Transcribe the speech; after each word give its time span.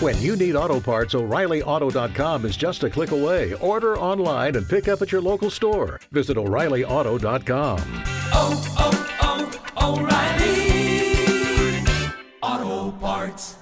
When 0.00 0.18
you 0.22 0.34
need 0.34 0.56
auto 0.56 0.80
parts, 0.80 1.14
O'ReillyAuto.com 1.14 2.46
is 2.46 2.56
just 2.56 2.82
a 2.84 2.88
click 2.88 3.10
away. 3.10 3.52
Order 3.56 3.98
online 3.98 4.56
and 4.56 4.66
pick 4.66 4.88
up 4.88 5.02
at 5.02 5.12
your 5.12 5.20
local 5.20 5.50
store. 5.50 6.00
Visit 6.10 6.38
O'ReillyAuto.com. 6.38 7.78
Oh, 8.32 8.76
oh, 8.78 9.60
oh, 9.76 9.98
O'Reilly 10.00 11.84
Auto 12.40 12.96
Parts. 12.96 13.56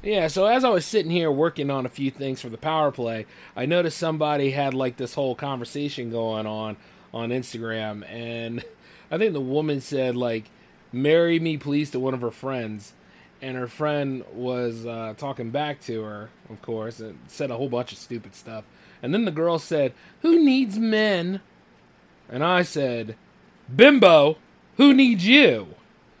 Yeah, 0.00 0.28
so 0.28 0.46
as 0.46 0.62
I 0.62 0.68
was 0.68 0.86
sitting 0.86 1.10
here 1.10 1.32
working 1.32 1.72
on 1.72 1.84
a 1.84 1.88
few 1.88 2.12
things 2.12 2.40
for 2.40 2.48
the 2.48 2.56
power 2.56 2.92
play, 2.92 3.26
I 3.56 3.66
noticed 3.66 3.98
somebody 3.98 4.52
had 4.52 4.74
like 4.74 4.96
this 4.96 5.14
whole 5.14 5.34
conversation 5.34 6.12
going 6.12 6.46
on 6.46 6.76
on 7.12 7.30
Instagram, 7.30 8.08
and 8.08 8.64
I 9.10 9.18
think 9.18 9.32
the 9.32 9.40
woman 9.40 9.80
said 9.80 10.14
like, 10.14 10.44
"Marry 10.92 11.40
me, 11.40 11.56
please," 11.56 11.90
to 11.90 11.98
one 11.98 12.14
of 12.14 12.20
her 12.20 12.30
friends, 12.30 12.92
and 13.46 13.56
her 13.56 13.68
friend 13.68 14.24
was 14.34 14.84
uh, 14.84 15.14
talking 15.16 15.50
back 15.50 15.80
to 15.82 16.02
her, 16.02 16.30
of 16.50 16.60
course, 16.62 16.98
and 16.98 17.16
said 17.28 17.48
a 17.48 17.56
whole 17.56 17.68
bunch 17.68 17.92
of 17.92 17.98
stupid 17.98 18.34
stuff. 18.34 18.64
And 19.02 19.14
then 19.14 19.24
the 19.24 19.30
girl 19.30 19.60
said, 19.60 19.92
"Who 20.22 20.44
needs 20.44 20.80
men?" 20.80 21.40
And 22.28 22.42
I 22.42 22.62
said, 22.62 23.14
"Bimbo, 23.74 24.38
who 24.78 24.92
needs 24.92 25.24
you?" 25.24 25.68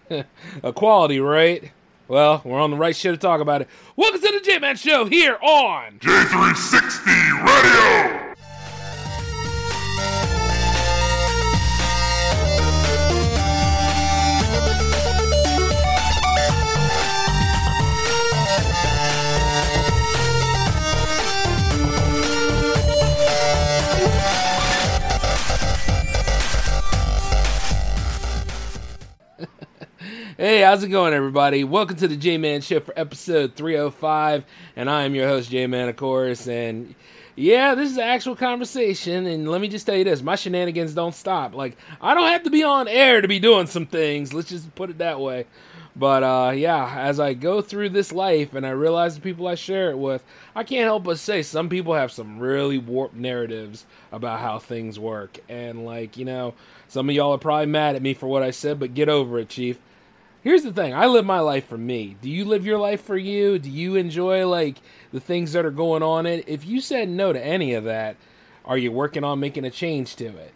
Equality, 0.62 1.18
right? 1.18 1.72
Well, 2.06 2.42
we're 2.44 2.60
on 2.60 2.70
the 2.70 2.76
right 2.76 2.94
show 2.94 3.10
to 3.10 3.18
talk 3.18 3.40
about 3.40 3.62
it. 3.62 3.68
Welcome 3.96 4.20
to 4.20 4.32
the 4.32 4.40
J 4.40 4.60
Man 4.60 4.76
Show 4.76 5.06
here 5.06 5.36
on 5.42 5.98
J360 5.98 7.44
Radio! 7.44 8.25
Hey, 30.46 30.60
how's 30.60 30.84
it 30.84 30.90
going, 30.90 31.12
everybody? 31.12 31.64
Welcome 31.64 31.96
to 31.96 32.06
the 32.06 32.14
J 32.14 32.38
Man 32.38 32.60
Show 32.60 32.78
for 32.78 32.96
episode 32.96 33.56
305, 33.56 34.44
and 34.76 34.88
I 34.88 35.02
am 35.02 35.12
your 35.12 35.26
host, 35.26 35.50
J 35.50 35.66
Man, 35.66 35.88
of 35.88 35.96
course. 35.96 36.46
And 36.46 36.94
yeah, 37.34 37.74
this 37.74 37.90
is 37.90 37.96
an 37.96 38.04
actual 38.04 38.36
conversation, 38.36 39.26
and 39.26 39.50
let 39.50 39.60
me 39.60 39.66
just 39.66 39.86
tell 39.86 39.96
you 39.96 40.04
this 40.04 40.22
my 40.22 40.36
shenanigans 40.36 40.94
don't 40.94 41.16
stop. 41.16 41.52
Like, 41.52 41.76
I 42.00 42.14
don't 42.14 42.28
have 42.28 42.44
to 42.44 42.50
be 42.50 42.62
on 42.62 42.86
air 42.86 43.20
to 43.20 43.26
be 43.26 43.40
doing 43.40 43.66
some 43.66 43.86
things, 43.86 44.32
let's 44.32 44.48
just 44.48 44.72
put 44.76 44.88
it 44.88 44.98
that 44.98 45.18
way. 45.18 45.46
But 45.96 46.22
uh, 46.22 46.52
yeah, 46.54 46.94
as 46.96 47.18
I 47.18 47.34
go 47.34 47.60
through 47.60 47.88
this 47.88 48.12
life 48.12 48.54
and 48.54 48.64
I 48.64 48.70
realize 48.70 49.16
the 49.16 49.22
people 49.22 49.48
I 49.48 49.56
share 49.56 49.90
it 49.90 49.98
with, 49.98 50.22
I 50.54 50.62
can't 50.62 50.84
help 50.84 51.02
but 51.02 51.18
say 51.18 51.42
some 51.42 51.68
people 51.68 51.94
have 51.94 52.12
some 52.12 52.38
really 52.38 52.78
warped 52.78 53.16
narratives 53.16 53.84
about 54.12 54.38
how 54.38 54.60
things 54.60 54.96
work. 54.96 55.40
And, 55.48 55.84
like, 55.84 56.16
you 56.16 56.24
know, 56.24 56.54
some 56.86 57.08
of 57.08 57.16
y'all 57.16 57.32
are 57.32 57.38
probably 57.38 57.66
mad 57.66 57.96
at 57.96 58.02
me 58.02 58.14
for 58.14 58.28
what 58.28 58.44
I 58.44 58.52
said, 58.52 58.78
but 58.78 58.94
get 58.94 59.08
over 59.08 59.40
it, 59.40 59.48
Chief 59.48 59.80
here's 60.46 60.62
the 60.62 60.72
thing. 60.72 60.94
I 60.94 61.06
live 61.06 61.26
my 61.26 61.40
life 61.40 61.66
for 61.66 61.78
me. 61.78 62.16
Do 62.20 62.30
you 62.30 62.44
live 62.44 62.64
your 62.64 62.78
life 62.78 63.02
for 63.02 63.16
you? 63.16 63.58
Do 63.58 63.70
you 63.70 63.96
enjoy 63.96 64.46
like 64.46 64.76
the 65.12 65.20
things 65.20 65.52
that 65.52 65.64
are 65.64 65.70
going 65.70 66.02
on? 66.02 66.26
In 66.26 66.44
if 66.46 66.64
you 66.64 66.80
said 66.80 67.08
no 67.08 67.32
to 67.32 67.44
any 67.44 67.74
of 67.74 67.84
that 67.84 68.16
are 68.64 68.76
you 68.76 68.90
working 68.90 69.22
on 69.22 69.38
making 69.38 69.64
a 69.64 69.70
change 69.70 70.16
to 70.16 70.26
it? 70.26 70.52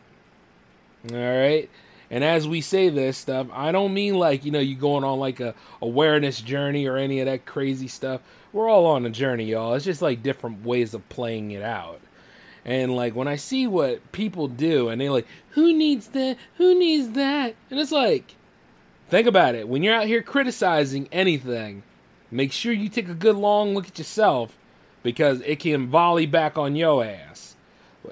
All 1.13 1.17
right 1.17 1.71
and 2.11 2.25
as 2.25 2.47
we 2.47 2.61
say 2.61 2.89
this 2.89 3.17
stuff 3.17 3.47
i 3.53 3.71
don't 3.71 3.95
mean 3.95 4.17
like 4.17 4.45
you 4.45 4.51
know 4.51 4.59
you 4.59 4.75
going 4.75 5.05
on 5.05 5.19
like 5.19 5.41
a 5.41 5.55
awareness 5.81 6.41
journey 6.41 6.87
or 6.87 6.97
any 6.97 7.21
of 7.21 7.27
that 7.27 7.47
crazy 7.47 7.89
stuff. 7.89 8.21
We're 8.53 8.69
all 8.69 8.87
on 8.87 9.07
a 9.07 9.11
journey 9.11 9.45
y'all. 9.45 9.75
It's 9.75 9.85
just 9.85 10.03
like 10.03 10.23
different 10.23 10.65
ways 10.65 10.93
of 10.93 11.09
playing 11.09 11.53
it 11.53 11.63
out. 11.63 12.01
And 12.65 12.95
like 12.95 13.15
when 13.15 13.29
i 13.29 13.37
see 13.37 13.67
what 13.67 14.13
people 14.13 14.49
do 14.49 14.89
and 14.89 15.01
they're 15.01 15.11
like 15.11 15.27
who 15.51 15.73
needs 15.73 16.09
that 16.09 16.37
who 16.57 16.79
needs 16.79 17.11
that? 17.11 17.55
And 17.71 17.79
it's 17.79 17.93
like 17.93 18.35
Think 19.11 19.27
about 19.27 19.57
it. 19.57 19.69
When 19.69 19.83
you're 19.83 19.97
out 19.97 20.07
here 20.07 20.23
criticizing 20.23 21.09
anything, 21.11 21.83
make 22.31 22.53
sure 22.53 22.73
you 22.73 22.89
take 22.89 23.09
a 23.09 23.15
good 23.15 23.35
long 23.35 23.75
look 23.75 23.89
at 23.89 23.99
yourself 23.99 24.57
because 25.03 25.41
it 25.41 25.59
can 25.59 25.89
volley 25.89 26.27
back 26.27 26.57
on 26.57 26.77
your 26.77 27.05
ass. 27.05 27.57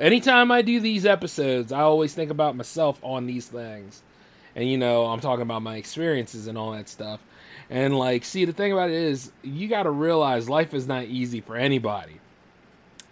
Anytime 0.00 0.50
I 0.50 0.60
do 0.60 0.80
these 0.80 1.06
episodes, 1.06 1.70
I 1.70 1.82
always 1.82 2.14
think 2.14 2.32
about 2.32 2.56
myself 2.56 2.98
on 3.04 3.26
these 3.26 3.46
things. 3.46 4.02
And 4.56 4.68
you 4.68 4.76
know, 4.76 5.06
I'm 5.06 5.20
talking 5.20 5.42
about 5.42 5.62
my 5.62 5.76
experiences 5.76 6.48
and 6.48 6.58
all 6.58 6.72
that 6.72 6.88
stuff. 6.88 7.20
And 7.70 7.96
like, 7.96 8.24
see, 8.24 8.44
the 8.44 8.52
thing 8.52 8.72
about 8.72 8.90
it 8.90 8.96
is, 8.96 9.30
you 9.42 9.68
got 9.68 9.84
to 9.84 9.90
realize 9.92 10.48
life 10.48 10.74
is 10.74 10.88
not 10.88 11.04
easy 11.04 11.40
for 11.40 11.54
anybody. 11.54 12.18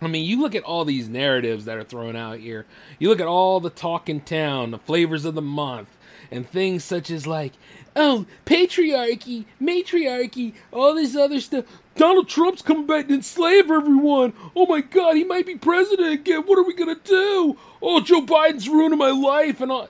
I 0.03 0.09
mean, 0.09 0.25
you 0.25 0.41
look 0.41 0.57
at 0.57 0.65
all 0.65 0.85
these 0.85 1.09
narratives 1.09 1.67
that 1.67 1.79
are 1.79 1.85
thrown 1.85 2.17
out 2.17 2.41
here. 2.41 2.67
You 2.99 3.11
look 3.11 3.21
at 3.21 3.29
all 3.29 3.61
the 3.61 3.71
talk 3.71 4.09
in 4.09 4.23
town, 4.23 4.73
the 4.73 4.79
flavors 4.79 5.25
of 5.25 5.35
the 5.35 5.43
month, 5.43 5.96
and 6.31 6.49
things 6.49 6.85
such 6.85 7.11
as 7.11 7.27
like, 7.27 7.53
oh, 7.95 8.27
patriarchy, 8.45 9.45
matriarchy, 9.61 10.55
all 10.73 10.95
this 10.95 11.17
other 11.17 11.41
stuff. 11.41 11.65
Donald 11.97 12.29
Trump's 12.29 12.63
coming 12.63 12.87
back 12.87 13.09
to 13.09 13.15
enslave 13.15 13.71
everyone. 13.71 14.35
Oh 14.55 14.67
my 14.67 14.81
God, 14.81 15.17
he 15.17 15.25
might 15.25 15.47
be 15.47 15.57
president 15.57 16.13
again. 16.13 16.43
What 16.43 16.59
are 16.59 16.65
we 16.65 16.75
gonna 16.75 16.97
do? 17.03 17.57
Oh, 17.81 18.01
Joe 18.01 18.23
Biden's 18.23 18.69
ruining 18.69 18.99
my 18.99 19.11
life, 19.11 19.61
and 19.61 19.73
all. 19.73 19.89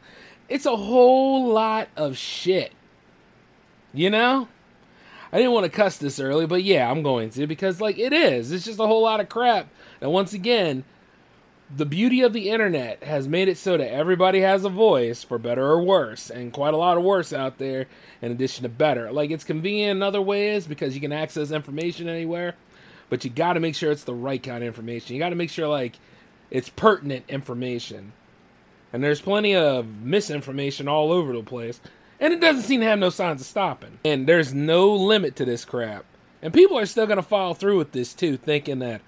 It's 0.49 0.67
a 0.67 0.77
whole 0.77 1.53
lot 1.53 1.89
of 1.97 2.17
shit. 2.17 2.73
You 3.93 4.11
know. 4.11 4.49
I 5.33 5.39
didn't 5.39 5.53
want 5.53 5.65
to 5.65 5.71
cuss 5.71 5.99
this 5.99 6.21
early, 6.21 6.47
but 6.47 6.63
yeah, 6.63 6.91
I'm 6.91 7.03
going 7.03 7.31
to 7.31 7.47
because 7.47 7.81
like 7.81 7.99
it 7.99 8.13
is. 8.13 8.53
It's 8.53 8.65
just 8.65 8.79
a 8.79 8.87
whole 8.87 9.03
lot 9.03 9.21
of 9.21 9.29
crap. 9.29 9.69
And 10.01 10.13
once 10.13 10.33
again, 10.33 10.85
the 11.75 11.87
beauty 11.87 12.23
of 12.23 12.33
the 12.33 12.49
internet 12.51 13.03
has 13.03 13.27
made 13.27 13.49
it 13.49 13.59
so 13.59 13.77
that 13.77 13.93
everybody 13.93 14.41
has 14.41 14.65
a 14.65 14.69
voice 14.69 15.25
for 15.25 15.39
better 15.39 15.67
or 15.67 15.83
worse 15.83 16.31
and 16.31 16.53
quite 16.53 16.75
a 16.75 16.77
lot 16.77 16.97
of 16.97 17.03
worse 17.03 17.33
out 17.33 17.59
there 17.59 17.87
in 18.23 18.31
addition 18.31 18.63
to 18.63 18.69
better. 18.69 19.11
Like 19.11 19.31
it's 19.31 19.45
convenient 19.45 19.97
in 19.97 20.03
other 20.03 20.23
ways 20.23 20.67
because 20.67 20.95
you 20.95 21.01
can 21.01 21.13
access 21.13 21.51
information 21.51 22.09
anywhere 22.09 22.55
but 23.09 23.25
you 23.25 23.31
got 23.31 23.55
to 23.55 23.61
make 23.61 23.75
sure 23.75 23.91
it's 23.91 24.05
the 24.05 24.15
right 24.15 24.43
kind 24.43 24.63
of 24.63 24.67
information. 24.67 25.15
You 25.15 25.21
got 25.21 25.31
to 25.31 25.37
make 25.37 25.51
sure 25.51 25.69
like 25.69 25.99
it's 26.51 26.69
pertinent 26.69 27.25
information. 27.29 28.13
And 28.93 29.03
there's 29.03 29.21
plenty 29.21 29.55
of 29.55 29.87
misinformation 29.87 30.89
all 30.89 31.13
over 31.13 31.33
the 31.33 31.43
place 31.43 31.81
and 32.19 32.33
it 32.33 32.41
doesn't 32.41 32.63
seem 32.63 32.81
to 32.81 32.87
have 32.87 32.99
no 32.99 33.11
signs 33.11 33.41
of 33.41 33.47
stopping. 33.47 33.99
And 34.05 34.27
there's 34.27 34.55
no 34.55 34.93
limit 34.93 35.37
to 35.37 35.45
this 35.45 35.65
crap. 35.65 36.05
And 36.41 36.53
people 36.55 36.79
are 36.79 36.87
still 36.87 37.07
going 37.07 37.19
to 37.19 37.23
follow 37.23 37.55
through 37.55 37.79
with 37.79 37.93
this 37.93 38.15
too 38.15 38.37
thinking 38.37 38.79
that 38.79 39.03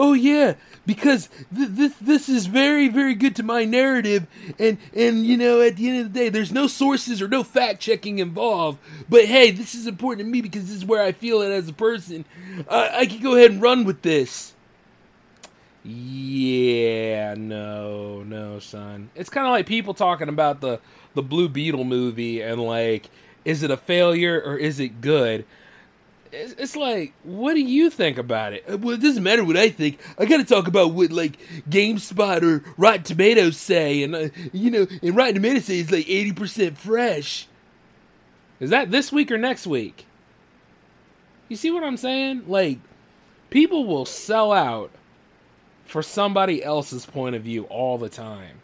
oh 0.00 0.14
yeah 0.14 0.54
because 0.86 1.28
th- 1.54 1.68
this 1.68 1.94
this 2.00 2.28
is 2.28 2.46
very 2.46 2.88
very 2.88 3.14
good 3.14 3.36
to 3.36 3.42
my 3.42 3.64
narrative 3.66 4.26
and 4.58 4.78
and 4.94 5.26
you 5.26 5.36
know 5.36 5.60
at 5.60 5.76
the 5.76 5.88
end 5.88 6.00
of 6.00 6.12
the 6.12 6.18
day 6.18 6.28
there's 6.30 6.50
no 6.50 6.66
sources 6.66 7.20
or 7.20 7.28
no 7.28 7.44
fact 7.44 7.80
checking 7.80 8.18
involved 8.18 8.78
but 9.08 9.26
hey 9.26 9.50
this 9.50 9.74
is 9.74 9.86
important 9.86 10.26
to 10.26 10.32
me 10.32 10.40
because 10.40 10.62
this 10.62 10.76
is 10.76 10.84
where 10.84 11.02
i 11.02 11.12
feel 11.12 11.42
it 11.42 11.50
as 11.50 11.68
a 11.68 11.72
person. 11.72 12.24
I 12.68 13.06
can 13.06 13.20
go 13.20 13.36
ahead 13.36 13.50
and 13.50 13.62
run 13.62 13.84
with 13.84 14.02
this. 14.02 14.54
Yeah 15.82 17.34
no 17.34 18.22
no 18.22 18.58
son. 18.58 19.10
It's 19.14 19.30
kind 19.30 19.46
of 19.46 19.52
like 19.52 19.66
people 19.66 19.94
talking 19.94 20.28
about 20.28 20.60
the 20.60 20.80
the 21.14 21.22
blue 21.22 21.48
beetle 21.48 21.84
movie 21.84 22.40
and 22.40 22.60
like 22.62 23.10
is 23.44 23.62
it 23.62 23.70
a 23.70 23.76
failure 23.76 24.40
or 24.40 24.56
is 24.56 24.80
it 24.80 25.00
good 25.00 25.44
it's, 26.32 26.76
like, 26.76 27.12
what 27.22 27.54
do 27.54 27.60
you 27.60 27.90
think 27.90 28.18
about 28.18 28.52
it? 28.52 28.64
Uh, 28.70 28.78
Well, 28.78 28.94
it 28.94 29.02
doesn't 29.02 29.22
matter 29.22 29.44
what 29.44 29.56
I 29.56 29.68
think. 29.68 29.98
I 30.18 30.26
got 30.26 30.36
to 30.38 30.44
talk 30.44 30.68
about 30.68 30.92
what 30.92 31.10
like 31.10 31.38
GameSpot 31.68 32.42
or 32.42 32.64
Rotten 32.76 33.02
Tomatoes 33.02 33.56
say, 33.56 34.02
and 34.02 34.14
uh, 34.14 34.28
you 34.52 34.70
know, 34.70 34.86
and 35.02 35.16
Rotten 35.16 35.34
Tomatoes 35.34 35.64
say 35.64 35.80
it's 35.80 35.90
like 35.90 36.08
eighty 36.08 36.32
percent 36.32 36.78
fresh. 36.78 37.46
Is 38.60 38.70
that 38.70 38.90
this 38.90 39.10
week 39.10 39.30
or 39.30 39.38
next 39.38 39.66
week? 39.66 40.06
You 41.48 41.56
see 41.56 41.70
what 41.70 41.82
I'm 41.82 41.96
saying? 41.96 42.44
Like, 42.46 42.78
people 43.48 43.86
will 43.86 44.04
sell 44.04 44.52
out 44.52 44.90
for 45.84 46.02
somebody 46.02 46.62
else's 46.62 47.06
point 47.06 47.34
of 47.34 47.42
view 47.42 47.64
all 47.64 47.98
the 47.98 48.08
time, 48.08 48.60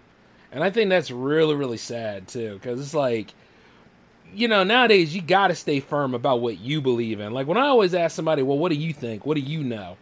and 0.53 0.63
I 0.63 0.71
think 0.71 0.91
that's 0.91 1.11
really, 1.11 1.55
really 1.55 1.79
sad 1.79 2.29
too, 2.29 2.55
because 2.55 2.81
it's 2.81 2.95
like 2.95 3.35
you 4.35 4.49
know, 4.49 4.65
nowadays 4.65 5.15
you 5.15 5.23
got 5.23 5.49
to 5.49 5.55
stay 5.55 5.81
firm 5.81 6.15
about 6.15 6.41
what 6.41 6.59
you 6.59 6.81
believe 6.81 7.21
in. 7.21 7.33
Like 7.33 7.47
when 7.47 7.59
I 7.59 7.67
always 7.67 7.95
ask 7.95 8.15
somebody, 8.15 8.43
"Well, 8.43 8.59
what 8.59 8.71
do 8.71 8.77
you 8.77 8.93
think? 8.93 9.27
What 9.27 9.35
do 9.35 9.41
you 9.41 9.63
know?" 9.63 9.97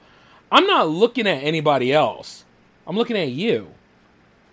I'm 0.51 0.67
not 0.67 0.89
looking 0.89 1.27
at 1.27 1.43
anybody 1.43 1.93
else. 1.93 2.45
I'm 2.87 2.97
looking 2.97 3.17
at 3.17 3.31
you. 3.31 3.69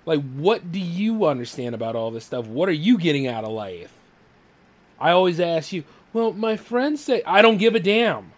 Like 0.06 0.22
what 0.34 0.72
do 0.72 0.80
you 0.80 1.26
understand 1.26 1.76
about 1.76 1.96
all 1.96 2.12
this 2.12 2.26
stuff? 2.26 2.48
What 2.48 2.70
are 2.70 2.74
you 2.74 2.98
getting 2.98 3.28
out 3.28 3.44
of 3.44 3.52
life? 3.52 3.94
I 5.00 5.12
always 5.12 5.40
ask 5.40 5.72
you, 5.74 5.84
"Well, 6.14 6.34
my 6.34 6.58
friends 6.58 7.02
say 7.02 7.24
I 7.26 7.42
don't 7.42 7.58
give 7.58 7.76
a 7.76 7.80
damn." 7.80 8.32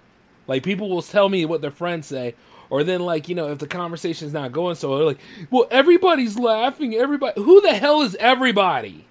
Like 0.47 0.63
people 0.63 0.89
will 0.89 1.01
tell 1.01 1.29
me 1.29 1.45
what 1.45 1.61
their 1.61 1.71
friends 1.71 2.07
say, 2.07 2.35
or 2.69 2.83
then 2.83 3.01
like 3.01 3.29
you 3.29 3.35
know 3.35 3.51
if 3.51 3.59
the 3.59 3.67
conversation's 3.67 4.33
not 4.33 4.51
going 4.51 4.75
so, 4.75 4.95
they're 4.97 5.05
like, 5.05 5.19
"Well, 5.49 5.67
everybody's 5.71 6.37
laughing. 6.37 6.95
Everybody, 6.95 7.41
who 7.41 7.61
the 7.61 7.73
hell 7.73 8.01
is 8.01 8.15
everybody?" 8.15 9.05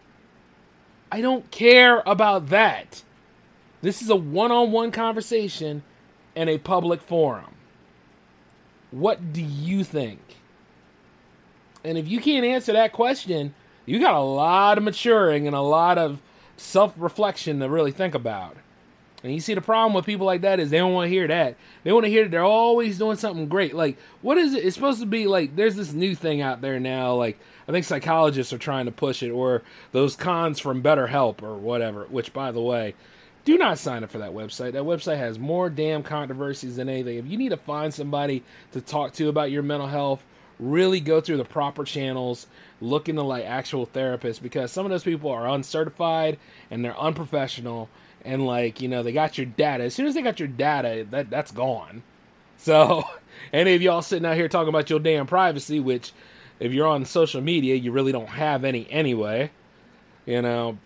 I 1.12 1.20
don't 1.20 1.48
care 1.50 2.02
about 2.06 2.48
that. 2.48 3.02
This 3.82 4.00
is 4.00 4.08
a 4.08 4.16
one 4.16 4.50
on 4.50 4.72
one 4.72 4.90
conversation, 4.90 5.82
in 6.34 6.48
a 6.48 6.58
public 6.58 7.02
forum? 7.02 7.54
What 8.90 9.32
do 9.32 9.42
you 9.42 9.84
think? 9.84 10.20
And 11.84 11.98
if 11.98 12.08
you 12.08 12.20
can't 12.20 12.46
answer 12.46 12.72
that 12.72 12.92
question, 12.92 13.54
you 13.86 13.98
got 13.98 14.14
a 14.14 14.20
lot 14.20 14.78
of 14.78 14.84
maturing 14.84 15.46
and 15.46 15.56
a 15.56 15.60
lot 15.60 15.98
of 15.98 16.20
self 16.56 16.94
reflection 16.96 17.60
to 17.60 17.68
really 17.68 17.92
think 17.92 18.14
about. 18.14 18.56
And 19.24 19.32
you 19.32 19.40
see, 19.40 19.54
the 19.54 19.60
problem 19.60 19.94
with 19.94 20.04
people 20.04 20.26
like 20.26 20.40
that 20.40 20.60
is 20.60 20.70
they 20.70 20.78
don't 20.78 20.94
want 20.94 21.06
to 21.06 21.14
hear 21.14 21.28
that. 21.28 21.56
They 21.84 21.92
want 21.92 22.04
to 22.06 22.10
hear 22.10 22.24
that 22.24 22.30
they're 22.30 22.42
always 22.42 22.98
doing 22.98 23.16
something 23.16 23.48
great. 23.48 23.74
Like, 23.74 23.96
what 24.20 24.36
is 24.36 24.54
it? 24.54 24.64
It's 24.64 24.74
supposed 24.74 25.00
to 25.00 25.06
be 25.06 25.26
like, 25.26 25.54
there's 25.54 25.76
this 25.76 25.92
new 25.92 26.14
thing 26.14 26.40
out 26.40 26.60
there 26.60 26.80
now. 26.80 27.14
Like, 27.14 27.38
I 27.68 27.72
think 27.72 27.84
psychologists 27.84 28.52
are 28.52 28.58
trying 28.58 28.86
to 28.86 28.92
push 28.92 29.22
it, 29.22 29.30
or 29.30 29.62
those 29.92 30.16
cons 30.16 30.58
from 30.58 30.82
BetterHelp 30.82 31.42
or 31.42 31.56
whatever, 31.56 32.04
which, 32.04 32.32
by 32.32 32.50
the 32.52 32.60
way, 32.60 32.94
do 33.44 33.58
not 33.58 33.78
sign 33.78 34.04
up 34.04 34.10
for 34.10 34.18
that 34.18 34.32
website. 34.32 34.72
That 34.72 34.84
website 34.84 35.18
has 35.18 35.38
more 35.38 35.68
damn 35.68 36.02
controversies 36.02 36.76
than 36.76 36.88
anything. 36.88 37.18
If 37.18 37.26
you 37.26 37.36
need 37.36 37.50
to 37.50 37.56
find 37.56 37.92
somebody 37.92 38.42
to 38.72 38.80
talk 38.80 39.12
to 39.14 39.28
about 39.28 39.50
your 39.50 39.62
mental 39.62 39.88
health, 39.88 40.22
really 40.58 41.00
go 41.00 41.20
through 41.20 41.38
the 41.38 41.44
proper 41.44 41.84
channels, 41.84 42.46
look 42.80 43.08
into 43.08 43.22
like 43.22 43.44
actual 43.44 43.86
therapists 43.86 44.40
because 44.40 44.70
some 44.70 44.86
of 44.86 44.90
those 44.90 45.04
people 45.04 45.30
are 45.30 45.48
uncertified 45.48 46.38
and 46.70 46.84
they're 46.84 46.98
unprofessional 46.98 47.88
and 48.24 48.46
like 48.46 48.80
you 48.80 48.88
know 48.88 49.02
they 49.02 49.12
got 49.12 49.38
your 49.38 49.46
data 49.46 49.84
as 49.84 49.94
soon 49.94 50.06
as 50.06 50.14
they 50.14 50.22
got 50.22 50.38
your 50.38 50.48
data 50.48 51.06
that 51.10 51.30
that's 51.30 51.50
gone 51.50 52.02
so 52.56 53.04
any 53.52 53.74
of 53.74 53.82
y'all 53.82 54.02
sitting 54.02 54.26
out 54.26 54.36
here 54.36 54.48
talking 54.48 54.68
about 54.68 54.90
your 54.90 55.00
damn 55.00 55.26
privacy 55.26 55.80
which 55.80 56.12
if 56.62 56.72
you're 56.72 56.86
on 56.86 57.04
social 57.04 57.40
media 57.40 57.74
you 57.74 57.92
really 57.92 58.12
don't 58.12 58.28
have 58.28 58.64
any 58.64 58.90
anyway 58.90 59.50
you 60.26 60.40
know 60.40 60.78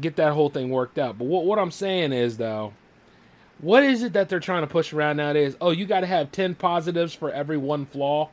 get 0.00 0.16
that 0.16 0.32
whole 0.32 0.48
thing 0.48 0.70
worked 0.70 0.98
out 0.98 1.18
but 1.18 1.24
what, 1.24 1.44
what 1.44 1.58
i'm 1.58 1.70
saying 1.70 2.12
is 2.12 2.36
though 2.36 2.72
what 3.60 3.82
is 3.82 4.02
it 4.02 4.12
that 4.12 4.28
they're 4.28 4.40
trying 4.40 4.62
to 4.62 4.66
push 4.66 4.92
around 4.92 5.16
nowadays 5.16 5.56
oh 5.60 5.70
you 5.70 5.86
got 5.86 6.00
to 6.00 6.06
have 6.06 6.30
10 6.32 6.54
positives 6.54 7.14
for 7.14 7.30
every 7.30 7.56
one 7.56 7.86
flaw 7.86 8.28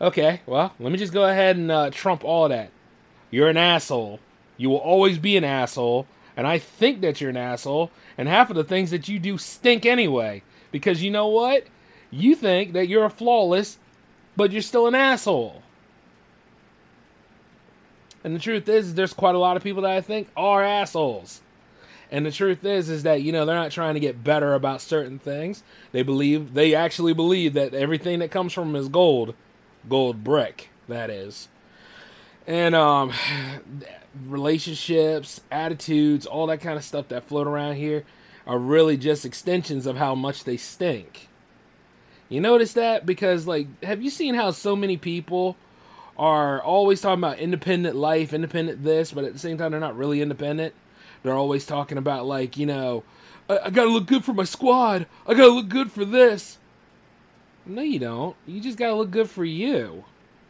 okay 0.00 0.40
well 0.46 0.74
let 0.78 0.90
me 0.90 0.98
just 0.98 1.12
go 1.12 1.24
ahead 1.24 1.56
and 1.56 1.70
uh, 1.70 1.90
trump 1.90 2.24
all 2.24 2.48
that 2.48 2.70
you're 3.30 3.48
an 3.48 3.56
asshole 3.56 4.20
you 4.56 4.68
will 4.70 4.76
always 4.76 5.18
be 5.18 5.36
an 5.36 5.44
asshole 5.44 6.06
and 6.40 6.46
I 6.46 6.58
think 6.58 7.02
that 7.02 7.20
you're 7.20 7.28
an 7.28 7.36
asshole, 7.36 7.90
and 8.16 8.26
half 8.26 8.48
of 8.48 8.56
the 8.56 8.64
things 8.64 8.90
that 8.92 9.08
you 9.08 9.18
do 9.18 9.36
stink 9.36 9.84
anyway. 9.84 10.42
Because 10.72 11.02
you 11.02 11.10
know 11.10 11.26
what? 11.26 11.66
You 12.10 12.34
think 12.34 12.72
that 12.72 12.88
you're 12.88 13.04
a 13.04 13.10
flawless, 13.10 13.76
but 14.36 14.52
you're 14.52 14.62
still 14.62 14.86
an 14.86 14.94
asshole. 14.94 15.62
And 18.22 18.34
the 18.34 18.40
truth 18.40 18.68
is, 18.68 18.94
there's 18.94 19.14
quite 19.14 19.34
a 19.34 19.38
lot 19.38 19.56
of 19.56 19.62
people 19.62 19.82
that 19.82 19.92
I 19.92 20.00
think 20.00 20.28
are 20.36 20.62
assholes. 20.62 21.40
And 22.10 22.26
the 22.26 22.32
truth 22.32 22.64
is, 22.64 22.90
is 22.90 23.04
that 23.04 23.22
you 23.22 23.32
know 23.32 23.46
they're 23.46 23.54
not 23.54 23.70
trying 23.70 23.94
to 23.94 24.00
get 24.00 24.24
better 24.24 24.54
about 24.54 24.80
certain 24.80 25.18
things. 25.18 25.62
They 25.92 26.02
believe 26.02 26.54
they 26.54 26.74
actually 26.74 27.14
believe 27.14 27.54
that 27.54 27.72
everything 27.72 28.18
that 28.18 28.30
comes 28.30 28.52
from 28.52 28.74
is 28.74 28.88
gold, 28.88 29.34
gold 29.88 30.24
brick. 30.24 30.70
That 30.88 31.08
is. 31.08 31.48
And 32.46 32.74
um, 32.74 33.12
relationships, 34.26 35.40
attitudes, 35.50 36.26
all 36.26 36.48
that 36.48 36.60
kind 36.60 36.76
of 36.76 36.84
stuff 36.84 37.08
that 37.08 37.24
float 37.24 37.46
around 37.46 37.76
here 37.76 38.04
are 38.46 38.58
really 38.58 38.96
just 38.96 39.24
extensions 39.24 39.86
of 39.86 39.96
how 39.96 40.14
much 40.14 40.44
they 40.44 40.56
stink. 40.56 41.28
You 42.30 42.40
notice 42.40 42.72
that? 42.74 43.04
Because, 43.04 43.46
like, 43.46 43.66
have 43.82 44.00
you 44.00 44.08
seen 44.08 44.34
how 44.34 44.52
so 44.52 44.74
many 44.74 44.96
people 44.96 45.56
are 46.16 46.62
always 46.62 47.00
talking 47.00 47.22
about 47.22 47.38
independent 47.38 47.96
life, 47.96 48.32
independent 48.32 48.84
this, 48.84 49.12
but 49.12 49.24
at 49.24 49.32
the 49.32 49.38
same 49.38 49.58
time, 49.58 49.72
they're 49.72 49.80
not 49.80 49.96
really 49.96 50.22
independent? 50.22 50.72
They're 51.22 51.34
always 51.34 51.66
talking 51.66 51.98
about, 51.98 52.26
like, 52.26 52.56
you 52.56 52.66
know, 52.66 53.02
I, 53.48 53.58
I 53.64 53.70
gotta 53.70 53.90
look 53.90 54.06
good 54.06 54.24
for 54.24 54.32
my 54.32 54.44
squad, 54.44 55.06
I 55.26 55.34
gotta 55.34 55.52
look 55.52 55.68
good 55.68 55.90
for 55.90 56.04
this. 56.04 56.58
No, 57.66 57.82
you 57.82 57.98
don't. 57.98 58.36
You 58.46 58.60
just 58.60 58.78
gotta 58.78 58.94
look 58.94 59.10
good 59.10 59.28
for 59.28 59.44
you. 59.44 60.04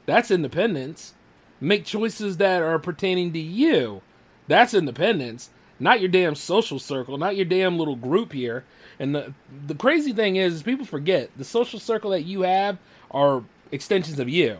That's 0.06 0.30
independence. 0.30 1.14
Make 1.60 1.84
choices 1.84 2.36
that 2.36 2.62
are 2.62 2.78
pertaining 2.78 3.32
to 3.32 3.38
you. 3.38 4.02
That's 4.48 4.74
independence, 4.74 5.50
not 5.78 6.00
your 6.00 6.08
damn 6.08 6.34
social 6.34 6.78
circle, 6.78 7.16
not 7.16 7.36
your 7.36 7.44
damn 7.44 7.78
little 7.78 7.96
group 7.96 8.32
here. 8.32 8.64
And 9.00 9.14
the 9.14 9.34
the 9.66 9.74
crazy 9.74 10.12
thing 10.12 10.36
is, 10.36 10.54
is 10.54 10.62
people 10.62 10.86
forget 10.86 11.30
the 11.36 11.44
social 11.44 11.80
circle 11.80 12.10
that 12.10 12.22
you 12.22 12.42
have 12.42 12.78
are 13.10 13.42
extensions 13.72 14.20
of 14.20 14.28
you. 14.28 14.58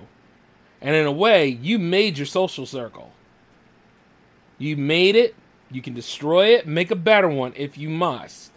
And 0.80 0.96
in 0.96 1.06
a 1.06 1.12
way, 1.12 1.46
you 1.46 1.78
made 1.78 2.18
your 2.18 2.26
social 2.26 2.66
circle. 2.66 3.12
You 4.58 4.76
made 4.76 5.14
it, 5.14 5.36
you 5.70 5.82
can 5.82 5.94
destroy 5.94 6.48
it, 6.48 6.66
make 6.66 6.90
a 6.90 6.96
better 6.96 7.28
one 7.28 7.52
if 7.54 7.78
you 7.78 7.88
must. 7.88 8.50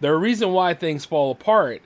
There 0.00 0.12
are 0.12 0.18
reasons 0.18 0.52
why 0.52 0.74
things 0.74 1.04
fall 1.04 1.32
apart 1.32 1.82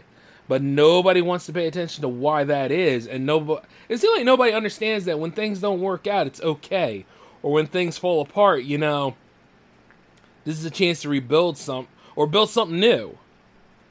but 0.49 0.62
nobody 0.62 1.20
wants 1.20 1.46
to 1.46 1.52
pay 1.52 1.66
attention 1.66 2.02
to 2.02 2.08
why 2.08 2.44
that 2.44 2.70
is 2.70 3.06
and 3.06 3.26
nobody 3.26 3.66
it 3.88 3.99
seems 3.99 4.16
like 4.16 4.25
nobody 4.25 4.52
understands 4.52 5.04
that 5.04 5.19
when 5.19 5.31
things 5.31 5.60
don't 5.60 5.81
work 5.81 6.06
out 6.06 6.26
it's 6.26 6.40
okay 6.40 7.04
or 7.42 7.52
when 7.52 7.66
things 7.66 7.99
fall 7.99 8.20
apart 8.20 8.62
you 8.64 8.78
know 8.78 9.16
this 10.44 10.58
is 10.58 10.64
a 10.64 10.70
chance 10.70 11.02
to 11.02 11.08
rebuild 11.08 11.56
some 11.56 11.88
or 12.14 12.26
build 12.26 12.49
something 12.49 12.78
new 12.78 13.19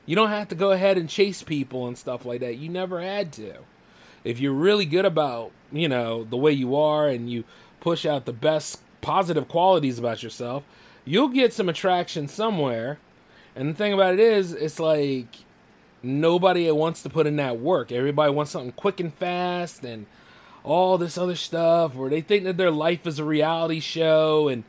you 0.06 0.16
don't 0.16 0.30
have 0.30 0.50
to 0.50 0.56
go 0.56 0.72
ahead 0.72 0.98
and 0.98 1.10
chase 1.10 1.44
people 1.44 1.88
and 1.88 1.98
stuff 1.98 2.26
like 2.26 2.42
that. 2.42 2.58
You 2.58 2.70
never 2.70 3.02
had 3.02 3.32
to. 3.34 3.56
If 4.24 4.40
you're 4.40 4.54
really 4.54 4.86
good 4.86 5.06
about 5.06 5.52
you 5.72 5.88
know 5.88 6.24
the 6.24 6.38
way 6.38 6.52
you 6.52 6.76
are 6.76 7.08
and 7.08 7.30
you 7.30 7.44
push 7.80 8.06
out 8.06 8.26
the 8.26 8.34
best 8.34 8.82
positive 9.02 9.48
qualities 9.48 10.00
about 10.00 10.24
yourself 10.24 10.64
you'll 11.06 11.30
get 11.30 11.54
some 11.54 11.70
attraction 11.70 12.28
somewhere. 12.28 12.98
And 13.56 13.70
the 13.70 13.74
thing 13.74 13.94
about 13.94 14.16
it 14.16 14.20
is 14.20 14.52
it's 14.52 14.80
like 14.80 15.28
nobody 16.04 16.70
wants 16.72 17.04
to 17.04 17.10
put 17.10 17.28
in 17.28 17.38
that 17.38 17.60
work. 17.60 17.92
Everybody 17.92 18.34
wants 18.34 18.52
something 18.52 18.74
quick 18.74 19.00
and 19.00 19.14
fast 19.14 19.86
and 19.86 20.08
all 20.64 20.98
this 20.98 21.18
other 21.18 21.36
stuff, 21.36 21.96
or 21.96 22.10
they 22.10 22.22
think 22.22 22.44
that 22.44 22.58
their 22.58 22.72
life 22.72 23.06
is 23.06 23.20
a 23.20 23.24
reality 23.24 23.80
show, 23.80 24.48
and 24.48 24.64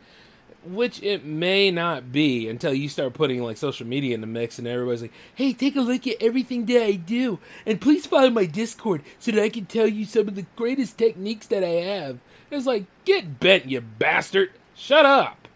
which 0.67 1.03
it 1.03 1.25
may 1.25 1.71
not 1.71 2.13
be 2.13 2.49
until 2.49 2.75
you 2.75 2.89
start 2.89 3.15
putting 3.15 3.43
like 3.43 3.57
social 3.57 3.87
media 3.87 4.15
in 4.15 4.21
the 4.21 4.27
mix, 4.27 4.59
and 4.59 4.67
everybody's 4.67 5.03
like, 5.03 5.13
"Hey, 5.35 5.53
take 5.53 5.77
a 5.77 5.81
look 5.81 6.07
at 6.07 6.21
everything 6.21 6.67
that 6.67 6.83
I 6.83 6.93
do, 6.93 7.39
and 7.65 7.81
please 7.81 8.07
follow 8.07 8.31
my 8.31 8.47
Discord 8.47 9.03
so 9.19 9.31
that 9.33 9.43
I 9.43 9.49
can 9.49 9.67
tell 9.67 9.87
you 9.87 10.05
some 10.05 10.29
of 10.29 10.35
the 10.35 10.47
greatest 10.57 10.99
techniques 10.99 11.47
that 11.47 11.65
I 11.65 11.69
have." 11.69 12.19
It's 12.51 12.67
like, 12.67 12.85
get 13.05 13.41
bent, 13.41 13.67
you 13.67 13.81
bastard! 13.81 14.51
Shut 14.75 15.05
up. 15.05 15.49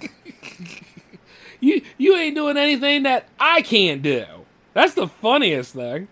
you 1.60 1.82
you 1.98 2.16
ain't 2.16 2.36
doing 2.36 2.56
anything 2.56 3.02
that 3.02 3.28
I 3.38 3.62
can't 3.62 4.02
do. 4.02 4.24
That's 4.74 4.94
the 4.94 5.08
funniest 5.08 5.74
thing. 5.74 6.08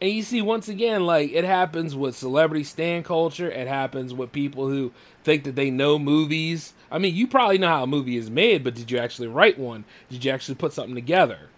And 0.00 0.10
you 0.10 0.22
see, 0.22 0.40
once 0.40 0.68
again, 0.68 1.04
like 1.04 1.32
it 1.32 1.44
happens 1.44 1.94
with 1.94 2.16
celebrity 2.16 2.64
stan 2.64 3.02
culture. 3.02 3.50
It 3.50 3.68
happens 3.68 4.14
with 4.14 4.32
people 4.32 4.68
who 4.68 4.92
think 5.22 5.44
that 5.44 5.56
they 5.56 5.70
know 5.70 5.98
movies. 5.98 6.72
I 6.90 6.98
mean, 6.98 7.14
you 7.14 7.26
probably 7.26 7.58
know 7.58 7.68
how 7.68 7.82
a 7.84 7.86
movie 7.86 8.16
is 8.16 8.30
made, 8.30 8.64
but 8.64 8.74
did 8.74 8.90
you 8.90 8.98
actually 8.98 9.28
write 9.28 9.58
one? 9.58 9.84
Did 10.08 10.24
you 10.24 10.30
actually 10.30 10.56
put 10.56 10.72
something 10.72 10.94
together? 10.94 11.50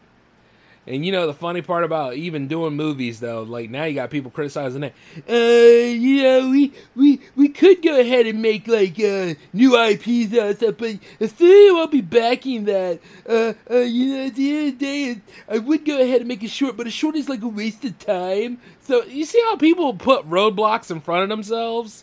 And 0.85 1.07
you 1.07 1.13
know 1.13 1.29
the 1.29 1.35
funny 1.35 1.63
part 1.63 1.85
about 1.85 2.15
even 2.15 2.49
doing 2.49 2.75
movies 2.75 3.21
though, 3.21 3.45
like 3.45 3.71
now 3.71 3.85
you 3.85 3.95
got 3.95 4.11
people 4.11 4.33
criticizing 4.33 4.81
that. 4.81 4.95
Uh, 5.31 5.87
you 5.87 6.23
know, 6.25 6.51
we 6.51 6.73
we 6.97 7.21
we 7.37 7.49
could 7.51 7.83
go 7.83 8.01
ahead 8.01 8.27
and 8.27 8.43
make 8.43 8.67
like 8.67 8.99
uh 8.99 9.35
new 9.53 9.81
IPs 9.81 10.37
and 10.37 10.57
stuff, 10.57 10.75
but 10.79 10.99
the 11.21 11.29
studio 11.29 11.75
won't 11.75 11.93
be 11.93 12.01
backing 12.01 12.65
that. 12.65 12.99
Uh, 13.29 13.53
uh, 13.71 13.77
you 13.79 14.17
know, 14.17 14.27
at 14.27 14.35
the 14.35 14.51
end 14.51 14.69
of 14.73 14.79
the 14.81 14.85
day, 14.85 15.21
I 15.49 15.59
would 15.59 15.85
go 15.85 16.01
ahead 16.01 16.23
and 16.23 16.27
make 16.29 16.43
a 16.43 16.49
short, 16.49 16.77
but 16.77 16.89
a 16.89 16.91
short 16.91 17.15
is 17.15 17.29
like 17.29 17.43
a 17.43 17.49
waste 17.49 17.85
of 17.85 17.97
time. 18.01 18.59
So 18.81 19.05
you 19.05 19.25
see 19.25 19.41
how 19.43 19.55
people 19.55 19.95
put 19.95 20.29
roadblocks 20.29 20.91
in 20.91 21.01
front 21.01 21.23
of 21.23 21.29
themselves. 21.29 22.03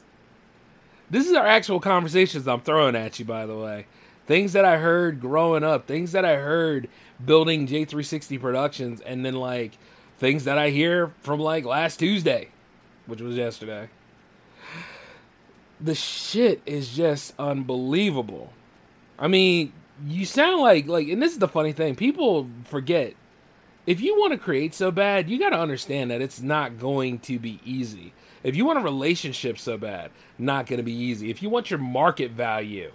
This 1.10 1.28
is 1.28 1.34
our 1.34 1.46
actual 1.46 1.80
conversations 1.80 2.48
I'm 2.48 2.62
throwing 2.62 2.96
at 2.96 3.18
you, 3.20 3.26
by 3.26 3.46
the 3.46 3.58
way. 3.58 3.88
Things 4.28 4.54
that 4.54 4.64
I 4.64 4.78
heard 4.78 5.20
growing 5.20 5.64
up, 5.64 5.88
things 5.88 6.12
that 6.12 6.24
I 6.24 6.36
heard 6.36 6.88
building 7.24 7.68
J360 7.68 8.40
Productions, 8.40 9.02
and 9.02 9.26
then 9.26 9.34
like 9.34 9.78
things 10.20 10.44
that 10.44 10.58
I 10.58 10.70
hear 10.70 11.12
from 11.22 11.40
like 11.40 11.66
last 11.66 11.98
Tuesday, 11.98 12.50
which 13.08 13.22
was 13.22 13.36
yesterday. 13.36 13.90
The 15.82 15.96
shit 15.96 16.62
is 16.66 16.96
just 16.96 17.34
unbelievable. 17.40 18.54
I 19.18 19.28
mean, 19.28 19.74
you 20.06 20.26
sound 20.26 20.62
like 20.62 20.88
like 20.88 21.08
and 21.08 21.22
this 21.22 21.32
is 21.32 21.40
the 21.40 21.48
funny 21.48 21.72
thing, 21.72 21.96
people 21.96 22.48
forget 22.66 23.16
if 23.90 24.02
you 24.02 24.20
want 24.20 24.34
to 24.34 24.38
create 24.38 24.76
so 24.76 24.92
bad, 24.92 25.32
you 25.32 25.40
got 25.40 25.50
to 25.50 25.60
understand 25.60 26.12
that 26.12 26.22
it's 26.22 26.42
not 26.42 26.78
going 26.78 27.18
to 27.22 27.40
be 27.40 27.60
easy. 27.66 28.14
If 28.44 28.56
you 28.56 28.66
want 28.66 28.80
a 28.80 28.84
relationship 28.84 29.58
so 29.60 29.78
bad, 29.78 30.12
not 30.38 30.66
going 30.66 30.78
to 30.78 30.84
be 30.84 30.94
easy. 30.94 31.30
If 31.30 31.44
you 31.44 31.50
want 31.50 31.70
your 31.70 31.80
market 31.80 32.32
value, 32.32 32.92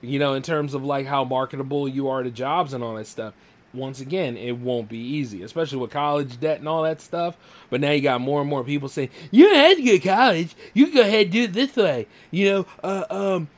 you 0.00 0.18
know, 0.18 0.34
in 0.34 0.42
terms 0.42 0.74
of 0.74 0.84
like 0.84 1.06
how 1.06 1.24
marketable 1.24 1.88
you 1.88 2.08
are 2.08 2.22
to 2.22 2.30
jobs 2.30 2.72
and 2.72 2.82
all 2.82 2.94
that 2.94 3.06
stuff. 3.06 3.34
Once 3.72 4.00
again, 4.00 4.36
it 4.36 4.58
won't 4.58 4.88
be 4.88 4.98
easy, 4.98 5.44
especially 5.44 5.78
with 5.78 5.92
college 5.92 6.40
debt 6.40 6.58
and 6.58 6.68
all 6.68 6.82
that 6.82 7.00
stuff. 7.00 7.36
But 7.68 7.80
now 7.80 7.92
you 7.92 8.00
got 8.00 8.20
more 8.20 8.40
and 8.40 8.50
more 8.50 8.64
people 8.64 8.88
saying, 8.88 9.10
"You 9.30 9.44
don't 9.44 9.56
have 9.56 9.76
to 9.76 9.82
go 9.84 9.92
to 9.92 9.98
college. 10.00 10.56
You 10.74 10.86
can 10.86 10.94
go 10.96 11.00
ahead 11.02 11.26
and 11.26 11.32
do 11.32 11.42
it 11.44 11.52
this 11.52 11.76
way." 11.76 12.08
You 12.32 12.50
know, 12.50 12.66
uh, 12.82 13.04
um, 13.10 13.48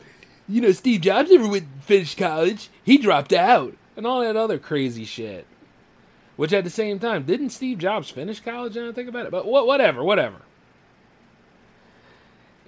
you 0.47 0.61
know, 0.61 0.73
Steve 0.73 1.01
Jobs 1.01 1.31
never 1.31 1.49
went 1.49 1.67
finished 1.81 2.19
college. 2.19 2.69
He 2.85 2.99
dropped 2.99 3.33
out. 3.33 3.75
and 3.97 4.07
all 4.07 4.21
that 4.21 4.37
other 4.37 4.59
crazy 4.59 5.05
shit. 5.05 5.47
Which 6.37 6.53
at 6.53 6.65
the 6.65 6.71
same 6.71 6.99
time, 6.99 7.25
didn't 7.25 7.51
Steve 7.51 7.79
Jobs 7.79 8.11
finish 8.11 8.41
college? 8.41 8.77
I 8.77 8.93
think 8.93 9.09
about 9.09 9.27
it, 9.27 9.33
but 9.33 9.47
what, 9.47 9.67
whatever, 9.67 10.03
whatever. 10.03 10.37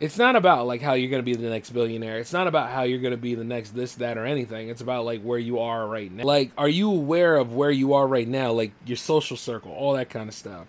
It's 0.01 0.19
not 0.19 0.35
about 0.37 0.67
like 0.67 0.83
how 0.83 0.95
you're 0.95 1.11
going 1.11 1.23
to 1.23 1.25
be 1.25 1.37
the 1.37 1.49
next 1.49 1.71
billionaire. 1.71 2.19
It's 2.19 2.33
not 2.33 2.47
about 2.47 2.71
how 2.71 2.83
you're 2.83 2.99
going 2.99 3.13
to 3.13 3.17
be 3.17 3.35
the 3.35 3.45
next 3.45 3.71
this, 3.71 3.95
that, 3.97 4.19
or 4.19 4.25
anything. 4.25 4.69
It's 4.69 4.81
about 4.81 5.05
like 5.05 5.23
where 5.23 5.39
you 5.39 5.61
are 5.61 5.87
right 5.87 6.11
now. 6.11 6.25
Like, 6.25 6.51
are 6.59 6.69
you 6.69 6.91
aware 6.91 7.37
of 7.37 7.55
where 7.55 7.71
you 7.71 7.95
are 7.95 8.07
right 8.07 8.27
now? 8.27 8.53
Like 8.53 8.73
your 8.85 8.97
social 8.97 9.37
circle, 9.37 9.73
all 9.73 9.95
that 9.95 10.11
kind 10.11 10.29
of 10.29 10.35
stuff. 10.35 10.67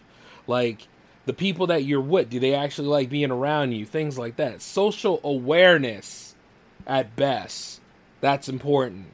Like 0.48 0.88
the 1.26 1.34
people 1.34 1.68
that 1.68 1.84
you're 1.84 2.02
with, 2.02 2.30
do 2.30 2.40
they 2.40 2.54
actually 2.54 2.88
like 2.88 3.10
being 3.10 3.32
around 3.32 3.72
you? 3.72 3.86
Things 3.86 4.18
like 4.18 4.36
that. 4.36 4.62
Social 4.62 5.20
awareness 5.24 6.36
at 6.86 7.16
best. 7.16 7.82
That's 8.22 8.48
important. 8.48 9.08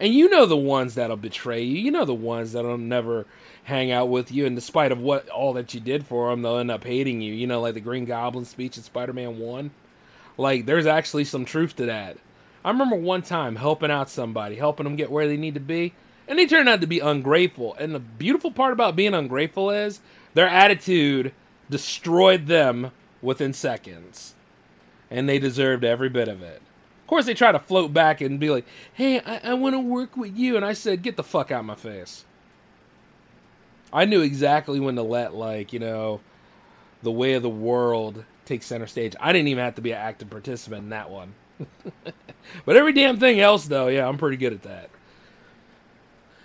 And 0.00 0.14
you 0.14 0.28
know 0.30 0.46
the 0.46 0.56
ones 0.56 0.94
that'll 0.94 1.16
betray 1.16 1.62
you. 1.62 1.78
You 1.78 1.90
know 1.90 2.04
the 2.04 2.14
ones 2.14 2.52
that'll 2.52 2.78
never 2.78 3.26
hang 3.64 3.90
out 3.90 4.08
with 4.08 4.32
you, 4.32 4.46
and 4.46 4.56
despite 4.56 4.92
of 4.92 4.98
what 4.98 5.28
all 5.28 5.52
that 5.52 5.72
you 5.74 5.80
did 5.80 6.06
for 6.06 6.30
them, 6.30 6.42
they'll 6.42 6.58
end 6.58 6.70
up 6.70 6.84
hating 6.84 7.20
you. 7.20 7.32
You 7.32 7.46
know, 7.46 7.60
like 7.60 7.74
the 7.74 7.80
Green 7.80 8.04
Goblin 8.04 8.44
speech 8.44 8.76
in 8.76 8.82
Spider-Man 8.82 9.38
One. 9.38 9.70
Like, 10.36 10.66
there's 10.66 10.86
actually 10.86 11.24
some 11.24 11.44
truth 11.44 11.76
to 11.76 11.86
that. 11.86 12.16
I 12.64 12.70
remember 12.70 12.96
one 12.96 13.22
time 13.22 13.56
helping 13.56 13.90
out 13.90 14.08
somebody, 14.08 14.56
helping 14.56 14.84
them 14.84 14.96
get 14.96 15.10
where 15.10 15.28
they 15.28 15.36
need 15.36 15.54
to 15.54 15.60
be, 15.60 15.94
and 16.26 16.38
they 16.38 16.46
turned 16.46 16.68
out 16.68 16.80
to 16.80 16.86
be 16.86 17.00
ungrateful. 17.00 17.74
And 17.74 17.94
the 17.94 18.00
beautiful 18.00 18.50
part 18.50 18.72
about 18.72 18.96
being 18.96 19.14
ungrateful 19.14 19.70
is 19.70 20.00
their 20.34 20.48
attitude 20.48 21.32
destroyed 21.68 22.46
them 22.46 22.92
within 23.20 23.52
seconds, 23.52 24.34
and 25.10 25.28
they 25.28 25.38
deserved 25.38 25.84
every 25.84 26.08
bit 26.08 26.28
of 26.28 26.42
it. 26.42 26.62
Of 27.02 27.06
course, 27.06 27.26
they 27.26 27.34
try 27.34 27.52
to 27.52 27.58
float 27.58 27.92
back 27.92 28.20
and 28.20 28.40
be 28.40 28.50
like, 28.50 28.64
"Hey, 28.94 29.20
I, 29.20 29.50
I 29.50 29.54
want 29.54 29.74
to 29.74 29.80
work 29.80 30.16
with 30.16 30.36
you," 30.36 30.56
and 30.56 30.64
I 30.64 30.72
said, 30.72 31.02
"Get 31.02 31.16
the 31.16 31.22
fuck 31.22 31.50
out 31.50 31.60
of 31.60 31.66
my 31.66 31.74
face." 31.74 32.24
I 33.92 34.04
knew 34.04 34.22
exactly 34.22 34.80
when 34.80 34.96
to 34.96 35.02
let 35.02 35.34
like 35.34 35.72
you 35.72 35.78
know 35.78 36.20
the 37.02 37.12
way 37.12 37.34
of 37.34 37.42
the 37.42 37.50
world 37.50 38.24
take 38.44 38.62
center 38.62 38.86
stage. 38.86 39.14
I 39.20 39.32
didn't 39.32 39.48
even 39.48 39.64
have 39.64 39.74
to 39.76 39.82
be 39.82 39.92
an 39.92 39.98
active 39.98 40.30
participant 40.30 40.84
in 40.84 40.88
that 40.90 41.10
one. 41.10 41.34
but 42.64 42.76
every 42.76 42.92
damn 42.92 43.18
thing 43.18 43.40
else, 43.40 43.66
though, 43.66 43.88
yeah, 43.88 44.06
I'm 44.06 44.18
pretty 44.18 44.36
good 44.36 44.52
at 44.52 44.62
that. 44.62 44.90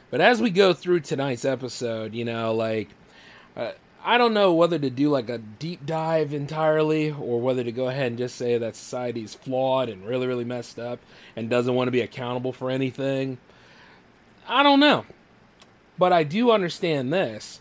But 0.09 0.21
as 0.21 0.41
we 0.41 0.49
go 0.49 0.73
through 0.73 1.01
tonight's 1.01 1.45
episode, 1.45 2.13
you 2.13 2.23
know, 2.23 2.53
like 2.53 2.89
uh, 3.55 3.71
I 4.03 4.17
don't 4.17 4.33
know 4.33 4.53
whether 4.53 4.79
to 4.79 4.89
do 4.89 5.09
like 5.09 5.29
a 5.29 5.37
deep 5.37 5.85
dive 5.85 6.33
entirely 6.33 7.11
or 7.11 7.41
whether 7.41 7.63
to 7.63 7.71
go 7.71 7.89
ahead 7.89 8.07
and 8.07 8.17
just 8.17 8.37
say 8.37 8.57
that 8.57 8.75
society's 8.75 9.33
flawed 9.33 9.89
and 9.89 10.05
really, 10.05 10.27
really 10.27 10.45
messed 10.45 10.79
up 10.79 10.99
and 11.35 11.49
doesn't 11.49 11.75
want 11.75 11.87
to 11.87 11.91
be 11.91 12.01
accountable 12.01 12.53
for 12.53 12.69
anything. 12.69 13.37
I 14.47 14.63
don't 14.63 14.79
know. 14.79 15.05
But 15.97 16.13
I 16.13 16.23
do 16.23 16.51
understand 16.51 17.11
this. 17.11 17.59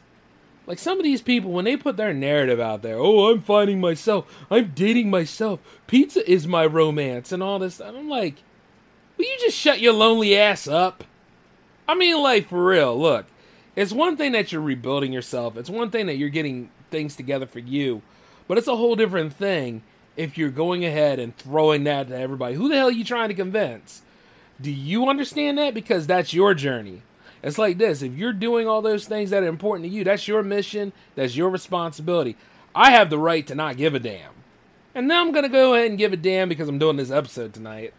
Like 0.66 0.78
some 0.78 0.98
of 0.98 1.04
these 1.04 1.22
people, 1.22 1.52
when 1.52 1.64
they 1.64 1.76
put 1.76 1.96
their 1.96 2.12
narrative 2.12 2.58
out 2.58 2.82
there, 2.82 2.98
oh, 2.98 3.30
I'm 3.30 3.40
finding 3.40 3.80
myself, 3.80 4.26
I'm 4.50 4.72
dating 4.74 5.10
myself, 5.10 5.60
pizza 5.86 6.28
is 6.28 6.46
my 6.46 6.66
romance, 6.66 7.30
and 7.30 7.42
all 7.42 7.60
this, 7.60 7.80
I'm 7.80 8.08
like, 8.08 8.42
will 9.16 9.26
you 9.26 9.36
just 9.40 9.56
shut 9.56 9.80
your 9.80 9.92
lonely 9.92 10.36
ass 10.36 10.66
up? 10.66 11.04
I 11.88 11.94
mean, 11.94 12.20
like, 12.20 12.48
for 12.48 12.66
real, 12.66 13.00
look, 13.00 13.26
it's 13.76 13.92
one 13.92 14.16
thing 14.16 14.32
that 14.32 14.50
you're 14.50 14.60
rebuilding 14.60 15.12
yourself, 15.12 15.56
it's 15.56 15.70
one 15.70 15.90
thing 15.90 16.06
that 16.06 16.16
you're 16.16 16.30
getting 16.30 16.70
things 16.90 17.14
together 17.14 17.46
for 17.46 17.60
you, 17.60 18.02
but 18.48 18.58
it's 18.58 18.66
a 18.66 18.76
whole 18.76 18.96
different 18.96 19.34
thing 19.34 19.82
if 20.16 20.36
you're 20.36 20.50
going 20.50 20.84
ahead 20.84 21.20
and 21.20 21.36
throwing 21.36 21.84
that 21.84 22.08
to 22.08 22.18
everybody. 22.18 22.56
Who 22.56 22.68
the 22.68 22.74
hell 22.74 22.88
are 22.88 22.92
you 22.92 23.04
trying 23.04 23.28
to 23.28 23.34
convince? 23.34 24.02
Do 24.60 24.72
you 24.72 25.08
understand 25.08 25.58
that? 25.58 25.74
Because 25.74 26.06
that's 26.08 26.34
your 26.34 26.54
journey. 26.54 27.02
It's 27.46 27.58
like 27.58 27.78
this 27.78 28.02
if 28.02 28.12
you're 28.14 28.32
doing 28.32 28.66
all 28.66 28.82
those 28.82 29.06
things 29.06 29.30
that 29.30 29.44
are 29.44 29.46
important 29.46 29.88
to 29.88 29.94
you, 29.94 30.02
that's 30.02 30.26
your 30.26 30.42
mission, 30.42 30.92
that's 31.14 31.36
your 31.36 31.48
responsibility. 31.48 32.36
I 32.74 32.90
have 32.90 33.08
the 33.08 33.20
right 33.20 33.46
to 33.46 33.54
not 33.54 33.76
give 33.76 33.94
a 33.94 34.00
damn. 34.00 34.32
And 34.96 35.06
now 35.06 35.20
I'm 35.20 35.30
going 35.30 35.44
to 35.44 35.48
go 35.48 35.74
ahead 35.74 35.90
and 35.90 35.98
give 35.98 36.12
a 36.12 36.16
damn 36.16 36.48
because 36.48 36.68
I'm 36.68 36.80
doing 36.80 36.96
this 36.96 37.12
episode 37.12 37.54
tonight. 37.54 37.94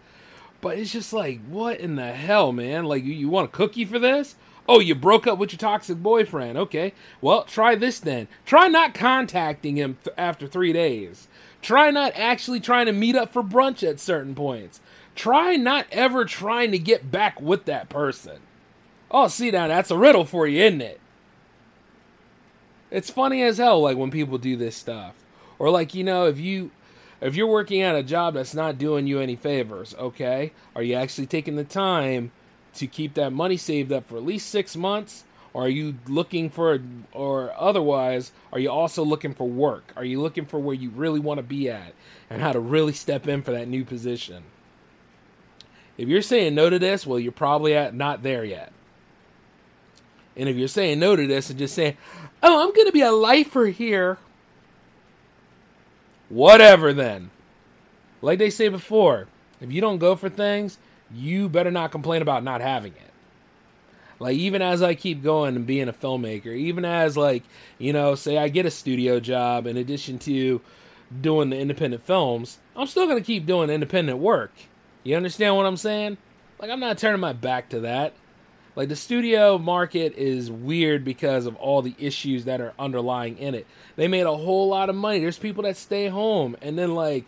But 0.60 0.78
it's 0.78 0.92
just 0.92 1.14
like, 1.14 1.40
what 1.48 1.80
in 1.80 1.96
the 1.96 2.12
hell, 2.12 2.52
man? 2.52 2.84
Like, 2.86 3.06
you, 3.06 3.14
you 3.14 3.30
want 3.30 3.48
a 3.48 3.52
cookie 3.52 3.86
for 3.86 4.00
this? 4.00 4.36
Oh, 4.68 4.82
you 4.82 4.94
broke 4.96 5.26
up 5.26 5.38
with 5.38 5.54
your 5.54 5.60
toxic 5.60 6.04
boyfriend. 6.04 6.58
Okay. 6.58 6.94
Well, 7.22 7.46
try 7.46 7.76
this 7.76 8.02
then. 8.02 8.28
Try 8.46 8.68
not 8.68 8.94
contacting 8.94 9.78
him 9.78 9.98
th- 10.04 10.14
after 10.18 10.46
three 10.46 10.74
days. 10.74 11.30
Try 11.62 11.90
not 11.90 12.12
actually 12.16 12.60
trying 12.60 12.88
to 12.88 12.92
meet 12.92 13.16
up 13.16 13.32
for 13.32 13.42
brunch 13.42 13.88
at 13.88 14.02
certain 14.02 14.36
points. 14.36 14.82
Try 15.16 15.56
not 15.56 15.88
ever 15.90 16.26
trying 16.26 16.72
to 16.72 16.80
get 16.80 17.12
back 17.12 17.40
with 17.40 17.64
that 17.66 17.88
person. 17.88 18.40
Oh, 19.10 19.28
see 19.28 19.52
now, 19.52 19.68
that's 19.68 19.92
a 19.92 19.98
riddle 19.98 20.26
for 20.26 20.48
you, 20.48 20.64
isn't 20.64 20.82
it? 20.82 21.00
It's 22.92 23.10
funny 23.10 23.42
as 23.44 23.58
hell, 23.58 23.82
like 23.82 23.98
when 23.98 24.12
people 24.12 24.38
do 24.38 24.56
this 24.56 24.76
stuff, 24.76 25.14
or 25.60 25.70
like 25.70 25.94
you 25.94 26.04
know, 26.04 26.28
if 26.28 26.40
you 26.40 26.72
if 27.20 27.36
you're 27.36 27.48
working 27.48 27.82
at 27.82 27.96
a 27.96 28.04
job 28.04 28.36
that's 28.36 28.54
not 28.54 28.78
doing 28.78 29.08
you 29.08 29.20
any 29.20 29.36
favors, 29.36 29.96
okay, 29.96 30.52
are 30.76 30.84
you 30.84 30.96
actually 30.96 31.26
taking 31.26 31.56
the 31.56 31.64
time 31.64 32.32
to 32.76 32.88
keep 32.88 33.16
that 33.16 33.34
money 33.34 33.58
saved 33.58 33.92
up 33.92 34.08
for 34.08 34.18
at 34.18 34.26
least 34.26 34.50
six 34.50 34.76
months? 34.76 35.24
Or 35.54 35.66
are 35.66 35.70
you 35.70 35.96
looking 36.08 36.52
for, 36.52 36.80
or 37.14 37.52
otherwise, 37.58 38.32
are 38.54 38.60
you 38.60 38.70
also 38.70 39.04
looking 39.04 39.34
for 39.34 39.50
work? 39.50 39.92
Are 39.96 40.06
you 40.06 40.22
looking 40.22 40.46
for 40.46 40.60
where 40.60 40.76
you 40.76 40.92
really 40.92 41.20
want 41.20 41.40
to 41.40 41.44
be 41.44 41.68
at 41.68 41.94
and 42.30 42.44
how 42.44 42.54
to 42.54 42.60
really 42.60 42.94
step 42.94 43.28
in 43.28 43.42
for 43.42 43.52
that 43.52 43.68
new 43.68 43.84
position? 43.84 44.44
If 45.98 46.10
you're 46.10 46.22
saying 46.22 46.54
no 46.54 46.70
to 46.70 46.78
this, 46.78 47.08
well, 47.08 47.18
you're 47.18 47.32
probably 47.32 47.74
at 47.74 47.96
not 47.96 48.22
there 48.22 48.44
yet. 48.44 48.72
And 50.38 50.48
if 50.48 50.56
you're 50.56 50.68
saying 50.68 51.00
no 51.00 51.16
to 51.16 51.28
this 51.28 51.50
and 51.50 51.60
just 51.60 51.74
saying, 51.74 51.98
oh, 52.44 52.64
I'm 52.64 52.74
going 52.74 52.88
to 52.88 52.94
be 52.94 53.02
a 53.02 53.12
lifer 53.12 53.66
here, 53.66 54.20
whatever 56.30 56.94
then. 56.94 57.32
Like 58.22 58.40
they 58.40 58.50
say 58.50 58.70
before, 58.70 59.28
if 59.60 59.72
you 59.72 59.82
don't 59.82 59.98
go 59.98 60.16
for 60.16 60.30
things, 60.30 60.78
you 61.14 61.50
better 61.50 61.72
not 61.72 61.92
complain 61.92 62.22
about 62.22 62.44
not 62.44 62.62
having 62.62 62.94
it. 62.94 63.02
Like, 64.20 64.36
even 64.36 64.64
as 64.64 64.82
I 64.82 64.96
keep 64.96 65.22
going 65.22 65.56
and 65.56 65.68
being 65.68 65.88
a 65.88 65.94
filmmaker, 65.94 66.48
even 66.48 66.84
as, 66.86 67.16
like, 67.16 67.44
you 67.78 67.94
know, 67.94 68.16
say 68.16 68.38
I 68.38 68.48
get 68.48 68.66
a 68.66 68.72
studio 68.72 69.20
job 69.20 69.68
in 69.68 69.78
addition 69.78 70.18
to 70.20 70.60
doing 71.22 71.52
the 71.52 71.60
independent 71.60 72.02
films, 72.02 72.58
I'm 72.76 72.88
still 72.88 73.06
going 73.06 73.20
to 73.20 73.24
keep 73.24 73.46
doing 73.46 73.70
independent 73.70 74.18
work. 74.18 74.52
You 75.04 75.16
understand 75.16 75.56
what 75.56 75.68
I'm 75.68 75.78
saying? 75.78 76.18
Like, 76.60 76.72
I'm 76.72 76.80
not 76.80 76.98
turning 76.98 77.22
my 77.22 77.34
back 77.34 77.70
to 77.70 77.80
that. 77.82 78.14
Like 78.78 78.90
the 78.90 78.96
studio 78.96 79.58
market 79.58 80.14
is 80.18 80.52
weird 80.52 81.04
because 81.04 81.48
of 81.48 81.56
all 81.56 81.82
the 81.82 81.96
issues 81.98 82.46
that 82.46 82.62
are 82.62 82.74
underlying 82.78 83.40
in 83.40 83.56
it. 83.56 83.66
They 83.96 84.08
made 84.08 84.28
a 84.28 84.38
whole 84.38 84.68
lot 84.68 84.90
of 84.90 84.96
money. 84.96 85.18
There's 85.18 85.40
people 85.40 85.64
that 85.64 85.78
stay 85.78 86.10
home 86.10 86.56
and 86.62 86.78
then 86.78 86.94
like 86.94 87.26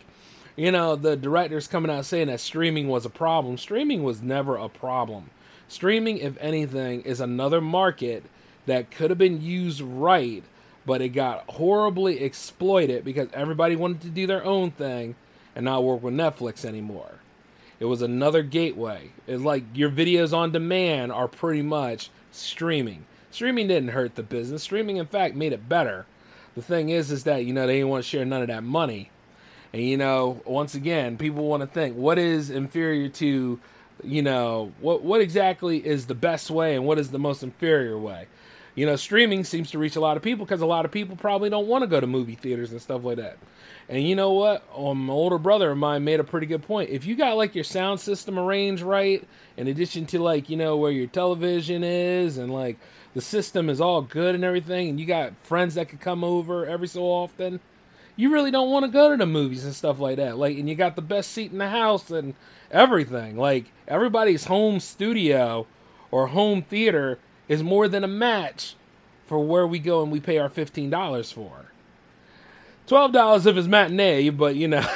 you 0.54 0.70
know, 0.70 0.94
the 0.94 1.16
director's 1.16 1.66
coming 1.66 1.90
out 1.90 2.04
saying 2.04 2.28
that 2.28 2.38
streaming 2.38 2.86
was 2.86 3.04
a 3.04 3.10
problem. 3.10 3.58
Streaming 3.58 4.04
was 4.04 4.22
never 4.22 4.56
a 4.56 4.68
problem. 4.68 5.30
Streaming, 5.66 6.18
if 6.18 6.36
anything, 6.38 7.02
is 7.02 7.20
another 7.20 7.60
market 7.60 8.22
that 8.66 8.92
could 8.92 9.10
have 9.10 9.18
been 9.18 9.42
used 9.42 9.80
right, 9.80 10.44
but 10.86 11.00
it 11.00 11.08
got 11.10 11.44
horribly 11.48 12.20
exploited 12.20 13.04
because 13.04 13.28
everybody 13.32 13.74
wanted 13.74 14.02
to 14.02 14.08
do 14.08 14.26
their 14.26 14.44
own 14.44 14.70
thing 14.70 15.16
and 15.56 15.64
not 15.64 15.82
work 15.82 16.02
with 16.02 16.14
Netflix 16.14 16.64
anymore. 16.64 17.19
It 17.80 17.86
was 17.86 18.02
another 18.02 18.42
gateway. 18.42 19.10
It's 19.26 19.42
like 19.42 19.64
your 19.74 19.90
videos 19.90 20.36
on 20.36 20.52
demand 20.52 21.12
are 21.12 21.26
pretty 21.26 21.62
much 21.62 22.10
streaming. 22.30 23.06
Streaming 23.30 23.68
didn't 23.68 23.90
hurt 23.90 24.16
the 24.16 24.22
business. 24.22 24.62
Streaming, 24.62 24.98
in 24.98 25.06
fact, 25.06 25.34
made 25.34 25.54
it 25.54 25.68
better. 25.68 26.06
The 26.54 26.62
thing 26.62 26.90
is, 26.90 27.10
is 27.10 27.24
that 27.24 27.44
you 27.44 27.54
know 27.54 27.66
they 27.66 27.76
didn't 27.76 27.88
want 27.88 28.04
to 28.04 28.08
share 28.08 28.24
none 28.24 28.42
of 28.42 28.48
that 28.48 28.62
money, 28.62 29.10
and 29.72 29.82
you 29.82 29.96
know, 29.96 30.42
once 30.44 30.74
again, 30.74 31.16
people 31.16 31.46
want 31.46 31.62
to 31.62 31.66
think 31.66 31.96
what 31.96 32.18
is 32.18 32.50
inferior 32.50 33.08
to, 33.08 33.60
you 34.02 34.22
know, 34.22 34.72
what 34.80 35.02
what 35.02 35.20
exactly 35.20 35.84
is 35.86 36.06
the 36.06 36.14
best 36.14 36.50
way 36.50 36.74
and 36.74 36.84
what 36.84 36.98
is 36.98 37.12
the 37.12 37.18
most 37.18 37.42
inferior 37.42 37.96
way. 37.96 38.26
You 38.74 38.86
know, 38.86 38.96
streaming 38.96 39.44
seems 39.44 39.70
to 39.72 39.78
reach 39.78 39.96
a 39.96 40.00
lot 40.00 40.16
of 40.16 40.22
people 40.22 40.44
because 40.44 40.60
a 40.60 40.66
lot 40.66 40.84
of 40.84 40.92
people 40.92 41.16
probably 41.16 41.50
don't 41.50 41.66
want 41.66 41.82
to 41.82 41.88
go 41.88 42.00
to 42.00 42.06
movie 42.06 42.36
theaters 42.36 42.70
and 42.70 42.80
stuff 42.80 43.04
like 43.04 43.16
that. 43.16 43.38
And 43.88 44.06
you 44.06 44.14
know 44.14 44.32
what? 44.32 44.62
Um, 44.76 45.06
my 45.06 45.12
older 45.12 45.38
brother 45.38 45.72
of 45.72 45.78
mine 45.78 46.04
made 46.04 46.20
a 46.20 46.24
pretty 46.24 46.46
good 46.46 46.62
point. 46.62 46.90
If 46.90 47.04
you 47.04 47.16
got 47.16 47.36
like 47.36 47.54
your 47.54 47.64
sound 47.64 47.98
system 48.00 48.38
arranged 48.38 48.82
right, 48.82 49.26
in 49.56 49.66
addition 49.66 50.06
to 50.06 50.20
like 50.20 50.48
you 50.48 50.56
know 50.56 50.76
where 50.76 50.92
your 50.92 51.08
television 51.08 51.82
is 51.82 52.38
and 52.38 52.52
like 52.52 52.78
the 53.14 53.20
system 53.20 53.68
is 53.68 53.80
all 53.80 54.02
good 54.02 54.34
and 54.36 54.44
everything, 54.44 54.88
and 54.88 55.00
you 55.00 55.06
got 55.06 55.36
friends 55.38 55.74
that 55.74 55.88
could 55.88 56.00
come 56.00 56.22
over 56.22 56.64
every 56.64 56.86
so 56.86 57.02
often, 57.02 57.58
you 58.14 58.30
really 58.30 58.52
don't 58.52 58.70
want 58.70 58.84
to 58.84 58.90
go 58.90 59.10
to 59.10 59.16
the 59.16 59.26
movies 59.26 59.64
and 59.64 59.74
stuff 59.74 59.98
like 59.98 60.16
that. 60.16 60.38
Like, 60.38 60.56
and 60.56 60.68
you 60.68 60.76
got 60.76 60.94
the 60.94 61.02
best 61.02 61.32
seat 61.32 61.50
in 61.50 61.58
the 61.58 61.70
house 61.70 62.10
and 62.10 62.34
everything. 62.70 63.36
Like 63.36 63.72
everybody's 63.88 64.44
home 64.44 64.78
studio 64.78 65.66
or 66.12 66.28
home 66.28 66.62
theater 66.62 67.18
is 67.50 67.64
more 67.64 67.88
than 67.88 68.04
a 68.04 68.08
match 68.08 68.76
for 69.26 69.44
where 69.44 69.66
we 69.66 69.80
go 69.80 70.02
and 70.02 70.10
we 70.10 70.20
pay 70.20 70.38
our 70.38 70.48
fifteen 70.48 70.88
dollars 70.88 71.32
for. 71.32 71.66
Twelve 72.86 73.12
dollars 73.12 73.44
if 73.44 73.56
it's 73.56 73.66
matinee, 73.66 74.30
but 74.30 74.54
you 74.54 74.68
know, 74.68 74.88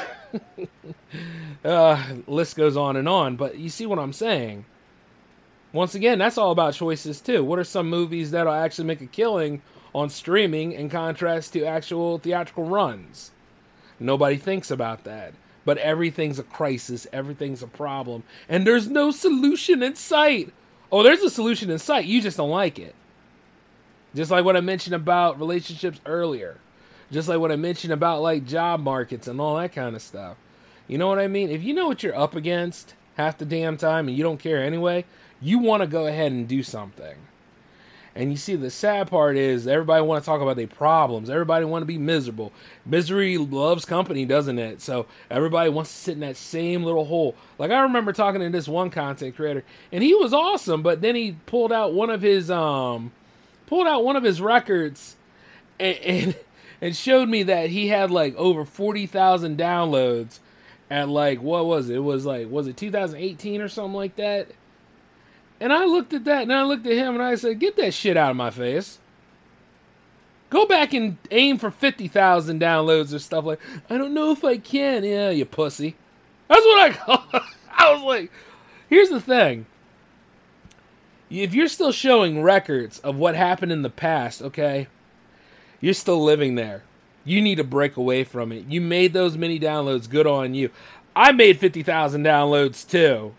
uh, 1.64 2.02
list 2.28 2.56
goes 2.56 2.76
on 2.76 2.96
and 2.96 3.08
on. 3.08 3.34
But 3.34 3.58
you 3.58 3.68
see 3.68 3.86
what 3.86 3.98
I'm 3.98 4.12
saying? 4.12 4.64
Once 5.72 5.96
again, 5.96 6.20
that's 6.20 6.38
all 6.38 6.52
about 6.52 6.74
choices 6.74 7.20
too. 7.20 7.42
What 7.44 7.58
are 7.58 7.64
some 7.64 7.90
movies 7.90 8.30
that'll 8.30 8.52
actually 8.52 8.86
make 8.86 9.00
a 9.00 9.06
killing 9.06 9.60
on 9.92 10.08
streaming 10.08 10.70
in 10.70 10.88
contrast 10.88 11.52
to 11.54 11.64
actual 11.64 12.18
theatrical 12.18 12.64
runs? 12.64 13.32
Nobody 13.98 14.36
thinks 14.36 14.70
about 14.70 15.02
that. 15.04 15.34
But 15.64 15.78
everything's 15.78 16.38
a 16.38 16.44
crisis, 16.44 17.08
everything's 17.12 17.62
a 17.62 17.66
problem, 17.66 18.22
and 18.48 18.64
there's 18.66 18.88
no 18.88 19.10
solution 19.10 19.82
in 19.82 19.96
sight. 19.96 20.52
Oh, 20.94 21.02
there's 21.02 21.22
a 21.22 21.28
solution 21.28 21.70
in 21.70 21.80
sight, 21.80 22.04
you 22.04 22.22
just 22.22 22.36
don't 22.36 22.50
like 22.50 22.78
it. 22.78 22.94
Just 24.14 24.30
like 24.30 24.44
what 24.44 24.56
I 24.56 24.60
mentioned 24.60 24.94
about 24.94 25.40
relationships 25.40 26.00
earlier. 26.06 26.58
Just 27.10 27.28
like 27.28 27.40
what 27.40 27.50
I 27.50 27.56
mentioned 27.56 27.92
about 27.92 28.22
like 28.22 28.46
job 28.46 28.78
markets 28.78 29.26
and 29.26 29.40
all 29.40 29.56
that 29.56 29.72
kind 29.72 29.96
of 29.96 30.02
stuff. 30.02 30.36
You 30.86 30.98
know 30.98 31.08
what 31.08 31.18
I 31.18 31.26
mean? 31.26 31.50
If 31.50 31.64
you 31.64 31.74
know 31.74 31.88
what 31.88 32.04
you're 32.04 32.16
up 32.16 32.36
against 32.36 32.94
half 33.16 33.38
the 33.38 33.44
damn 33.44 33.76
time 33.76 34.06
and 34.06 34.16
you 34.16 34.22
don't 34.22 34.38
care 34.38 34.62
anyway, 34.62 35.04
you 35.40 35.58
want 35.58 35.82
to 35.82 35.88
go 35.88 36.06
ahead 36.06 36.30
and 36.30 36.46
do 36.46 36.62
something. 36.62 37.16
And 38.16 38.30
you 38.30 38.36
see, 38.36 38.54
the 38.54 38.70
sad 38.70 39.08
part 39.08 39.36
is 39.36 39.66
everybody 39.66 40.02
want 40.02 40.22
to 40.22 40.26
talk 40.26 40.40
about 40.40 40.56
their 40.56 40.68
problems. 40.68 41.28
Everybody 41.28 41.64
want 41.64 41.82
to 41.82 41.86
be 41.86 41.98
miserable. 41.98 42.52
Misery 42.86 43.36
loves 43.38 43.84
company, 43.84 44.24
doesn't 44.24 44.58
it? 44.58 44.80
So 44.80 45.06
everybody 45.28 45.68
wants 45.68 45.90
to 45.90 45.96
sit 45.96 46.12
in 46.12 46.20
that 46.20 46.36
same 46.36 46.84
little 46.84 47.06
hole. 47.06 47.34
Like 47.58 47.72
I 47.72 47.80
remember 47.82 48.12
talking 48.12 48.40
to 48.40 48.50
this 48.50 48.68
one 48.68 48.90
content 48.90 49.34
creator, 49.34 49.64
and 49.90 50.02
he 50.04 50.14
was 50.14 50.32
awesome, 50.32 50.82
but 50.82 51.00
then 51.00 51.16
he 51.16 51.36
pulled 51.46 51.72
out 51.72 51.92
one 51.92 52.10
of 52.10 52.22
his 52.22 52.52
um, 52.52 53.10
pulled 53.66 53.88
out 53.88 54.04
one 54.04 54.14
of 54.14 54.22
his 54.22 54.40
records, 54.40 55.16
and 55.80 55.96
and, 55.98 56.36
and 56.80 56.96
showed 56.96 57.28
me 57.28 57.42
that 57.42 57.70
he 57.70 57.88
had 57.88 58.12
like 58.12 58.36
over 58.36 58.64
forty 58.64 59.06
thousand 59.06 59.58
downloads 59.58 60.38
at 60.88 61.08
like 61.08 61.42
what 61.42 61.66
was 61.66 61.90
it? 61.90 61.96
It 61.96 62.00
was 62.00 62.24
like 62.24 62.48
was 62.48 62.68
it 62.68 62.76
2018 62.76 63.60
or 63.60 63.68
something 63.68 63.94
like 63.94 64.14
that? 64.16 64.48
And 65.64 65.72
I 65.72 65.86
looked 65.86 66.12
at 66.12 66.26
that 66.26 66.42
and 66.42 66.52
I 66.52 66.62
looked 66.62 66.86
at 66.86 66.92
him 66.92 67.14
and 67.14 67.22
I 67.22 67.36
said, 67.36 67.58
"Get 67.58 67.78
that 67.78 67.94
shit 67.94 68.18
out 68.18 68.30
of 68.30 68.36
my 68.36 68.50
face." 68.50 68.98
Go 70.50 70.66
back 70.66 70.92
and 70.92 71.16
aim 71.30 71.56
for 71.56 71.70
50,000 71.70 72.60
downloads 72.60 73.14
or 73.14 73.18
stuff 73.18 73.46
like. 73.46 73.60
I 73.88 73.96
don't 73.96 74.12
know 74.12 74.30
if 74.30 74.44
I 74.44 74.58
can. 74.58 75.04
Yeah, 75.04 75.30
you 75.30 75.46
pussy. 75.46 75.96
That's 76.48 76.66
what 76.66 76.80
I 76.80 76.92
call. 76.92 77.24
I 77.78 77.94
was 77.94 78.02
like, 78.02 78.30
here's 78.90 79.08
the 79.08 79.22
thing. 79.22 79.64
If 81.30 81.54
you're 81.54 81.68
still 81.68 81.92
showing 81.92 82.42
records 82.42 82.98
of 82.98 83.16
what 83.16 83.34
happened 83.34 83.72
in 83.72 83.80
the 83.80 83.88
past, 83.88 84.42
okay, 84.42 84.88
you're 85.80 85.94
still 85.94 86.22
living 86.22 86.56
there. 86.56 86.82
You 87.24 87.40
need 87.40 87.54
to 87.54 87.64
break 87.64 87.96
away 87.96 88.24
from 88.24 88.52
it. 88.52 88.66
You 88.66 88.82
made 88.82 89.14
those 89.14 89.38
many 89.38 89.58
downloads. 89.58 90.10
Good 90.10 90.26
on 90.26 90.52
you. 90.52 90.68
I 91.16 91.32
made 91.32 91.58
50,000 91.58 92.22
downloads 92.22 92.86
too. 92.86 93.32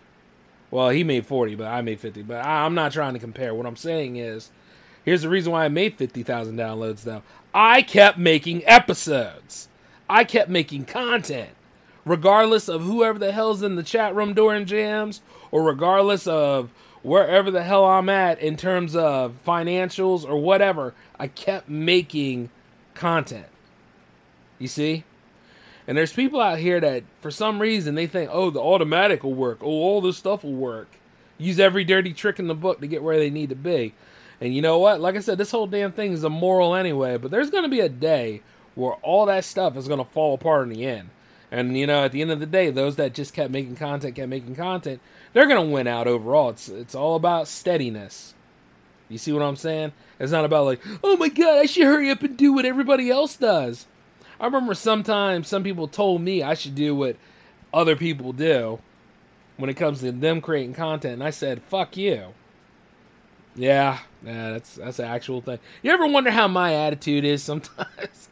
Well, 0.71 0.89
he 0.89 1.03
made 1.03 1.25
40, 1.25 1.55
but 1.55 1.67
I 1.67 1.81
made 1.81 1.99
50. 1.99 2.23
But 2.23 2.45
I, 2.45 2.65
am 2.65 2.75
not 2.75 2.91
trying 2.91 3.13
to 3.13 3.19
compare. 3.19 3.53
What 3.53 3.65
I'm 3.65 3.75
saying 3.75 4.17
is, 4.17 4.51
here's 5.03 5.21
the 5.21 5.29
reason 5.29 5.51
why 5.51 5.65
I 5.65 5.69
made 5.69 5.97
50,000 5.97 6.57
downloads, 6.57 7.03
though. 7.03 7.23
I 7.53 7.81
kept 7.81 8.17
making 8.17 8.63
episodes, 8.65 9.69
I 10.09 10.23
kept 10.23 10.49
making 10.49 10.85
content, 10.85 11.51
regardless 12.03 12.67
of 12.67 12.83
whoever 12.83 13.17
the 13.17 13.31
hell's 13.31 13.63
in 13.63 13.75
the 13.75 13.83
chat 13.83 14.13
room 14.13 14.33
during 14.33 14.65
jams, 14.65 15.21
or 15.51 15.63
regardless 15.63 16.27
of 16.27 16.71
wherever 17.01 17.51
the 17.51 17.63
hell 17.63 17.85
I'm 17.85 18.09
at 18.09 18.39
in 18.39 18.57
terms 18.57 18.95
of 18.95 19.39
financials 19.45 20.27
or 20.27 20.37
whatever. 20.37 20.93
I 21.19 21.27
kept 21.27 21.69
making 21.69 22.49
content. 22.93 23.47
You 24.59 24.67
see? 24.67 25.03
And 25.87 25.97
there's 25.97 26.13
people 26.13 26.41
out 26.41 26.57
here 26.57 26.79
that, 26.79 27.03
for 27.19 27.29
some 27.29 27.61
reason, 27.61 27.95
they 27.95 28.07
think, 28.07 28.29
oh, 28.33 28.49
the 28.49 28.59
automatic 28.59 29.23
will 29.23 29.33
work. 29.33 29.59
Oh, 29.61 29.67
all 29.67 30.01
this 30.01 30.17
stuff 30.17 30.43
will 30.43 30.53
work. 30.53 30.87
Use 31.37 31.59
every 31.59 31.83
dirty 31.83 32.13
trick 32.13 32.39
in 32.39 32.47
the 32.47 32.55
book 32.55 32.81
to 32.81 32.87
get 32.87 33.03
where 33.03 33.19
they 33.19 33.29
need 33.29 33.49
to 33.49 33.55
be. 33.55 33.93
And 34.41 34.53
you 34.53 34.61
know 34.61 34.79
what? 34.79 34.99
Like 34.99 35.15
I 35.15 35.19
said, 35.19 35.37
this 35.37 35.51
whole 35.51 35.67
damn 35.67 35.91
thing 35.91 36.11
is 36.11 36.23
immoral 36.23 36.75
anyway. 36.75 37.17
But 37.17 37.31
there's 37.31 37.49
going 37.49 37.63
to 37.63 37.69
be 37.69 37.81
a 37.81 37.89
day 37.89 38.41
where 38.73 38.93
all 38.95 39.25
that 39.27 39.45
stuff 39.45 39.77
is 39.77 39.87
going 39.87 40.03
to 40.03 40.11
fall 40.11 40.33
apart 40.33 40.63
in 40.63 40.69
the 40.69 40.85
end. 40.85 41.09
And, 41.51 41.77
you 41.77 41.87
know, 41.87 42.03
at 42.03 42.11
the 42.11 42.21
end 42.21 42.31
of 42.31 42.39
the 42.39 42.45
day, 42.45 42.71
those 42.71 42.95
that 42.95 43.13
just 43.13 43.33
kept 43.33 43.51
making 43.51 43.75
content, 43.75 44.15
kept 44.15 44.27
making 44.27 44.55
content, 44.55 44.99
they're 45.33 45.47
going 45.47 45.65
to 45.65 45.73
win 45.73 45.87
out 45.87 46.07
overall. 46.07 46.49
It's, 46.49 46.67
it's 46.67 46.95
all 46.95 47.15
about 47.15 47.47
steadiness. 47.47 48.33
You 49.07 49.17
see 49.17 49.31
what 49.31 49.43
I'm 49.43 49.55
saying? 49.55 49.93
It's 50.19 50.31
not 50.31 50.45
about 50.45 50.65
like, 50.65 50.81
oh 51.03 51.15
my 51.17 51.29
god, 51.29 51.59
I 51.59 51.65
should 51.65 51.83
hurry 51.83 52.09
up 52.09 52.23
and 52.23 52.35
do 52.35 52.53
what 52.53 52.65
everybody 52.65 53.11
else 53.11 53.35
does. 53.35 53.85
I 54.39 54.45
remember 54.45 54.73
sometimes 54.73 55.47
some 55.47 55.63
people 55.63 55.87
told 55.87 56.21
me 56.21 56.43
I 56.43 56.53
should 56.53 56.75
do 56.75 56.95
what 56.95 57.15
other 57.73 57.95
people 57.95 58.33
do 58.33 58.79
when 59.57 59.69
it 59.69 59.75
comes 59.75 60.01
to 60.01 60.11
them 60.11 60.41
creating 60.41 60.73
content, 60.73 61.15
and 61.15 61.23
I 61.23 61.29
said, 61.29 61.61
"Fuck 61.63 61.97
you." 61.97 62.33
Yeah, 63.55 63.99
yeah, 64.25 64.51
that's 64.51 64.75
that's 64.75 64.99
an 64.99 65.05
actual 65.05 65.41
thing. 65.41 65.59
You 65.81 65.91
ever 65.91 66.07
wonder 66.07 66.31
how 66.31 66.47
my 66.47 66.73
attitude 66.73 67.23
is 67.23 67.41
sometimes? 67.51 68.29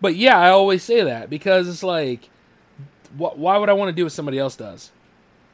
but 0.00 0.16
yeah, 0.16 0.38
I 0.38 0.50
always 0.50 0.82
say 0.82 1.02
that 1.02 1.30
because 1.30 1.68
it's 1.68 1.82
like, 1.84 2.28
wh- 3.16 3.38
why 3.38 3.58
would 3.58 3.68
I 3.68 3.74
want 3.74 3.88
to 3.90 3.94
do 3.94 4.04
what 4.04 4.12
somebody 4.12 4.38
else 4.38 4.56
does? 4.56 4.90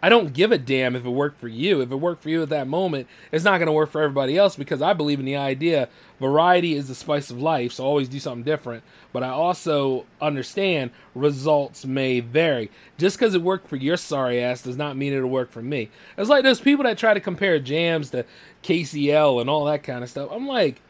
I 0.02 0.08
don't 0.08 0.32
give 0.32 0.50
a 0.50 0.58
damn 0.58 0.96
if 0.96 1.04
it 1.04 1.10
worked 1.10 1.40
for 1.40 1.46
you. 1.46 1.80
If 1.80 1.92
it 1.92 1.96
worked 1.96 2.22
for 2.22 2.28
you 2.28 2.42
at 2.42 2.48
that 2.48 2.66
moment, 2.66 3.06
it's 3.30 3.44
not 3.44 3.58
going 3.58 3.66
to 3.66 3.72
work 3.72 3.90
for 3.90 4.02
everybody 4.02 4.36
else 4.36 4.56
because 4.56 4.82
I 4.82 4.94
believe 4.94 5.20
in 5.20 5.24
the 5.24 5.36
idea 5.36 5.88
variety 6.18 6.74
is 6.74 6.88
the 6.88 6.94
spice 6.94 7.30
of 7.30 7.40
life, 7.40 7.72
so 7.72 7.84
always 7.84 8.08
do 8.08 8.18
something 8.18 8.42
different. 8.42 8.82
But 9.12 9.22
I 9.22 9.28
also 9.28 10.06
understand 10.20 10.90
results 11.14 11.84
may 11.84 12.18
vary. 12.18 12.70
Just 12.98 13.16
because 13.16 13.34
it 13.34 13.42
worked 13.42 13.68
for 13.68 13.76
your 13.76 13.96
sorry 13.96 14.42
ass 14.42 14.62
does 14.62 14.76
not 14.76 14.96
mean 14.96 15.12
it'll 15.12 15.30
work 15.30 15.52
for 15.52 15.62
me. 15.62 15.90
It's 16.18 16.28
like 16.30 16.42
those 16.42 16.60
people 16.60 16.84
that 16.84 16.98
try 16.98 17.14
to 17.14 17.20
compare 17.20 17.60
jams 17.60 18.10
to 18.10 18.24
KCL 18.64 19.40
and 19.40 19.48
all 19.48 19.64
that 19.66 19.84
kind 19.84 20.02
of 20.02 20.10
stuff. 20.10 20.30
I'm 20.32 20.48
like, 20.48 20.80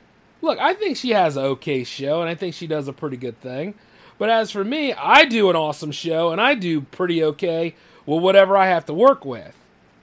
look, 0.40 0.58
I 0.58 0.72
think 0.72 0.96
she 0.96 1.10
has 1.10 1.36
an 1.36 1.44
okay 1.44 1.84
show 1.84 2.22
and 2.22 2.30
I 2.30 2.34
think 2.34 2.54
she 2.54 2.66
does 2.66 2.88
a 2.88 2.92
pretty 2.94 3.18
good 3.18 3.38
thing. 3.40 3.74
But 4.18 4.30
as 4.30 4.50
for 4.50 4.64
me, 4.64 4.92
I 4.94 5.24
do 5.24 5.50
an 5.50 5.56
awesome 5.56 5.92
show 5.92 6.30
and 6.30 6.40
I 6.40 6.54
do 6.54 6.80
pretty 6.80 7.22
okay 7.24 7.74
with 8.06 8.22
whatever 8.22 8.56
I 8.56 8.66
have 8.66 8.86
to 8.86 8.94
work 8.94 9.24
with. 9.24 9.56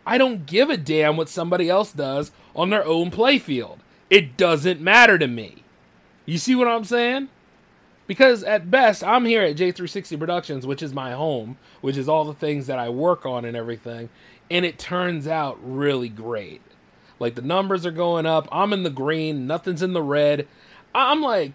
I 0.06 0.18
don't 0.18 0.46
give 0.46 0.70
a 0.70 0.78
damn 0.78 1.18
what 1.18 1.30
somebody 1.30 1.70
else 1.70 1.92
does 1.92 2.32
on 2.56 2.70
their 2.70 2.86
own 2.86 3.12
playfield. 3.12 3.80
It 4.10 4.38
doesn't 4.38 4.82
matter 4.82 5.18
to 5.18 5.28
me. 5.28 5.64
You 6.26 6.38
see 6.38 6.56
what 6.56 6.68
I'm 6.68 6.84
saying? 6.84 7.30
Because 8.08 8.44
at 8.44 8.72
best, 8.72 9.04
I'm 9.04 9.26
here 9.26 9.44
at 9.44 9.56
J360 9.56 10.18
Productions, 10.18 10.66
which 10.66 10.82
is 10.82 10.94
my 10.94 11.12
home, 11.12 11.58
which 11.82 11.96
is 11.96 12.10
all 12.10 12.26
the 12.26 12.34
things 12.34 12.66
that 12.66 12.80
I 12.80 12.90
work 12.90 13.24
on 13.24 13.46
and 13.46 13.56
everything, 13.56 14.10
and 14.50 14.66
it 14.66 14.80
turns 14.80 15.28
out 15.28 15.60
really 15.62 16.10
great. 16.10 16.62
Like 17.20 17.36
the 17.36 17.44
numbers 17.44 17.86
are 17.86 17.92
going 17.92 18.26
up, 18.26 18.48
I'm 18.52 18.74
in 18.74 18.82
the 18.82 18.90
green, 18.90 19.46
nothing's 19.46 19.84
in 19.84 19.94
the 19.94 20.02
red. 20.02 20.48
I'm 20.96 21.22
like, 21.22 21.52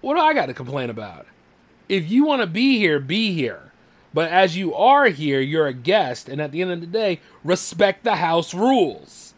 what 0.00 0.14
do 0.14 0.20
I 0.20 0.32
got 0.32 0.46
to 0.46 0.54
complain 0.54 0.88
about? 0.88 1.26
If 1.88 2.10
you 2.10 2.24
want 2.24 2.40
to 2.40 2.46
be 2.46 2.78
here, 2.78 2.98
be 2.98 3.34
here. 3.34 3.65
But 4.16 4.30
as 4.30 4.56
you 4.56 4.74
are 4.74 5.08
here, 5.08 5.42
you're 5.42 5.66
a 5.66 5.74
guest, 5.74 6.26
and 6.26 6.40
at 6.40 6.50
the 6.50 6.62
end 6.62 6.72
of 6.72 6.80
the 6.80 6.86
day, 6.86 7.20
respect 7.44 8.02
the 8.02 8.16
house 8.16 8.54
rules. 8.54 9.34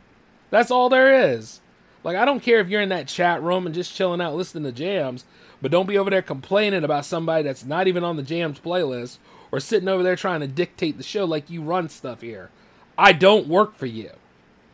That's 0.51 0.71
all 0.71 0.88
there 0.88 1.33
is. 1.33 1.61
Like, 2.05 2.17
I 2.17 2.25
don't 2.25 2.45
care 2.45 2.61
if 2.61 2.69
you're 2.69 2.81
in 2.81 2.88
that 2.91 3.09
chat 3.09 3.43
room 3.43 3.67
and 3.67 3.75
just 3.75 3.93
chilling 3.93 4.21
out 4.21 4.37
listening 4.37 4.62
to 4.62 4.71
jams, 4.71 5.25
but 5.61 5.73
don't 5.73 5.88
be 5.88 5.99
over 5.99 6.11
there 6.11 6.23
complaining 6.23 6.85
about 6.85 7.05
somebody 7.07 7.43
that's 7.43 7.64
not 7.64 7.88
even 7.88 8.05
on 8.05 8.14
the 8.14 8.23
jams 8.23 8.61
playlist 8.61 9.19
or 9.51 9.59
sitting 9.59 9.88
over 9.88 10.05
there 10.05 10.14
trying 10.14 10.43
to 10.43 10.47
dictate 10.47 10.97
the 10.97 11.03
show 11.03 11.25
like 11.25 11.51
you 11.51 11.61
run 11.61 11.88
stuff 11.88 12.21
here. 12.21 12.51
I 12.97 13.14
don't 13.14 13.49
work 13.49 13.75
for 13.75 13.87
you. 13.87 14.11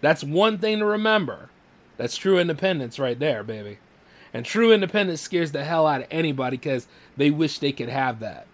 That's 0.02 0.22
one 0.22 0.58
thing 0.58 0.80
to 0.80 0.84
remember. 0.84 1.48
That's 1.96 2.18
true 2.18 2.38
independence 2.38 2.98
right 2.98 3.18
there, 3.18 3.42
baby. 3.42 3.78
And 4.34 4.44
true 4.44 4.70
independence 4.70 5.22
scares 5.22 5.52
the 5.52 5.64
hell 5.64 5.86
out 5.86 6.02
of 6.02 6.08
anybody 6.10 6.58
because 6.58 6.88
they 7.16 7.30
wish 7.30 7.58
they 7.58 7.72
could 7.72 7.88
have 7.88 8.20
that. 8.20 8.46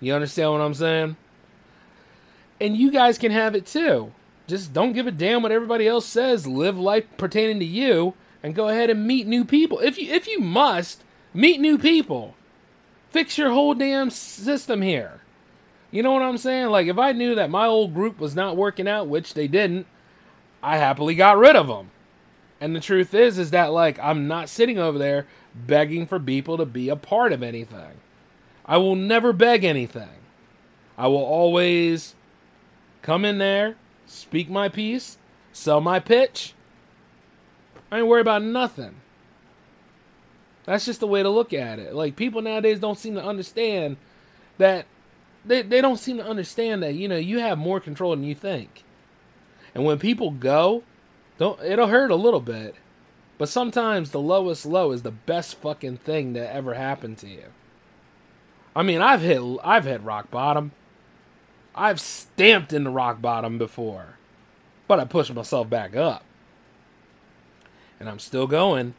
You 0.00 0.14
understand 0.14 0.52
what 0.52 0.60
I'm 0.60 0.74
saying? 0.74 1.16
And 2.60 2.76
you 2.76 2.90
guys 2.90 3.18
can 3.18 3.32
have 3.32 3.54
it 3.54 3.66
too. 3.66 4.12
Just 4.46 4.72
don't 4.72 4.92
give 4.92 5.06
a 5.06 5.12
damn 5.12 5.42
what 5.42 5.52
everybody 5.52 5.86
else 5.86 6.06
says. 6.06 6.46
Live 6.46 6.78
life 6.78 7.04
pertaining 7.16 7.58
to 7.60 7.64
you 7.64 8.14
and 8.42 8.54
go 8.54 8.68
ahead 8.68 8.90
and 8.90 9.06
meet 9.06 9.26
new 9.26 9.44
people. 9.44 9.78
If 9.80 9.98
you 9.98 10.10
if 10.12 10.26
you 10.26 10.40
must, 10.40 11.02
meet 11.34 11.60
new 11.60 11.78
people. 11.78 12.34
Fix 13.10 13.38
your 13.38 13.50
whole 13.50 13.74
damn 13.74 14.10
system 14.10 14.82
here. 14.82 15.20
You 15.90 16.02
know 16.02 16.12
what 16.12 16.22
I'm 16.22 16.38
saying? 16.38 16.68
Like 16.68 16.86
if 16.86 16.98
I 16.98 17.12
knew 17.12 17.34
that 17.34 17.50
my 17.50 17.66
old 17.66 17.94
group 17.94 18.18
was 18.18 18.34
not 18.34 18.56
working 18.56 18.88
out, 18.88 19.08
which 19.08 19.34
they 19.34 19.48
didn't, 19.48 19.86
I 20.62 20.76
happily 20.78 21.14
got 21.14 21.38
rid 21.38 21.56
of 21.56 21.68
them. 21.68 21.90
And 22.60 22.74
the 22.74 22.80
truth 22.80 23.14
is 23.14 23.38
is 23.38 23.50
that 23.50 23.72
like 23.72 23.98
I'm 23.98 24.28
not 24.28 24.48
sitting 24.48 24.78
over 24.78 24.98
there 24.98 25.26
begging 25.54 26.06
for 26.06 26.18
people 26.20 26.56
to 26.56 26.64
be 26.66 26.88
a 26.88 26.96
part 26.96 27.32
of 27.32 27.42
anything. 27.42 28.00
I 28.68 28.76
will 28.76 28.94
never 28.94 29.32
beg 29.32 29.64
anything. 29.64 30.10
I 30.98 31.08
will 31.08 31.24
always 31.24 32.14
come 33.00 33.24
in 33.24 33.38
there, 33.38 33.76
speak 34.06 34.50
my 34.50 34.68
piece, 34.68 35.16
sell 35.52 35.80
my 35.80 35.98
pitch. 35.98 36.54
I 37.90 37.98
ain't 37.98 38.06
worry 38.06 38.20
about 38.20 38.42
nothing. 38.42 38.96
That's 40.66 40.84
just 40.84 41.00
the 41.00 41.06
way 41.06 41.22
to 41.22 41.30
look 41.30 41.54
at 41.54 41.78
it. 41.78 41.94
Like 41.94 42.14
people 42.14 42.42
nowadays 42.42 42.78
don't 42.78 42.98
seem 42.98 43.14
to 43.14 43.24
understand 43.24 43.96
that 44.58 44.84
they 45.44 45.62
they 45.62 45.80
don't 45.80 45.96
seem 45.96 46.18
to 46.18 46.26
understand 46.26 46.82
that, 46.82 46.94
you 46.94 47.08
know, 47.08 47.16
you 47.16 47.38
have 47.38 47.56
more 47.56 47.80
control 47.80 48.10
than 48.10 48.24
you 48.24 48.34
think. 48.34 48.84
And 49.74 49.84
when 49.84 49.98
people 49.98 50.30
go, 50.30 50.82
don't 51.38 51.58
it'll 51.62 51.86
hurt 51.86 52.10
a 52.10 52.16
little 52.16 52.40
bit. 52.40 52.74
But 53.38 53.48
sometimes 53.48 54.10
the 54.10 54.20
lowest 54.20 54.66
low 54.66 54.90
is 54.90 55.02
the 55.02 55.10
best 55.10 55.54
fucking 55.56 55.98
thing 55.98 56.34
that 56.34 56.52
ever 56.54 56.74
happened 56.74 57.16
to 57.18 57.28
you. 57.28 57.44
I 58.78 58.84
mean, 58.84 59.02
I've 59.02 59.22
hit 59.22 59.42
I've 59.64 59.86
hit 59.86 60.00
rock 60.02 60.30
bottom. 60.30 60.70
I've 61.74 62.00
stamped 62.00 62.72
into 62.72 62.90
rock 62.90 63.20
bottom 63.20 63.58
before. 63.58 64.14
But 64.86 65.00
I 65.00 65.04
pushed 65.04 65.34
myself 65.34 65.68
back 65.68 65.96
up. 65.96 66.22
And 67.98 68.08
I'm 68.08 68.20
still 68.20 68.46
going. 68.46 68.94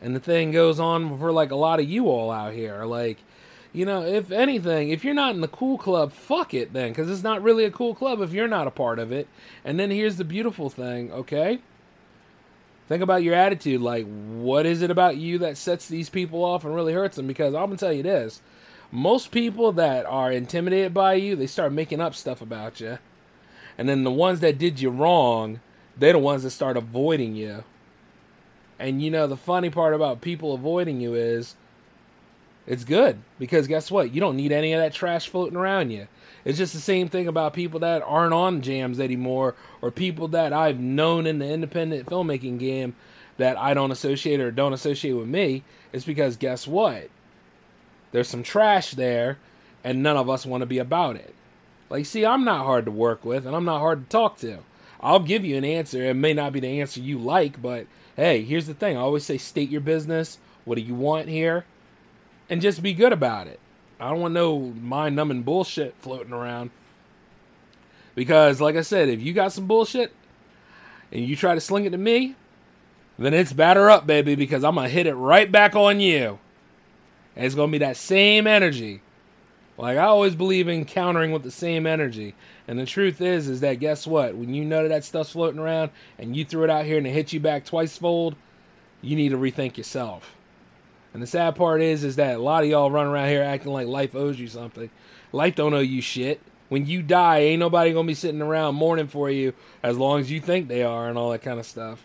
And 0.00 0.16
the 0.16 0.20
thing 0.20 0.52
goes 0.52 0.80
on 0.80 1.18
for 1.18 1.32
like 1.32 1.50
a 1.50 1.56
lot 1.56 1.80
of 1.80 1.88
you 1.88 2.08
all 2.08 2.30
out 2.30 2.54
here. 2.54 2.86
Like, 2.86 3.18
you 3.74 3.84
know, 3.84 4.02
if 4.06 4.30
anything, 4.30 4.88
if 4.88 5.04
you're 5.04 5.12
not 5.12 5.34
in 5.34 5.42
the 5.42 5.48
cool 5.48 5.76
club, 5.76 6.10
fuck 6.10 6.54
it 6.54 6.72
then, 6.72 6.88
because 6.88 7.10
it's 7.10 7.22
not 7.22 7.42
really 7.42 7.64
a 7.64 7.70
cool 7.70 7.94
club 7.94 8.22
if 8.22 8.32
you're 8.32 8.48
not 8.48 8.66
a 8.66 8.70
part 8.70 8.98
of 8.98 9.12
it. 9.12 9.28
And 9.66 9.78
then 9.78 9.90
here's 9.90 10.16
the 10.16 10.24
beautiful 10.24 10.70
thing, 10.70 11.12
okay? 11.12 11.58
Think 12.88 13.02
about 13.02 13.22
your 13.22 13.34
attitude. 13.34 13.82
Like, 13.82 14.06
what 14.06 14.64
is 14.64 14.80
it 14.80 14.90
about 14.90 15.18
you 15.18 15.36
that 15.40 15.58
sets 15.58 15.86
these 15.88 16.08
people 16.08 16.42
off 16.42 16.64
and 16.64 16.74
really 16.74 16.94
hurts 16.94 17.16
them? 17.16 17.26
Because 17.26 17.54
I'm 17.54 17.66
gonna 17.66 17.76
tell 17.76 17.92
you 17.92 18.02
this: 18.02 18.40
most 18.90 19.30
people 19.30 19.72
that 19.72 20.06
are 20.06 20.32
intimidated 20.32 20.94
by 20.94 21.14
you, 21.14 21.36
they 21.36 21.46
start 21.46 21.72
making 21.72 22.00
up 22.00 22.14
stuff 22.14 22.40
about 22.40 22.80
you, 22.80 22.98
and 23.76 23.88
then 23.88 24.04
the 24.04 24.10
ones 24.10 24.40
that 24.40 24.58
did 24.58 24.80
you 24.80 24.90
wrong, 24.90 25.60
they're 25.96 26.12
the 26.12 26.18
ones 26.18 26.42
that 26.42 26.50
start 26.50 26.76
avoiding 26.76 27.36
you. 27.36 27.64
And 28.78 29.02
you 29.02 29.10
know, 29.10 29.26
the 29.26 29.36
funny 29.36 29.70
part 29.70 29.94
about 29.94 30.20
people 30.20 30.54
avoiding 30.54 31.00
you 31.00 31.14
is 31.14 31.56
it's 32.66 32.84
good 32.84 33.18
because 33.38 33.66
guess 33.66 33.90
what? 33.90 34.12
You 34.12 34.20
don't 34.20 34.36
need 34.36 34.52
any 34.52 34.72
of 34.72 34.80
that 34.80 34.92
trash 34.92 35.28
floating 35.28 35.56
around 35.56 35.90
you. 35.90 36.06
It's 36.44 36.58
just 36.58 36.74
the 36.74 36.80
same 36.80 37.08
thing 37.08 37.26
about 37.26 37.52
people 37.52 37.80
that 37.80 38.02
aren't 38.02 38.34
on 38.34 38.62
jams 38.62 39.00
anymore 39.00 39.54
or 39.82 39.90
people 39.90 40.28
that 40.28 40.52
I've 40.52 40.78
known 40.78 41.26
in 41.26 41.38
the 41.38 41.48
independent 41.48 42.06
filmmaking 42.06 42.58
game 42.58 42.94
that 43.38 43.56
I 43.58 43.74
don't 43.74 43.90
associate 43.90 44.40
or 44.40 44.50
don't 44.50 44.72
associate 44.72 45.12
with 45.12 45.28
me. 45.28 45.64
It's 45.92 46.04
because 46.04 46.36
guess 46.36 46.66
what? 46.66 47.10
There's 48.12 48.28
some 48.28 48.42
trash 48.42 48.92
there 48.92 49.38
and 49.84 50.02
none 50.02 50.16
of 50.16 50.28
us 50.28 50.46
want 50.46 50.62
to 50.62 50.66
be 50.66 50.78
about 50.78 51.16
it. 51.16 51.34
Like, 51.90 52.06
see, 52.06 52.26
I'm 52.26 52.44
not 52.44 52.64
hard 52.64 52.84
to 52.84 52.90
work 52.90 53.24
with 53.24 53.46
and 53.46 53.54
I'm 53.54 53.64
not 53.64 53.80
hard 53.80 54.04
to 54.04 54.08
talk 54.10 54.38
to. 54.38 54.58
I'll 55.00 55.20
give 55.20 55.44
you 55.44 55.56
an 55.56 55.64
answer. 55.64 56.02
It 56.04 56.14
may 56.14 56.34
not 56.34 56.52
be 56.52 56.60
the 56.60 56.80
answer 56.80 57.00
you 57.00 57.18
like, 57.18 57.62
but 57.62 57.86
hey, 58.16 58.42
here's 58.42 58.66
the 58.66 58.74
thing. 58.74 58.96
I 58.96 59.00
always 59.00 59.24
say 59.24 59.38
state 59.38 59.70
your 59.70 59.80
business. 59.80 60.38
What 60.64 60.74
do 60.74 60.82
you 60.82 60.94
want 60.94 61.28
here? 61.28 61.64
And 62.50 62.60
just 62.60 62.82
be 62.82 62.92
good 62.92 63.12
about 63.12 63.46
it. 63.46 63.60
I 64.00 64.10
don't 64.10 64.20
want 64.20 64.34
no 64.34 64.58
mind 64.58 65.16
numbing 65.16 65.42
bullshit 65.42 65.94
floating 66.00 66.32
around. 66.32 66.70
Because, 68.14 68.60
like 68.60 68.76
I 68.76 68.82
said, 68.82 69.08
if 69.08 69.22
you 69.22 69.32
got 69.32 69.52
some 69.52 69.66
bullshit 69.66 70.12
and 71.12 71.24
you 71.24 71.36
try 71.36 71.54
to 71.54 71.60
sling 71.60 71.84
it 71.84 71.90
to 71.90 71.98
me, 71.98 72.34
then 73.18 73.34
it's 73.34 73.52
batter 73.52 73.90
up, 73.90 74.06
baby, 74.06 74.34
because 74.34 74.64
I'm 74.64 74.74
going 74.74 74.88
to 74.88 74.92
hit 74.92 75.06
it 75.06 75.14
right 75.14 75.50
back 75.50 75.74
on 75.74 76.00
you. 76.00 76.38
And 77.38 77.46
it's 77.46 77.54
going 77.54 77.70
to 77.70 77.72
be 77.72 77.78
that 77.78 77.96
same 77.96 78.48
energy. 78.48 79.00
Like 79.78 79.96
I 79.96 80.02
always 80.06 80.34
believe 80.34 80.66
in 80.66 80.84
countering 80.84 81.30
with 81.30 81.44
the 81.44 81.52
same 81.52 81.86
energy. 81.86 82.34
And 82.66 82.80
the 82.80 82.84
truth 82.84 83.20
is, 83.20 83.46
is 83.48 83.60
that 83.60 83.74
guess 83.74 84.08
what? 84.08 84.34
When 84.34 84.52
you 84.52 84.64
know 84.64 84.82
that 84.82 84.88
that 84.88 85.04
stuff's 85.04 85.30
floating 85.30 85.60
around 85.60 85.92
and 86.18 86.36
you 86.36 86.44
threw 86.44 86.64
it 86.64 86.70
out 86.70 86.84
here 86.84 86.98
and 86.98 87.06
it 87.06 87.12
hits 87.12 87.32
you 87.32 87.38
back 87.38 87.64
twice 87.64 87.96
fold, 87.96 88.34
you 89.00 89.14
need 89.14 89.28
to 89.28 89.38
rethink 89.38 89.76
yourself. 89.76 90.34
And 91.14 91.22
the 91.22 91.28
sad 91.28 91.54
part 91.54 91.80
is, 91.80 92.02
is 92.02 92.16
that 92.16 92.36
a 92.36 92.42
lot 92.42 92.64
of 92.64 92.70
y'all 92.70 92.90
run 92.90 93.06
around 93.06 93.28
here 93.28 93.42
acting 93.42 93.72
like 93.72 93.86
life 93.86 94.16
owes 94.16 94.40
you 94.40 94.48
something. 94.48 94.90
Life 95.30 95.54
don't 95.54 95.74
owe 95.74 95.78
you 95.78 96.02
shit. 96.02 96.40
When 96.68 96.86
you 96.86 97.02
die, 97.02 97.38
ain't 97.38 97.60
nobody 97.60 97.92
gonna 97.92 98.08
be 98.08 98.14
sitting 98.14 98.42
around 98.42 98.74
mourning 98.74 99.06
for 99.06 99.30
you 99.30 99.54
as 99.80 99.96
long 99.96 100.18
as 100.18 100.30
you 100.30 100.40
think 100.40 100.66
they 100.66 100.82
are 100.82 101.08
and 101.08 101.16
all 101.16 101.30
that 101.30 101.42
kind 101.42 101.60
of 101.60 101.66
stuff. 101.66 102.04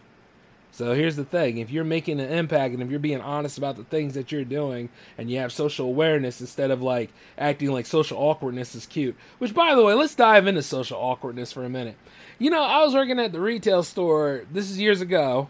So 0.74 0.96
here's 0.96 1.16
the 1.16 1.24
thing 1.24 1.60
if 1.60 1.70
you're 1.70 1.84
making 1.84 2.20
an 2.20 2.32
impact 2.32 2.74
and 2.74 2.82
if 2.82 2.90
you're 2.90 3.00
being 3.00 3.22
honest 3.22 3.60
about 3.60 3.78
the 3.78 3.84
things 3.84 4.16
that 4.16 4.32
you're 4.32 4.44
doing 4.44 4.90
and 5.20 5.30
you 5.30 5.38
have 5.38 5.54
social 5.54 5.86
awareness 5.86 6.42
instead 6.42 6.72
of 6.72 6.82
like 6.82 7.12
acting 7.38 7.72
like 7.72 7.86
social 7.86 8.18
awkwardness 8.18 8.74
is 8.74 8.88
cute, 8.88 9.16
which 9.38 9.54
by 9.54 9.76
the 9.76 9.84
way, 9.84 9.94
let's 9.94 10.16
dive 10.16 10.48
into 10.48 10.64
social 10.64 10.98
awkwardness 10.98 11.54
for 11.54 11.64
a 11.64 11.70
minute. 11.70 11.96
You 12.40 12.50
know, 12.50 12.64
I 12.64 12.84
was 12.84 12.96
working 12.96 13.20
at 13.20 13.32
the 13.32 13.40
retail 13.40 13.84
store, 13.84 14.46
this 14.52 14.72
is 14.72 14.80
years 14.80 15.00
ago, 15.00 15.48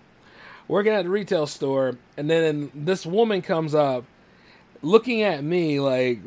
working 0.67 0.91
at 0.91 1.03
the 1.03 1.09
retail 1.09 1.47
store, 1.47 1.97
and 2.17 2.29
then 2.29 2.69
this 2.75 3.05
woman 3.05 3.41
comes 3.41 3.73
up 3.73 4.03
looking 4.81 5.21
at 5.21 5.41
me 5.41 5.79
like 5.79 6.19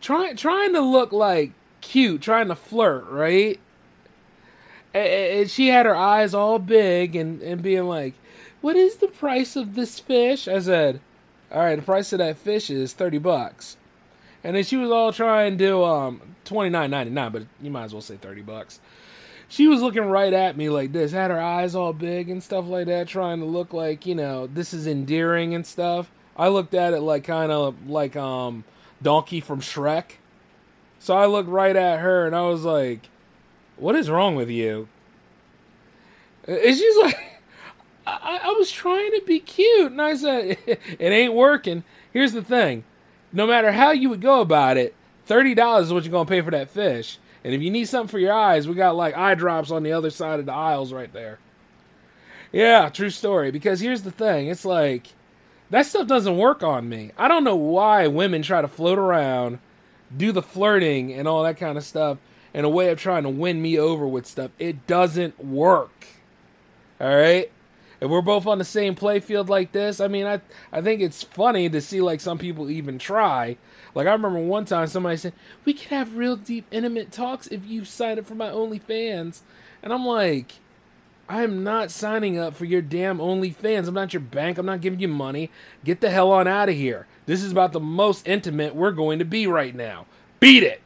trying 0.00 0.34
trying 0.34 0.72
to 0.72 0.80
look 0.80 1.12
like 1.12 1.52
cute, 1.80 2.22
trying 2.22 2.48
to 2.48 2.56
flirt, 2.56 3.08
right? 3.08 3.60
And 4.94 5.50
she 5.50 5.68
had 5.68 5.86
her 5.86 5.96
eyes 5.96 6.34
all 6.34 6.58
big 6.58 7.16
and, 7.16 7.42
and 7.42 7.62
being 7.62 7.84
like, 7.84 8.14
What 8.60 8.76
is 8.76 8.96
the 8.96 9.08
price 9.08 9.56
of 9.56 9.74
this 9.74 9.98
fish? 9.98 10.48
I 10.48 10.58
said, 10.60 11.00
All 11.50 11.60
right, 11.60 11.76
the 11.76 11.82
price 11.82 12.12
of 12.12 12.18
that 12.18 12.38
fish 12.38 12.70
is 12.70 12.92
30 12.92 13.18
bucks. 13.18 13.76
And 14.44 14.56
then 14.56 14.64
she 14.64 14.76
was 14.76 14.90
all 14.90 15.12
trying 15.12 15.56
to 15.56 15.64
do 15.64 15.84
um 15.84 16.20
twenty 16.44 16.70
nine 16.70 16.90
ninety 16.90 17.12
nine, 17.12 17.32
but 17.32 17.44
you 17.60 17.70
might 17.70 17.84
as 17.84 17.92
well 17.92 18.02
say 18.02 18.16
30 18.16 18.42
bucks. 18.42 18.80
She 19.48 19.68
was 19.68 19.82
looking 19.82 20.04
right 20.06 20.32
at 20.32 20.56
me 20.56 20.70
like 20.70 20.92
this, 20.92 21.12
had 21.12 21.30
her 21.30 21.40
eyes 21.40 21.74
all 21.74 21.92
big 21.92 22.30
and 22.30 22.42
stuff 22.42 22.66
like 22.66 22.86
that, 22.86 23.06
trying 23.06 23.40
to 23.40 23.44
look 23.44 23.72
like, 23.72 24.06
you 24.06 24.14
know, 24.14 24.46
this 24.46 24.72
is 24.72 24.86
endearing 24.86 25.54
and 25.54 25.66
stuff. 25.66 26.10
I 26.36 26.48
looked 26.48 26.72
at 26.74 26.94
it 26.94 27.00
like 27.00 27.24
kind 27.24 27.52
of 27.52 27.88
like 27.88 28.16
um 28.16 28.64
Donkey 29.02 29.40
from 29.40 29.60
Shrek. 29.60 30.16
So 30.98 31.16
I 31.16 31.26
looked 31.26 31.48
right 31.48 31.76
at 31.76 32.00
her 32.00 32.26
and 32.26 32.34
I 32.34 32.42
was 32.42 32.64
like, 32.64 33.08
what 33.82 33.96
is 33.96 34.08
wrong 34.08 34.36
with 34.36 34.48
you? 34.48 34.88
And 36.46 36.76
she's 36.76 36.96
like, 36.98 37.40
I, 38.06 38.40
I 38.44 38.54
was 38.56 38.70
trying 38.70 39.10
to 39.12 39.22
be 39.26 39.40
cute. 39.40 39.92
And 39.92 40.00
I 40.00 40.14
said, 40.14 40.56
it 40.66 41.00
ain't 41.00 41.34
working. 41.34 41.84
Here's 42.12 42.32
the 42.32 42.42
thing 42.42 42.84
no 43.32 43.46
matter 43.46 43.72
how 43.72 43.90
you 43.90 44.08
would 44.10 44.20
go 44.20 44.40
about 44.40 44.76
it, 44.76 44.94
$30 45.28 45.82
is 45.82 45.92
what 45.92 46.04
you're 46.04 46.12
going 46.12 46.26
to 46.26 46.30
pay 46.30 46.42
for 46.42 46.50
that 46.50 46.70
fish. 46.70 47.18
And 47.44 47.54
if 47.54 47.62
you 47.62 47.70
need 47.70 47.86
something 47.86 48.10
for 48.10 48.18
your 48.18 48.32
eyes, 48.32 48.68
we 48.68 48.74
got 48.74 48.94
like 48.94 49.16
eye 49.16 49.34
drops 49.34 49.70
on 49.70 49.82
the 49.82 49.92
other 49.92 50.10
side 50.10 50.38
of 50.38 50.46
the 50.46 50.52
aisles 50.52 50.92
right 50.92 51.12
there. 51.12 51.38
Yeah, 52.52 52.88
true 52.88 53.10
story. 53.10 53.50
Because 53.50 53.80
here's 53.80 54.02
the 54.02 54.10
thing 54.10 54.48
it's 54.48 54.64
like, 54.64 55.08
that 55.70 55.86
stuff 55.86 56.06
doesn't 56.06 56.36
work 56.36 56.62
on 56.62 56.88
me. 56.88 57.12
I 57.16 57.28
don't 57.28 57.44
know 57.44 57.56
why 57.56 58.06
women 58.06 58.42
try 58.42 58.60
to 58.60 58.68
float 58.68 58.98
around, 58.98 59.58
do 60.14 60.30
the 60.30 60.42
flirting 60.42 61.12
and 61.12 61.26
all 61.26 61.42
that 61.42 61.56
kind 61.56 61.78
of 61.78 61.84
stuff 61.84 62.18
in 62.54 62.64
a 62.64 62.68
way 62.68 62.90
of 62.90 62.98
trying 62.98 63.22
to 63.22 63.28
win 63.28 63.62
me 63.62 63.78
over 63.78 64.06
with 64.06 64.26
stuff. 64.26 64.50
It 64.58 64.86
doesn't 64.86 65.42
work. 65.44 66.06
All 67.00 67.14
right? 67.14 67.50
If 68.00 68.10
we're 68.10 68.20
both 68.20 68.46
on 68.46 68.58
the 68.58 68.64
same 68.64 68.96
playfield 68.96 69.48
like 69.48 69.70
this, 69.70 70.00
I 70.00 70.08
mean, 70.08 70.26
I 70.26 70.40
I 70.72 70.82
think 70.82 71.00
it's 71.00 71.22
funny 71.22 71.68
to 71.68 71.80
see 71.80 72.00
like 72.00 72.20
some 72.20 72.36
people 72.36 72.68
even 72.68 72.98
try. 72.98 73.56
Like 73.94 74.08
I 74.08 74.12
remember 74.12 74.40
one 74.40 74.64
time 74.64 74.88
somebody 74.88 75.16
said, 75.16 75.34
"We 75.64 75.72
could 75.72 75.88
have 75.88 76.16
real 76.16 76.34
deep, 76.34 76.66
intimate 76.72 77.12
talks 77.12 77.46
if 77.46 77.64
you 77.64 77.84
sign 77.84 78.18
up 78.18 78.26
for 78.26 78.34
my 78.34 78.48
OnlyFans," 78.48 79.42
and 79.84 79.92
I'm 79.92 80.04
like, 80.04 80.54
I 81.28 81.44
am 81.44 81.62
not 81.62 81.90
signing 81.90 82.38
up 82.38 82.54
for 82.54 82.64
your 82.64 82.82
damn 82.82 83.18
OnlyFans. 83.18 83.86
I'm 83.86 83.94
not 83.94 84.12
your 84.12 84.20
bank. 84.20 84.58
I'm 84.58 84.66
not 84.66 84.80
giving 84.80 85.00
you 85.00 85.08
money. 85.08 85.50
Get 85.84 86.00
the 86.00 86.10
hell 86.10 86.32
on 86.32 86.48
out 86.48 86.68
of 86.68 86.74
here. 86.74 87.06
This 87.26 87.42
is 87.42 87.52
about 87.52 87.72
the 87.72 87.80
most 87.80 88.26
intimate 88.26 88.74
we're 88.74 88.90
going 88.90 89.20
to 89.20 89.24
be 89.24 89.46
right 89.46 89.74
now. 89.74 90.06
Beat 90.40 90.64
it. 90.64 90.82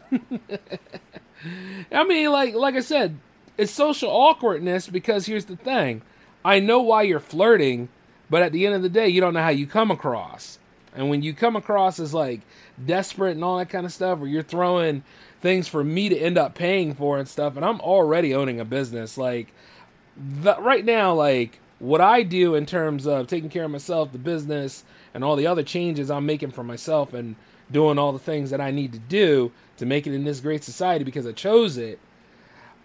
I 1.92 2.04
mean, 2.04 2.30
like 2.30 2.54
like 2.54 2.74
I 2.74 2.80
said, 2.80 3.18
it's 3.58 3.72
social 3.72 4.10
awkwardness 4.10 4.88
because 4.88 5.26
here's 5.26 5.46
the 5.46 5.56
thing. 5.56 6.02
I 6.44 6.60
know 6.60 6.80
why 6.80 7.02
you're 7.02 7.20
flirting, 7.20 7.88
but 8.30 8.42
at 8.42 8.52
the 8.52 8.66
end 8.66 8.74
of 8.74 8.82
the 8.82 8.88
day, 8.88 9.08
you 9.08 9.20
don't 9.20 9.34
know 9.34 9.42
how 9.42 9.50
you 9.50 9.66
come 9.66 9.90
across. 9.90 10.58
And 10.94 11.08
when 11.08 11.22
you 11.22 11.32
come 11.32 11.56
across 11.56 11.98
as 11.98 12.12
like 12.12 12.40
desperate 12.84 13.32
and 13.32 13.44
all 13.44 13.58
that 13.58 13.70
kind 13.70 13.86
of 13.86 13.92
stuff, 13.92 14.20
or 14.20 14.26
you're 14.26 14.42
throwing 14.42 15.04
things 15.40 15.68
for 15.68 15.82
me 15.82 16.08
to 16.08 16.16
end 16.16 16.38
up 16.38 16.54
paying 16.54 16.94
for 16.94 17.18
and 17.18 17.28
stuff, 17.28 17.56
and 17.56 17.64
I'm 17.64 17.80
already 17.80 18.34
owning 18.34 18.60
a 18.60 18.64
business, 18.64 19.16
like 19.16 19.52
the, 20.16 20.60
right 20.60 20.84
now, 20.84 21.14
like 21.14 21.60
what 21.78 22.00
I 22.00 22.22
do 22.22 22.54
in 22.54 22.66
terms 22.66 23.06
of 23.06 23.26
taking 23.26 23.48
care 23.48 23.64
of 23.64 23.70
myself, 23.70 24.12
the 24.12 24.18
business, 24.18 24.84
and 25.14 25.24
all 25.24 25.36
the 25.36 25.46
other 25.46 25.62
changes 25.62 26.10
I'm 26.10 26.26
making 26.26 26.52
for 26.52 26.62
myself, 26.62 27.12
and 27.14 27.36
doing 27.72 27.98
all 27.98 28.12
the 28.12 28.18
things 28.18 28.50
that 28.50 28.60
I 28.60 28.70
need 28.70 28.92
to 28.92 28.98
do 28.98 29.52
to 29.78 29.86
make 29.86 30.06
it 30.06 30.14
in 30.14 30.24
this 30.24 30.40
great 30.40 30.62
society 30.62 31.04
because 31.04 31.26
I 31.26 31.32
chose 31.32 31.76
it. 31.76 31.98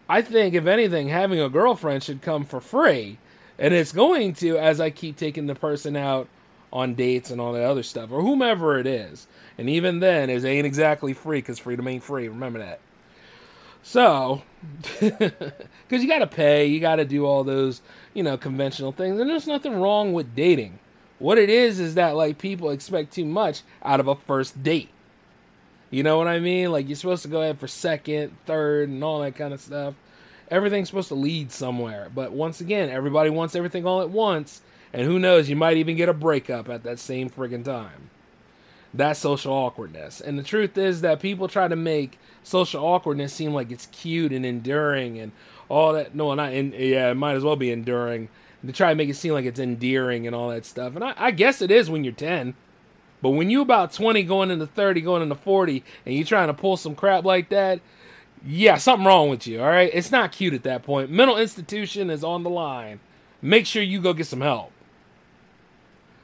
I 0.10 0.22
think, 0.22 0.56
if 0.56 0.66
anything, 0.66 1.10
having 1.10 1.40
a 1.40 1.50
girlfriend 1.50 2.04
should 2.04 2.22
come 2.22 2.46
for 2.46 2.62
free. 2.62 3.18
And 3.60 3.74
it's 3.74 3.92
going 3.92 4.34
to 4.36 4.58
as 4.58 4.80
I 4.80 4.90
keep 4.90 5.18
taking 5.18 5.48
the 5.48 5.56
person 5.56 5.96
out 5.96 6.28
on 6.72 6.96
dates 6.96 7.32
and 7.32 7.40
all 7.40 7.54
that 7.54 7.64
other 7.64 7.84
stuff, 7.84 8.12
or 8.12 8.22
whomever 8.22 8.78
it 8.78 8.88
is. 8.88 9.28
And 9.58 9.70
even 9.70 10.00
then, 10.00 10.30
it 10.30 10.44
ain't 10.44 10.66
exactly 10.66 11.14
free 11.14 11.40
because 11.40 11.60
freedom 11.60 11.88
ain't 11.88 12.04
free. 12.04 12.28
Remember 12.28 12.60
that. 12.60 12.80
So, 13.82 14.44
because 15.00 16.04
you 16.04 16.08
got 16.08 16.20
to 16.20 16.28
pay, 16.28 16.66
you 16.66 16.80
got 16.80 16.98
to 16.98 17.06
do 17.06 17.26
all 17.26 17.44
those, 17.44 17.82
you 18.14 18.22
know, 18.22 18.38
conventional 18.38 18.92
things. 18.92 19.20
And 19.20 19.30
there's 19.30 19.48
nothing 19.48 19.80
wrong 19.80 20.14
with 20.14 20.36
dating. 20.36 20.80
What 21.20 21.38
it 21.38 21.50
is 21.50 21.80
is 21.80 21.96
that, 21.96 22.16
like, 22.16 22.38
people 22.38 22.70
expect 22.70 23.14
too 23.14 23.26
much 23.26 23.62
out 23.84 24.00
of 24.00 24.08
a 24.08 24.16
first 24.16 24.62
date. 24.64 24.90
You 25.90 26.04
know 26.04 26.18
what 26.18 26.28
I 26.28 26.40
mean? 26.40 26.72
Like 26.72 26.88
you're 26.88 26.98
supposed 26.98 27.24
to 27.24 27.30
go 27.30 27.42
ahead 27.42 27.60
for 27.60 27.68
second, 27.68 28.36
third, 28.46 28.90
and 28.90 29.04
all 29.04 29.22
that 29.22 29.36
kind 29.36 29.54
of 29.54 29.62
stuff. 29.62 29.94
Everything's 30.50 30.90
supposed 30.90 31.08
to 31.10 31.16
lead 31.16 31.52
somewhere. 31.52 32.10
But 32.14 32.32
once 32.32 32.60
again, 32.62 32.90
everybody 32.90 33.30
wants 33.30 33.56
everything 33.56 33.86
all 33.86 34.02
at 34.02 34.10
once, 34.10 34.62
and 34.94 35.04
who 35.04 35.20
knows, 35.20 35.50
you 35.50 35.56
might 35.56 35.78
even 35.78 35.96
get 35.96 36.10
a 36.10 36.14
breakup 36.14 36.70
at 36.70 36.84
that 36.84 37.00
same 37.00 37.30
friggin' 37.30 37.64
time. 37.64 38.10
That's 38.94 39.20
social 39.20 39.54
awkwardness. 39.54 40.22
And 40.22 40.40
the 40.40 40.44
truth 40.44 40.78
is 40.78 41.02
that 41.02 41.20
people 41.20 41.48
try 41.48 41.68
to 41.68 41.76
make 41.76 42.18
social 42.44 42.84
awkwardness 42.84 43.34
seem 43.34 43.54
like 43.54 43.72
it's 43.72 43.88
cute 43.88 44.32
and 44.32 44.46
enduring 44.46 45.20
and 45.20 45.34
all 45.70 45.94
that. 45.94 46.16
No, 46.16 46.34
not 46.34 46.54
in, 46.54 46.74
yeah, 46.74 47.12
it 47.12 47.16
might 47.16 47.36
as 47.36 47.44
well 47.44 47.58
be 47.58 47.72
enduring. 47.72 48.30
To 48.66 48.74
try 48.74 48.90
to 48.90 48.96
make 48.96 49.10
it 49.10 49.16
seem 49.16 49.34
like 49.34 49.46
it's 49.46 49.60
endearing 49.60 50.26
and 50.26 50.36
all 50.36 50.50
that 50.50 50.66
stuff. 50.66 50.96
And 50.96 51.04
I, 51.04 51.14
I 51.16 51.32
guess 51.32 51.62
it 51.62 51.72
is 51.72 51.90
when 51.90 52.04
you're 52.04 52.14
10. 52.14 52.56
But 53.22 53.30
when 53.30 53.50
you 53.50 53.62
about 53.62 53.94
20 53.94 54.24
going 54.24 54.52
into 54.52 54.68
30, 54.68 55.02
going 55.02 55.22
into 55.22 55.36
40, 55.36 55.84
and 56.06 56.16
you're 56.16 56.26
trying 56.26 56.48
to 56.48 56.54
pull 56.54 56.78
some 56.78 56.96
crap 56.96 57.24
like 57.24 57.50
that, 57.50 57.80
yeah, 58.46 58.78
something 58.78 59.06
wrong 59.06 59.30
with 59.30 59.48
you, 59.48 59.62
all 59.62 59.70
right? 59.70 59.90
It's 59.94 60.12
not 60.12 60.32
cute 60.32 60.54
at 60.54 60.64
that 60.64 60.84
point. 60.84 61.10
Mental 61.10 61.38
institution 61.38 62.10
is 62.10 62.24
on 62.24 62.44
the 62.44 62.50
line. 62.50 63.00
Make 63.42 63.66
sure 63.66 63.82
you 63.82 64.02
go 64.02 64.14
get 64.14 64.28
some 64.28 64.42
help. 64.42 64.72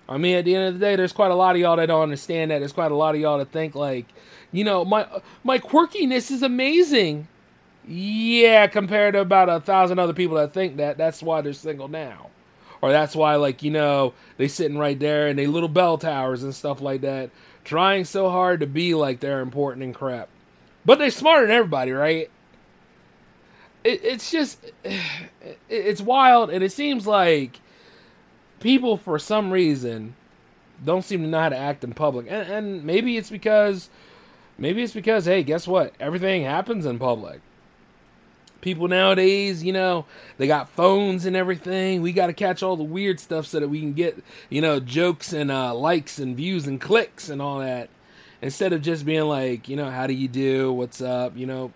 I 0.08 0.18
mean, 0.18 0.36
at 0.36 0.46
the 0.46 0.56
end 0.56 0.68
of 0.68 0.74
the 0.76 0.80
day, 0.80 0.96
there's 0.96 1.14
quite 1.14 1.32
a 1.32 1.36
lot 1.36 1.56
of 1.56 1.62
y'all 1.62 1.78
that 1.78 1.86
don't 1.86 2.04
understand 2.04 2.52
that. 2.52 2.60
There's 2.60 2.74
quite 2.74 2.92
a 2.92 2.96
lot 2.96 3.16
of 3.16 3.22
y'all 3.22 3.38
that 3.38 3.52
think 3.52 3.74
like, 3.74 4.06
you 4.52 4.64
know, 4.64 4.84
my 4.84 5.08
my 5.44 5.60
quirkiness 5.60 6.30
is 6.30 6.44
amazing. 6.44 7.28
Yeah, 7.88 8.68
compared 8.68 9.14
to 9.14 9.22
about 9.22 9.50
a 9.50 9.60
thousand 9.60 10.00
other 10.00 10.14
people 10.14 10.38
that 10.38 10.54
think 10.54 10.78
that. 10.78 10.98
That's 10.98 11.22
why 11.22 11.42
they're 11.42 11.54
single 11.54 11.88
now, 11.88 12.30
or 12.82 12.92
that's 12.92 13.16
why 13.16 13.36
like 13.36 13.62
you 13.62 13.72
know 13.72 14.14
they 14.38 14.48
sitting 14.48 14.78
right 14.78 14.98
there 15.00 15.28
in 15.28 15.36
they 15.36 15.48
little 15.48 15.70
bell 15.70 15.98
towers 15.98 16.44
and 16.44 16.56
stuff 16.56 16.82
like 16.82 17.02
that, 17.02 17.30
trying 17.66 18.06
so 18.06 18.30
hard 18.30 18.62
to 18.62 18.68
be 18.68 18.94
like 18.94 19.20
they're 19.20 19.42
important 19.42 19.84
and 19.84 19.94
crap. 19.94 20.30
But 20.86 21.00
they're 21.00 21.12
smarter 21.12 21.48
than 21.48 21.56
everybody, 21.56 21.92
right? 21.92 22.30
It, 23.84 24.04
it's 24.04 24.32
just, 24.32 24.64
it, 24.84 25.58
it's 25.70 26.02
wild, 26.02 26.50
and 26.50 26.64
it 26.64 26.72
seems 26.72 27.08
like 27.08 27.60
people, 28.60 28.98
for 28.98 29.20
some 29.20 29.52
reason, 29.52 30.16
don't 30.84 31.04
seem 31.04 31.22
to 31.24 31.28
know 31.28 31.40
how 31.40 31.50
to 31.50 31.58
act 31.58 31.84
in 31.84 31.94
public, 31.94 32.28
and, 32.30 32.50
and 32.50 32.84
maybe 32.84 33.18
it's 33.18 33.30
because, 33.30 33.90
maybe 34.58 34.84
it's 34.84 34.94
because, 34.94 35.26
hey, 35.26 35.44
guess 35.44 35.68
what? 35.68 35.94
Everything 36.00 36.44
happens 36.44 36.86
in 36.86 37.00
public. 37.00 37.42
People 38.64 38.88
nowadays, 38.88 39.62
you 39.62 39.74
know, 39.74 40.06
they 40.38 40.48
got 40.48 40.70
phones 40.70 41.26
and 41.26 41.36
everything. 41.36 42.02
We 42.02 42.14
got 42.14 42.28
to 42.28 42.34
catch 42.34 42.64
all 42.64 42.78
the 42.78 42.84
weird 42.84 43.20
stuff 43.20 43.46
so 43.46 43.60
that 43.60 43.68
we 43.68 43.82
can 43.82 43.92
get, 43.92 44.24
you 44.50 44.62
know, 44.62 44.80
jokes 44.80 45.34
and 45.34 45.52
uh, 45.52 45.76
likes 45.76 46.18
and 46.18 46.34
views 46.34 46.66
and 46.66 46.80
clicks 46.80 47.28
and 47.28 47.42
all 47.42 47.60
that 47.60 47.90
instead 48.42 48.72
of 48.72 48.82
just 48.82 49.06
being 49.06 49.26
like, 49.26 49.68
you 49.68 49.76
know, 49.76 49.92
how 49.92 50.08
do 50.08 50.14
you 50.14 50.30
do? 50.30 50.72
What's 50.72 51.02
up? 51.02 51.36
You 51.36 51.46
know, 51.46 51.74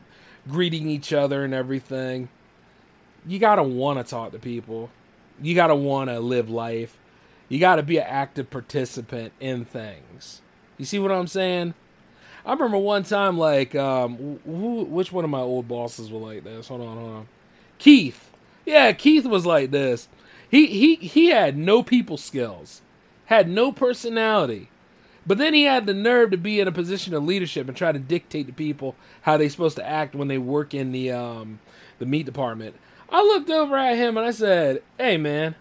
greeting 0.47 0.89
each 0.89 1.11
other 1.11 1.43
and 1.43 1.53
everything. 1.53 2.29
You 3.27 3.37
got 3.37 3.55
to 3.55 3.63
want 3.63 3.99
to 3.99 4.09
talk 4.09 4.31
to 4.31 4.39
people. 4.39 4.89
You 5.41 5.55
got 5.55 5.67
to 5.67 5.75
want 5.75 6.09
to 6.09 6.21
live 6.21 6.49
life. 6.49 6.97
You 7.49 7.59
got 7.59 7.75
to 7.75 7.83
be 7.83 7.97
an 7.97 8.05
active 8.07 8.49
participant 8.49 9.33
in 9.41 9.65
things. 9.65 10.41
You 10.77 10.85
see 10.85 10.99
what 10.99 11.11
I'm 11.11 11.27
saying? 11.27 11.73
I 12.45 12.53
remember 12.53 12.77
one 12.77 13.03
time, 13.03 13.37
like, 13.37 13.75
um, 13.75 14.39
who, 14.45 14.83
which 14.83 15.11
one 15.11 15.23
of 15.23 15.29
my 15.29 15.39
old 15.39 15.67
bosses 15.67 16.11
were 16.11 16.19
like 16.19 16.43
this? 16.43 16.67
Hold 16.67 16.81
on, 16.81 16.97
hold 16.97 17.11
on. 17.11 17.27
Keith. 17.77 18.31
Yeah, 18.65 18.91
Keith 18.93 19.25
was 19.25 19.45
like 19.45 19.71
this. 19.71 20.07
He 20.49 20.67
he 20.67 20.95
he 20.95 21.27
had 21.27 21.57
no 21.57 21.83
people 21.83 22.17
skills, 22.17 22.81
had 23.25 23.49
no 23.49 23.71
personality 23.71 24.69
but 25.27 25.37
then 25.37 25.53
he 25.53 25.63
had 25.63 25.85
the 25.85 25.93
nerve 25.93 26.31
to 26.31 26.37
be 26.37 26.61
in 26.61 26.69
a 26.69 26.71
position 26.71 27.13
of 27.13 27.25
leadership 27.25 27.67
and 27.67 27.75
try 27.75 27.91
to 27.91 27.99
dictate 27.99 28.47
to 28.47 28.53
people 28.53 28.95
how 29.23 29.35
they're 29.35 29.49
supposed 29.49 29.75
to 29.75 29.85
act 29.85 30.15
when 30.15 30.29
they 30.29 30.37
work 30.37 30.73
in 30.73 30.93
the 30.93 31.11
um, 31.11 31.59
the 31.99 32.05
meat 32.05 32.25
department. 32.25 32.75
I 33.09 33.21
looked 33.21 33.49
over 33.49 33.77
at 33.77 33.97
him 33.97 34.15
and 34.15 34.25
I 34.25 34.31
said, 34.31 34.81
"Hey, 34.97 35.17
man, 35.17 35.55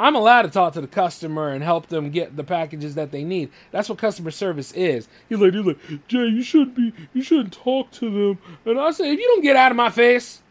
I'm 0.00 0.16
allowed 0.16 0.42
to 0.42 0.48
talk 0.48 0.72
to 0.72 0.80
the 0.80 0.86
customer 0.86 1.50
and 1.50 1.62
help 1.62 1.88
them 1.88 2.10
get 2.10 2.36
the 2.36 2.44
packages 2.44 2.94
that 2.94 3.12
they 3.12 3.22
need. 3.22 3.50
That's 3.70 3.88
what 3.88 3.98
customer 3.98 4.30
service 4.30 4.72
is." 4.72 5.08
He's 5.28 5.38
like, 5.38 5.52
"He's 5.52 5.64
like, 5.64 6.08
Jay, 6.08 6.26
you 6.26 6.42
shouldn't 6.42 6.74
be, 6.74 6.92
you 7.12 7.22
shouldn't 7.22 7.52
talk 7.52 7.90
to 7.92 8.10
them." 8.10 8.38
And 8.64 8.80
I 8.80 8.90
said, 8.92 9.06
"If 9.08 9.18
you 9.18 9.26
don't 9.26 9.42
get 9.42 9.56
out 9.56 9.70
of 9.70 9.76
my 9.76 9.90
face." 9.90 10.42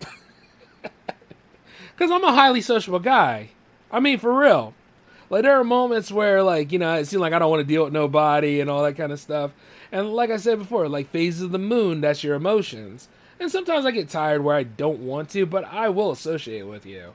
Because 1.96 2.12
I'm 2.12 2.22
a 2.22 2.32
highly 2.32 2.60
sociable 2.60 3.00
guy. 3.00 3.50
I 3.90 3.98
mean, 3.98 4.18
for 4.18 4.32
real. 4.32 4.72
Like 5.30 5.42
there 5.42 5.58
are 5.58 5.64
moments 5.64 6.10
where 6.10 6.42
like 6.42 6.72
you 6.72 6.78
know 6.78 6.94
it 6.94 7.06
seems 7.06 7.20
like 7.20 7.32
I 7.32 7.38
don't 7.38 7.50
want 7.50 7.60
to 7.60 7.66
deal 7.66 7.84
with 7.84 7.92
nobody 7.92 8.60
and 8.60 8.70
all 8.70 8.82
that 8.84 8.96
kind 8.96 9.12
of 9.12 9.20
stuff. 9.20 9.50
And 9.92 10.12
like 10.12 10.30
I 10.30 10.36
said 10.36 10.58
before, 10.58 10.88
like 10.88 11.10
phases 11.10 11.42
of 11.42 11.52
the 11.52 11.58
moon, 11.58 12.00
that's 12.00 12.22
your 12.22 12.34
emotions. 12.34 13.08
And 13.40 13.50
sometimes 13.50 13.86
I 13.86 13.90
get 13.90 14.08
tired 14.08 14.42
where 14.42 14.56
I 14.56 14.62
don't 14.64 15.00
want 15.00 15.30
to, 15.30 15.46
but 15.46 15.64
I 15.64 15.88
will 15.88 16.10
associate 16.10 16.66
with 16.66 16.84
you. 16.84 17.12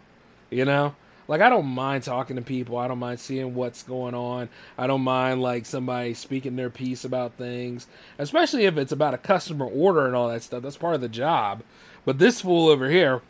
You 0.49 0.65
know? 0.65 0.95
Like 1.27 1.41
I 1.41 1.49
don't 1.49 1.67
mind 1.67 2.03
talking 2.03 2.35
to 2.35 2.41
people. 2.41 2.77
I 2.77 2.87
don't 2.87 2.99
mind 2.99 3.19
seeing 3.19 3.55
what's 3.55 3.83
going 3.83 4.13
on. 4.13 4.49
I 4.77 4.87
don't 4.87 5.01
mind 5.01 5.41
like 5.41 5.65
somebody 5.65 6.13
speaking 6.13 6.55
their 6.55 6.69
piece 6.69 7.05
about 7.05 7.33
things, 7.33 7.87
especially 8.17 8.65
if 8.65 8.77
it's 8.77 8.91
about 8.91 9.13
a 9.13 9.17
customer 9.17 9.65
order 9.65 10.05
and 10.05 10.15
all 10.15 10.29
that 10.29 10.43
stuff. 10.43 10.63
That's 10.63 10.77
part 10.77 10.95
of 10.95 11.01
the 11.01 11.09
job. 11.09 11.63
But 12.05 12.19
this 12.19 12.41
fool 12.41 12.69
over 12.69 12.89
here, 12.89 13.21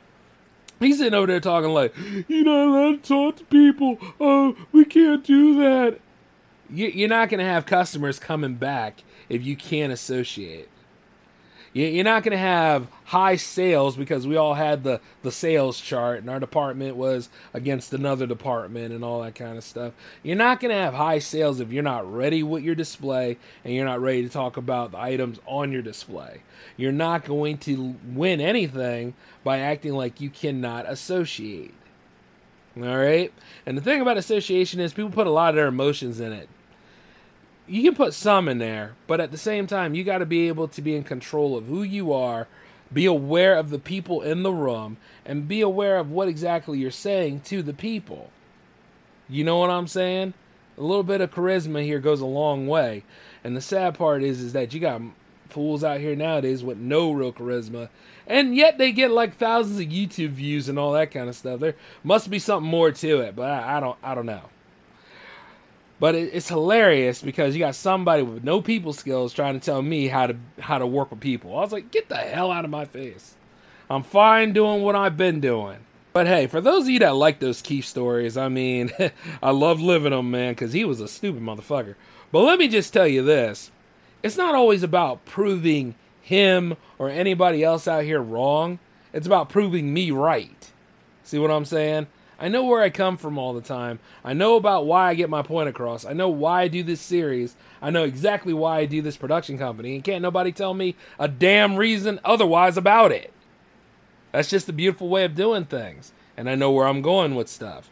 He's 0.79 0.97
sitting 0.97 1.13
over 1.13 1.27
there 1.27 1.39
talking 1.39 1.69
like, 1.69 1.95
you 2.27 2.43
know, 2.43 2.69
allowed 2.69 3.03
to 3.03 3.07
talk 3.07 3.35
to 3.37 3.43
people. 3.45 3.97
Oh, 4.19 4.57
we 4.71 4.85
can't 4.85 5.23
do 5.23 5.55
that." 5.59 5.99
You're 6.69 7.09
not 7.09 7.29
going 7.29 7.39
to 7.39 7.45
have 7.45 7.65
customers 7.67 8.17
coming 8.17 8.55
back 8.55 9.03
if 9.29 9.43
you 9.43 9.55
can't 9.55 9.93
associate. 9.93 10.67
You're 11.73 12.03
not 12.03 12.21
going 12.21 12.33
to 12.33 12.37
have 12.37 12.87
high 13.05 13.35
sales 13.35 13.97
because 13.97 14.27
we 14.27 14.35
all 14.35 14.53
had 14.53 14.83
the, 14.83 15.01
the 15.23 15.31
sales 15.31 15.81
chart 15.81 16.19
and 16.19 16.29
our 16.29 16.39
department 16.39 16.95
was 16.95 17.29
against 17.51 17.93
another 17.93 18.27
department 18.27 18.93
and 18.93 19.03
all 19.03 19.23
that 19.23 19.33
kind 19.33 19.57
of 19.57 19.63
stuff. 19.63 19.93
You're 20.21 20.35
not 20.35 20.59
going 20.59 20.69
to 20.69 20.79
have 20.79 20.93
high 20.93 21.17
sales 21.17 21.59
if 21.59 21.71
you're 21.71 21.81
not 21.81 22.11
ready 22.11 22.43
with 22.43 22.63
your 22.63 22.75
display 22.75 23.37
and 23.63 23.73
you're 23.73 23.85
not 23.85 24.01
ready 24.01 24.21
to 24.21 24.29
talk 24.29 24.55
about 24.55 24.91
the 24.91 24.99
items 24.99 25.39
on 25.47 25.71
your 25.71 25.81
display. 25.81 26.43
You're 26.77 26.91
not 26.91 27.25
going 27.25 27.57
to 27.59 27.95
win 28.05 28.39
anything 28.39 29.15
by 29.43 29.57
acting 29.57 29.93
like 29.93 30.21
you 30.21 30.29
cannot 30.29 30.87
associate. 30.87 31.73
All 32.77 32.83
right? 32.83 33.33
And 33.65 33.75
the 33.75 33.81
thing 33.81 33.99
about 33.99 34.17
association 34.17 34.79
is 34.79 34.93
people 34.93 35.09
put 35.09 35.25
a 35.25 35.31
lot 35.31 35.49
of 35.49 35.55
their 35.55 35.67
emotions 35.67 36.19
in 36.19 36.33
it 36.33 36.49
you 37.67 37.83
can 37.83 37.95
put 37.95 38.13
some 38.13 38.47
in 38.47 38.57
there, 38.57 38.93
but 39.07 39.21
at 39.21 39.31
the 39.31 39.37
same 39.37 39.67
time, 39.67 39.95
you 39.95 40.03
got 40.03 40.17
to 40.19 40.25
be 40.25 40.47
able 40.47 40.67
to 40.67 40.81
be 40.81 40.95
in 40.95 41.03
control 41.03 41.57
of 41.57 41.67
who 41.67 41.83
you 41.83 42.11
are, 42.11 42.47
be 42.91 43.05
aware 43.05 43.55
of 43.55 43.69
the 43.69 43.79
people 43.79 44.21
in 44.21 44.43
the 44.43 44.51
room, 44.51 44.97
and 45.25 45.47
be 45.47 45.61
aware 45.61 45.97
of 45.97 46.11
what 46.11 46.27
exactly 46.27 46.79
you're 46.79 46.91
saying 46.91 47.41
to 47.41 47.63
the 47.63 47.73
people. 47.73 48.29
You 49.29 49.43
know 49.43 49.57
what 49.57 49.69
I'm 49.69 49.87
saying? 49.87 50.33
A 50.77 50.81
little 50.81 51.03
bit 51.03 51.21
of 51.21 51.31
charisma 51.31 51.83
here 51.83 51.99
goes 51.99 52.21
a 52.21 52.25
long 52.25 52.67
way. 52.67 53.03
And 53.43 53.55
the 53.55 53.61
sad 53.61 53.95
part 53.95 54.23
is, 54.23 54.41
is 54.41 54.53
that 54.53 54.73
you 54.73 54.79
got 54.79 55.01
fools 55.49 55.83
out 55.83 55.99
here 55.99 56.15
nowadays 56.15 56.63
with 56.63 56.77
no 56.77 57.11
real 57.11 57.31
charisma, 57.31 57.89
and 58.25 58.55
yet 58.55 58.77
they 58.77 58.91
get 58.91 59.11
like 59.11 59.37
thousands 59.37 59.79
of 59.79 59.85
YouTube 59.85 60.31
views 60.31 60.67
and 60.67 60.79
all 60.79 60.93
that 60.93 61.11
kind 61.11 61.29
of 61.29 61.35
stuff. 61.35 61.59
There 61.59 61.75
must 62.03 62.29
be 62.29 62.39
something 62.39 62.69
more 62.69 62.91
to 62.91 63.21
it, 63.21 63.35
but 63.35 63.49
I, 63.49 63.77
I 63.77 63.79
don't, 63.79 63.97
I 64.03 64.15
don't 64.15 64.25
know. 64.25 64.49
But 65.99 66.15
it, 66.15 66.31
it's 66.33 66.49
hilarious 66.49 67.21
because 67.21 67.55
you 67.55 67.59
got 67.59 67.75
somebody 67.75 68.23
with 68.23 68.43
no 68.43 68.61
people 68.61 68.93
skills 68.93 69.33
trying 69.33 69.59
to 69.59 69.65
tell 69.65 69.81
me 69.81 70.07
how 70.07 70.27
to 70.27 70.35
how 70.59 70.77
to 70.77 70.87
work 70.87 71.11
with 71.11 71.19
people. 71.19 71.57
I 71.57 71.61
was 71.61 71.71
like, 71.71 71.91
get 71.91 72.09
the 72.09 72.17
hell 72.17 72.51
out 72.51 72.65
of 72.65 72.71
my 72.71 72.85
face. 72.85 73.35
I'm 73.89 74.03
fine 74.03 74.53
doing 74.53 74.81
what 74.81 74.95
I've 74.95 75.17
been 75.17 75.39
doing. 75.39 75.79
But 76.13 76.27
hey, 76.27 76.47
for 76.47 76.61
those 76.61 76.83
of 76.83 76.89
you 76.89 76.99
that 76.99 77.15
like 77.15 77.39
those 77.39 77.61
Keith 77.61 77.85
stories, 77.85 78.37
I 78.37 78.47
mean, 78.47 78.91
I 79.43 79.51
love 79.51 79.81
living 79.81 80.11
them, 80.11 80.31
man, 80.31 80.53
because 80.53 80.73
he 80.73 80.85
was 80.85 80.99
a 80.99 81.07
stupid 81.07 81.41
motherfucker. 81.41 81.95
But 82.31 82.41
let 82.41 82.59
me 82.59 82.67
just 82.67 82.93
tell 82.93 83.07
you 83.07 83.23
this 83.23 83.71
it's 84.21 84.37
not 84.37 84.55
always 84.55 84.83
about 84.83 85.25
proving 85.25 85.95
him 86.21 86.77
or 86.97 87.09
anybody 87.09 87.63
else 87.63 87.87
out 87.87 88.03
here 88.05 88.21
wrong, 88.21 88.79
it's 89.11 89.27
about 89.27 89.49
proving 89.49 89.93
me 89.93 90.11
right. 90.11 90.71
See 91.23 91.37
what 91.37 91.51
I'm 91.51 91.65
saying? 91.65 92.07
I 92.39 92.49
know 92.49 92.65
where 92.65 92.81
I 92.81 92.89
come 92.89 93.17
from 93.17 93.37
all 93.37 93.53
the 93.53 93.61
time. 93.61 93.99
I 94.23 94.33
know 94.33 94.55
about 94.55 94.85
why 94.85 95.09
I 95.09 95.13
get 95.13 95.29
my 95.29 95.41
point 95.41 95.69
across. 95.69 96.05
I 96.05 96.13
know 96.13 96.29
why 96.29 96.63
I 96.63 96.67
do 96.67 96.83
this 96.83 97.01
series. 97.01 97.55
I 97.81 97.89
know 97.89 98.03
exactly 98.03 98.53
why 98.53 98.79
I 98.79 98.85
do 98.85 99.01
this 99.01 99.17
production 99.17 99.57
company. 99.57 99.95
And 99.95 100.03
can't 100.03 100.21
nobody 100.21 100.51
tell 100.51 100.73
me 100.73 100.95
a 101.19 101.27
damn 101.27 101.75
reason 101.75 102.19
otherwise 102.25 102.75
about 102.75 103.11
it. 103.11 103.31
That's 104.31 104.49
just 104.49 104.67
a 104.67 104.73
beautiful 104.73 105.09
way 105.09 105.25
of 105.25 105.35
doing 105.35 105.65
things. 105.65 106.11
And 106.35 106.49
I 106.49 106.55
know 106.55 106.71
where 106.71 106.87
I'm 106.87 107.01
going 107.01 107.35
with 107.35 107.47
stuff. 107.47 107.89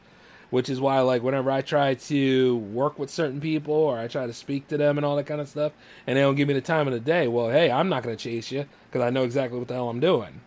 Which 0.49 0.69
is 0.69 0.81
why, 0.81 0.99
like, 0.99 1.23
whenever 1.23 1.49
I 1.49 1.61
try 1.61 1.93
to 1.93 2.57
work 2.57 2.99
with 2.99 3.09
certain 3.09 3.39
people 3.39 3.73
or 3.73 3.97
I 3.97 4.09
try 4.09 4.27
to 4.27 4.33
speak 4.33 4.67
to 4.67 4.75
them 4.75 4.97
and 4.97 5.05
all 5.05 5.15
that 5.15 5.25
kind 5.25 5.39
of 5.39 5.47
stuff, 5.47 5.71
and 6.05 6.17
they 6.17 6.21
don't 6.21 6.35
give 6.35 6.49
me 6.49 6.53
the 6.53 6.59
time 6.59 6.89
of 6.89 6.93
the 6.93 6.99
day, 6.99 7.29
well, 7.29 7.49
hey, 7.49 7.71
I'm 7.71 7.87
not 7.87 8.03
going 8.03 8.17
to 8.17 8.21
chase 8.21 8.51
you 8.51 8.65
because 8.89 9.01
I 9.01 9.11
know 9.11 9.23
exactly 9.23 9.57
what 9.57 9.69
the 9.69 9.75
hell 9.75 9.87
I'm 9.87 10.01
doing. 10.01 10.41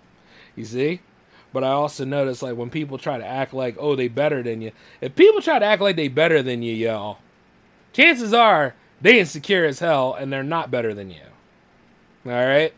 You 0.56 0.66
see? 0.66 1.00
But 1.54 1.64
I 1.64 1.68
also 1.68 2.04
notice 2.04 2.42
like 2.42 2.56
when 2.56 2.68
people 2.68 2.98
try 2.98 3.16
to 3.16 3.24
act 3.24 3.54
like 3.54 3.76
oh 3.78 3.96
they 3.96 4.08
better 4.08 4.42
than 4.42 4.60
you. 4.60 4.72
If 5.00 5.16
people 5.16 5.40
try 5.40 5.58
to 5.58 5.64
act 5.64 5.80
like 5.80 5.96
they 5.96 6.08
better 6.08 6.42
than 6.42 6.60
you, 6.60 6.74
y'all, 6.74 7.18
chances 7.94 8.34
are 8.34 8.74
They 9.00 9.20
insecure 9.20 9.66
as 9.66 9.80
hell 9.80 10.14
and 10.14 10.32
they're 10.32 10.42
not 10.42 10.70
better 10.70 10.94
than 10.94 11.10
you. 11.10 11.20
All 12.24 12.32
right? 12.32 12.72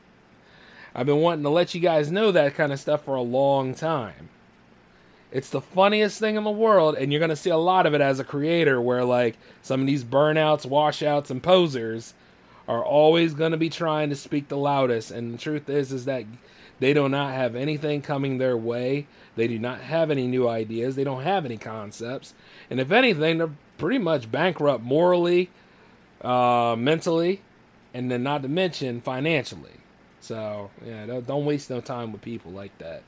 I've 0.93 1.07
been 1.07 1.21
wanting 1.21 1.45
to 1.45 1.51
let 1.51 1.73
you 1.73 1.81
guys 1.81 2.11
know 2.11 2.33
that 2.33 2.57
kind 2.57 2.73
of 2.73 2.81
stuff 2.81 3.05
for 3.05 3.15
a 3.15 3.23
long 3.23 3.75
time. 3.75 4.29
It's 5.31 5.51
the 5.51 5.61
funniest 5.61 6.19
thing 6.19 6.37
in 6.37 6.45
the 6.45 6.51
world, 6.51 6.97
and 6.97 7.13
you're 7.13 7.21
to 7.29 7.37
see 7.37 7.51
a 7.51 7.57
lot 7.57 7.87
of 7.87 7.95
it 7.95 8.01
as 8.01 8.19
a 8.19 8.25
creator 8.25 8.81
where, 8.81 9.05
like, 9.05 9.37
some 9.61 9.81
of 9.81 9.87
these 9.87 10.03
burnouts, 10.03 10.65
washouts, 10.65 11.31
and 11.31 11.43
posers 11.43 12.15
are 12.67 12.83
always 12.83 13.35
to 13.53 13.59
be 13.59 13.69
trying 13.69 14.09
to 14.09 14.17
speak 14.17 14.49
the 14.49 14.57
loudest. 14.57 15.11
And 15.11 15.35
the 15.35 15.39
truth 15.39 15.69
is, 15.69 15.93
is 15.93 16.07
that 16.07 16.25
they 16.79 16.93
do 16.93 17.09
not 17.09 17.33
have 17.33 17.57
anything 17.57 18.03
coming 18.03 18.39
their 18.39 18.57
way. 18.57 19.07
They 19.35 19.49
do 19.49 19.59
not 19.59 19.81
have 19.81 20.11
any 20.11 20.27
new 20.27 20.49
ideas. 20.49 20.97
They 20.97 21.05
don't 21.05 21.23
have 21.23 21.45
any 21.45 21.57
concepts. 21.57 22.35
And 22.71 22.81
if 22.81 22.91
anything, 22.91 23.39
they're 23.39 23.51
pretty 23.79 23.99
much 23.99 24.31
bankrupt 24.31 24.83
morally, 24.83 25.51
uh, 26.23 26.77
mentally, 26.79 27.43
and 27.95 28.11
then 28.11 28.23
not 28.23 28.43
to 28.43 28.49
mention 28.49 29.01
financially. 29.01 29.73
So, 30.21 30.71
yeah, 30.85 31.07
don't, 31.07 31.27
don't 31.27 31.45
waste 31.45 31.71
no 31.71 31.81
time 31.81 32.13
with 32.13 32.23
people 32.23 32.51
like 32.51 32.77
that. 32.79 33.03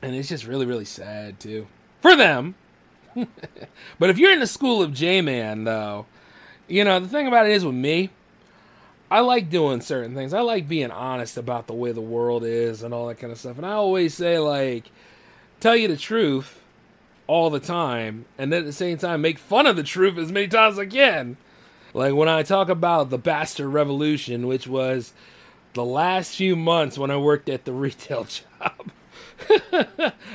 And 0.00 0.14
it's 0.14 0.28
just 0.28 0.46
really, 0.46 0.66
really 0.66 0.84
sad, 0.84 1.38
too. 1.38 1.66
For 2.00 2.16
them. 2.16 2.54
but 3.98 4.10
if 4.10 4.18
you're 4.18 4.32
in 4.32 4.40
the 4.40 4.46
school 4.46 4.82
of 4.82 4.92
J 4.92 5.20
Man, 5.20 5.64
though, 5.64 6.06
you 6.66 6.84
know, 6.84 6.98
the 6.98 7.08
thing 7.08 7.26
about 7.26 7.46
it 7.46 7.52
is 7.52 7.64
with 7.64 7.74
me, 7.74 8.10
I 9.12 9.20
like 9.20 9.50
doing 9.50 9.82
certain 9.82 10.14
things. 10.14 10.32
I 10.32 10.40
like 10.40 10.66
being 10.66 10.90
honest 10.90 11.36
about 11.36 11.66
the 11.66 11.74
way 11.74 11.92
the 11.92 12.00
world 12.00 12.44
is 12.44 12.82
and 12.82 12.94
all 12.94 13.08
that 13.08 13.18
kind 13.18 13.30
of 13.30 13.38
stuff. 13.38 13.58
And 13.58 13.66
I 13.66 13.72
always 13.72 14.14
say, 14.14 14.38
like, 14.38 14.90
tell 15.60 15.76
you 15.76 15.86
the 15.86 15.98
truth 15.98 16.58
all 17.26 17.50
the 17.50 17.60
time, 17.60 18.24
and 18.38 18.50
then 18.50 18.60
at 18.60 18.64
the 18.64 18.72
same 18.72 18.96
time, 18.96 19.20
make 19.20 19.38
fun 19.38 19.66
of 19.66 19.76
the 19.76 19.82
truth 19.82 20.16
as 20.16 20.32
many 20.32 20.48
times 20.48 20.76
as 20.76 20.78
I 20.78 20.86
can. 20.86 21.36
Like 21.92 22.14
when 22.14 22.30
I 22.30 22.42
talk 22.42 22.70
about 22.70 23.10
the 23.10 23.18
Bastard 23.18 23.66
Revolution, 23.66 24.46
which 24.46 24.66
was 24.66 25.12
the 25.74 25.84
last 25.84 26.34
few 26.34 26.56
months 26.56 26.96
when 26.96 27.10
I 27.10 27.18
worked 27.18 27.50
at 27.50 27.66
the 27.66 27.72
retail 27.74 28.24
job. 28.24 28.92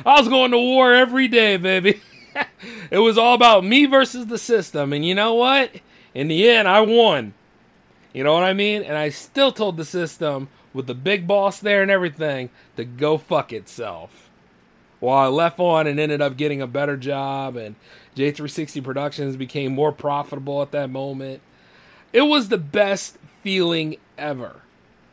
I 0.05 0.19
was 0.19 0.27
going 0.27 0.51
to 0.51 0.57
war 0.59 0.93
every 0.93 1.27
day, 1.27 1.57
baby. 1.57 1.99
it 2.91 2.99
was 2.99 3.17
all 3.17 3.33
about 3.33 3.65
me 3.65 3.87
versus 3.87 4.27
the 4.27 4.37
system. 4.37 4.93
And 4.93 5.03
you 5.03 5.15
know 5.15 5.33
what? 5.33 5.71
In 6.13 6.27
the 6.27 6.47
end, 6.47 6.67
I 6.67 6.81
won. 6.81 7.33
You 8.17 8.23
know 8.23 8.34
what 8.34 8.45
I 8.45 8.53
mean? 8.53 8.82
And 8.82 8.97
I 8.97 9.10
still 9.10 9.51
told 9.51 9.77
the 9.77 9.86
system, 9.86 10.49
with 10.73 10.88
the 10.88 10.95
big 10.95 11.27
boss 11.27 11.60
there 11.60 11.84
and 11.84 11.91
everything, 11.91 12.49
to 12.75 12.84
go 12.84 13.19
fuck 13.19 13.53
itself. 13.53 14.32
While 14.99 15.23
I 15.23 15.27
left 15.27 15.60
on 15.60 15.86
and 15.86 15.99
ended 15.99 16.19
up 16.19 16.36
getting 16.36 16.60
a 16.60 16.65
better 16.65 16.97
job, 16.97 17.56
and 17.56 17.75
J360 18.15 18.84
Productions 18.84 19.36
became 19.36 19.71
more 19.71 19.91
profitable 19.91 20.63
at 20.63 20.71
that 20.71 20.89
moment. 20.89 21.41
It 22.12 22.23
was 22.23 22.49
the 22.49 22.58
best 22.58 23.19
feeling 23.43 23.97
ever. 24.17 24.62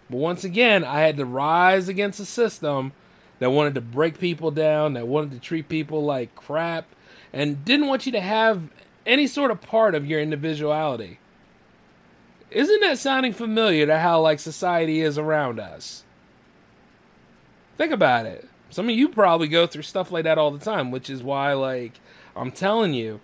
But 0.08 0.16
once 0.16 0.42
again, 0.42 0.82
I 0.82 1.00
had 1.00 1.18
to 1.18 1.26
rise 1.26 1.90
against 1.90 2.20
a 2.20 2.24
system 2.24 2.92
that 3.38 3.50
wanted 3.50 3.74
to 3.74 3.82
break 3.82 4.18
people 4.18 4.50
down, 4.50 4.94
that 4.94 5.06
wanted 5.06 5.32
to 5.32 5.40
treat 5.40 5.68
people 5.68 6.02
like 6.02 6.34
crap, 6.34 6.86
and 7.34 7.66
didn't 7.66 7.88
want 7.88 8.06
you 8.06 8.12
to 8.12 8.22
have 8.22 8.62
any 9.04 9.26
sort 9.26 9.50
of 9.50 9.60
part 9.60 9.94
of 9.94 10.06
your 10.06 10.22
individuality. 10.22 11.18
Isn't 12.54 12.80
that 12.82 12.98
sounding 12.98 13.32
familiar 13.32 13.84
to 13.86 13.98
how 13.98 14.20
like 14.20 14.38
society 14.38 15.00
is 15.00 15.18
around 15.18 15.58
us? 15.58 16.04
Think 17.76 17.92
about 17.92 18.26
it. 18.26 18.48
Some 18.70 18.88
of 18.88 18.94
you 18.94 19.08
probably 19.08 19.48
go 19.48 19.66
through 19.66 19.82
stuff 19.82 20.12
like 20.12 20.22
that 20.24 20.38
all 20.38 20.52
the 20.52 20.64
time, 20.64 20.92
which 20.92 21.10
is 21.10 21.22
why 21.22 21.52
like 21.52 21.94
I'm 22.36 22.52
telling 22.52 22.94
you, 22.94 23.20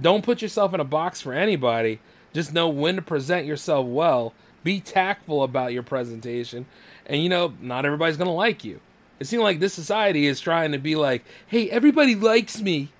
don't 0.00 0.24
put 0.24 0.42
yourself 0.42 0.74
in 0.74 0.80
a 0.80 0.84
box 0.84 1.20
for 1.20 1.32
anybody. 1.32 2.00
Just 2.32 2.52
know 2.52 2.68
when 2.68 2.96
to 2.96 3.02
present 3.02 3.46
yourself 3.46 3.86
well. 3.86 4.34
Be 4.64 4.80
tactful 4.80 5.44
about 5.44 5.72
your 5.72 5.82
presentation. 5.84 6.66
And 7.06 7.22
you 7.22 7.28
know, 7.28 7.54
not 7.60 7.84
everybody's 7.84 8.16
going 8.16 8.28
to 8.28 8.32
like 8.32 8.64
you. 8.64 8.80
It 9.20 9.26
seems 9.26 9.42
like 9.42 9.60
this 9.60 9.74
society 9.74 10.26
is 10.26 10.40
trying 10.40 10.72
to 10.72 10.78
be 10.78 10.96
like, 10.96 11.24
hey, 11.46 11.70
everybody 11.70 12.16
likes 12.16 12.60
me. 12.60 12.90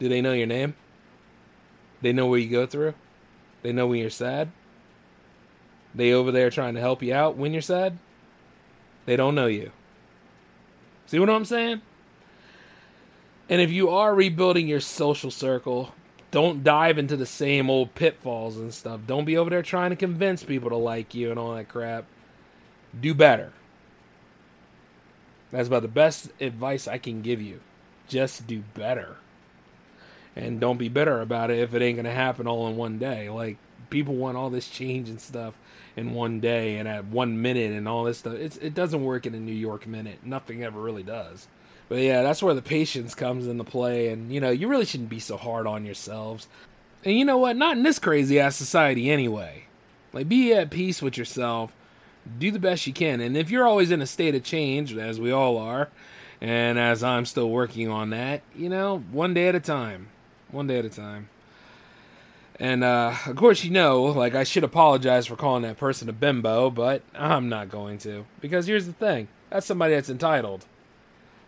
Do 0.00 0.08
they 0.08 0.20
know 0.20 0.32
your 0.32 0.46
name? 0.46 0.74
They 2.02 2.12
know 2.12 2.26
what 2.26 2.40
you 2.42 2.48
go 2.48 2.66
through? 2.66 2.94
They 3.62 3.72
know 3.72 3.86
when 3.86 4.00
you're 4.00 4.10
sad? 4.10 4.50
They 5.94 6.12
over 6.12 6.30
there 6.30 6.50
trying 6.50 6.74
to 6.74 6.80
help 6.80 7.02
you 7.02 7.14
out 7.14 7.36
when 7.36 7.52
you're 7.52 7.62
sad? 7.62 7.98
They 9.06 9.16
don't 9.16 9.34
know 9.34 9.46
you. 9.46 9.72
See 11.06 11.18
what 11.18 11.30
I'm 11.30 11.44
saying? 11.44 11.82
And 13.48 13.60
if 13.60 13.70
you 13.70 13.88
are 13.90 14.14
rebuilding 14.14 14.68
your 14.68 14.80
social 14.80 15.30
circle, 15.30 15.92
don't 16.30 16.62
dive 16.62 16.98
into 16.98 17.16
the 17.16 17.26
same 17.26 17.68
old 17.68 17.96
pitfalls 17.96 18.56
and 18.56 18.72
stuff. 18.72 19.00
Don't 19.06 19.24
be 19.24 19.36
over 19.36 19.50
there 19.50 19.62
trying 19.62 19.90
to 19.90 19.96
convince 19.96 20.44
people 20.44 20.70
to 20.70 20.76
like 20.76 21.14
you 21.14 21.30
and 21.30 21.38
all 21.38 21.54
that 21.54 21.68
crap. 21.68 22.04
Do 22.98 23.12
better. 23.12 23.52
That's 25.50 25.66
about 25.66 25.82
the 25.82 25.88
best 25.88 26.30
advice 26.40 26.86
I 26.86 26.98
can 26.98 27.22
give 27.22 27.42
you. 27.42 27.60
Just 28.06 28.46
do 28.46 28.62
better. 28.74 29.16
And 30.36 30.60
don't 30.60 30.78
be 30.78 30.88
bitter 30.88 31.20
about 31.20 31.50
it 31.50 31.58
if 31.58 31.74
it 31.74 31.82
ain't 31.82 31.96
going 31.96 32.04
to 32.04 32.12
happen 32.12 32.46
all 32.46 32.68
in 32.68 32.76
one 32.76 32.98
day. 32.98 33.28
Like, 33.28 33.56
people 33.90 34.14
want 34.14 34.36
all 34.36 34.50
this 34.50 34.68
change 34.68 35.08
and 35.08 35.20
stuff 35.20 35.54
in 36.00 36.14
one 36.14 36.40
day 36.40 36.78
and 36.78 36.88
at 36.88 37.04
one 37.04 37.40
minute 37.40 37.72
and 37.72 37.86
all 37.86 38.04
this 38.04 38.18
stuff. 38.18 38.34
It's, 38.34 38.56
it 38.56 38.74
doesn't 38.74 39.04
work 39.04 39.26
in 39.26 39.34
a 39.34 39.40
New 39.40 39.52
York 39.52 39.86
minute. 39.86 40.24
Nothing 40.24 40.64
ever 40.64 40.80
really 40.80 41.02
does. 41.02 41.46
But 41.88 41.98
yeah, 41.98 42.22
that's 42.22 42.42
where 42.42 42.54
the 42.54 42.62
patience 42.62 43.14
comes 43.14 43.46
into 43.46 43.64
play. 43.64 44.08
And, 44.08 44.32
you 44.32 44.40
know, 44.40 44.50
you 44.50 44.66
really 44.66 44.86
shouldn't 44.86 45.10
be 45.10 45.20
so 45.20 45.36
hard 45.36 45.66
on 45.66 45.84
yourselves. 45.84 46.48
And 47.04 47.18
you 47.18 47.24
know 47.24 47.36
what? 47.36 47.56
Not 47.56 47.76
in 47.76 47.82
this 47.82 47.98
crazy 47.98 48.40
ass 48.40 48.56
society 48.56 49.10
anyway. 49.10 49.64
Like, 50.12 50.28
be 50.28 50.52
at 50.52 50.70
peace 50.70 51.02
with 51.02 51.16
yourself. 51.18 51.72
Do 52.38 52.50
the 52.50 52.58
best 52.58 52.86
you 52.86 52.92
can. 52.92 53.20
And 53.20 53.36
if 53.36 53.50
you're 53.50 53.66
always 53.66 53.90
in 53.90 54.02
a 54.02 54.06
state 54.06 54.34
of 54.34 54.42
change, 54.42 54.94
as 54.96 55.20
we 55.20 55.30
all 55.30 55.58
are, 55.58 55.88
and 56.40 56.78
as 56.78 57.02
I'm 57.02 57.26
still 57.26 57.50
working 57.50 57.88
on 57.88 58.10
that, 58.10 58.42
you 58.56 58.68
know, 58.68 59.04
one 59.10 59.34
day 59.34 59.48
at 59.48 59.54
a 59.54 59.60
time. 59.60 60.08
One 60.50 60.66
day 60.66 60.78
at 60.78 60.84
a 60.84 60.90
time. 60.90 61.28
And 62.60 62.84
uh, 62.84 63.14
of 63.24 63.36
course, 63.36 63.64
you 63.64 63.70
know, 63.70 64.02
like 64.02 64.34
I 64.34 64.44
should 64.44 64.64
apologize 64.64 65.26
for 65.26 65.34
calling 65.34 65.62
that 65.62 65.78
person 65.78 66.10
a 66.10 66.12
bimbo, 66.12 66.68
but 66.68 67.02
I'm 67.14 67.48
not 67.48 67.70
going 67.70 67.96
to. 68.00 68.26
Because 68.38 68.66
here's 68.66 68.86
the 68.86 68.92
thing 68.92 69.28
that's 69.48 69.66
somebody 69.66 69.94
that's 69.94 70.10
entitled. 70.10 70.66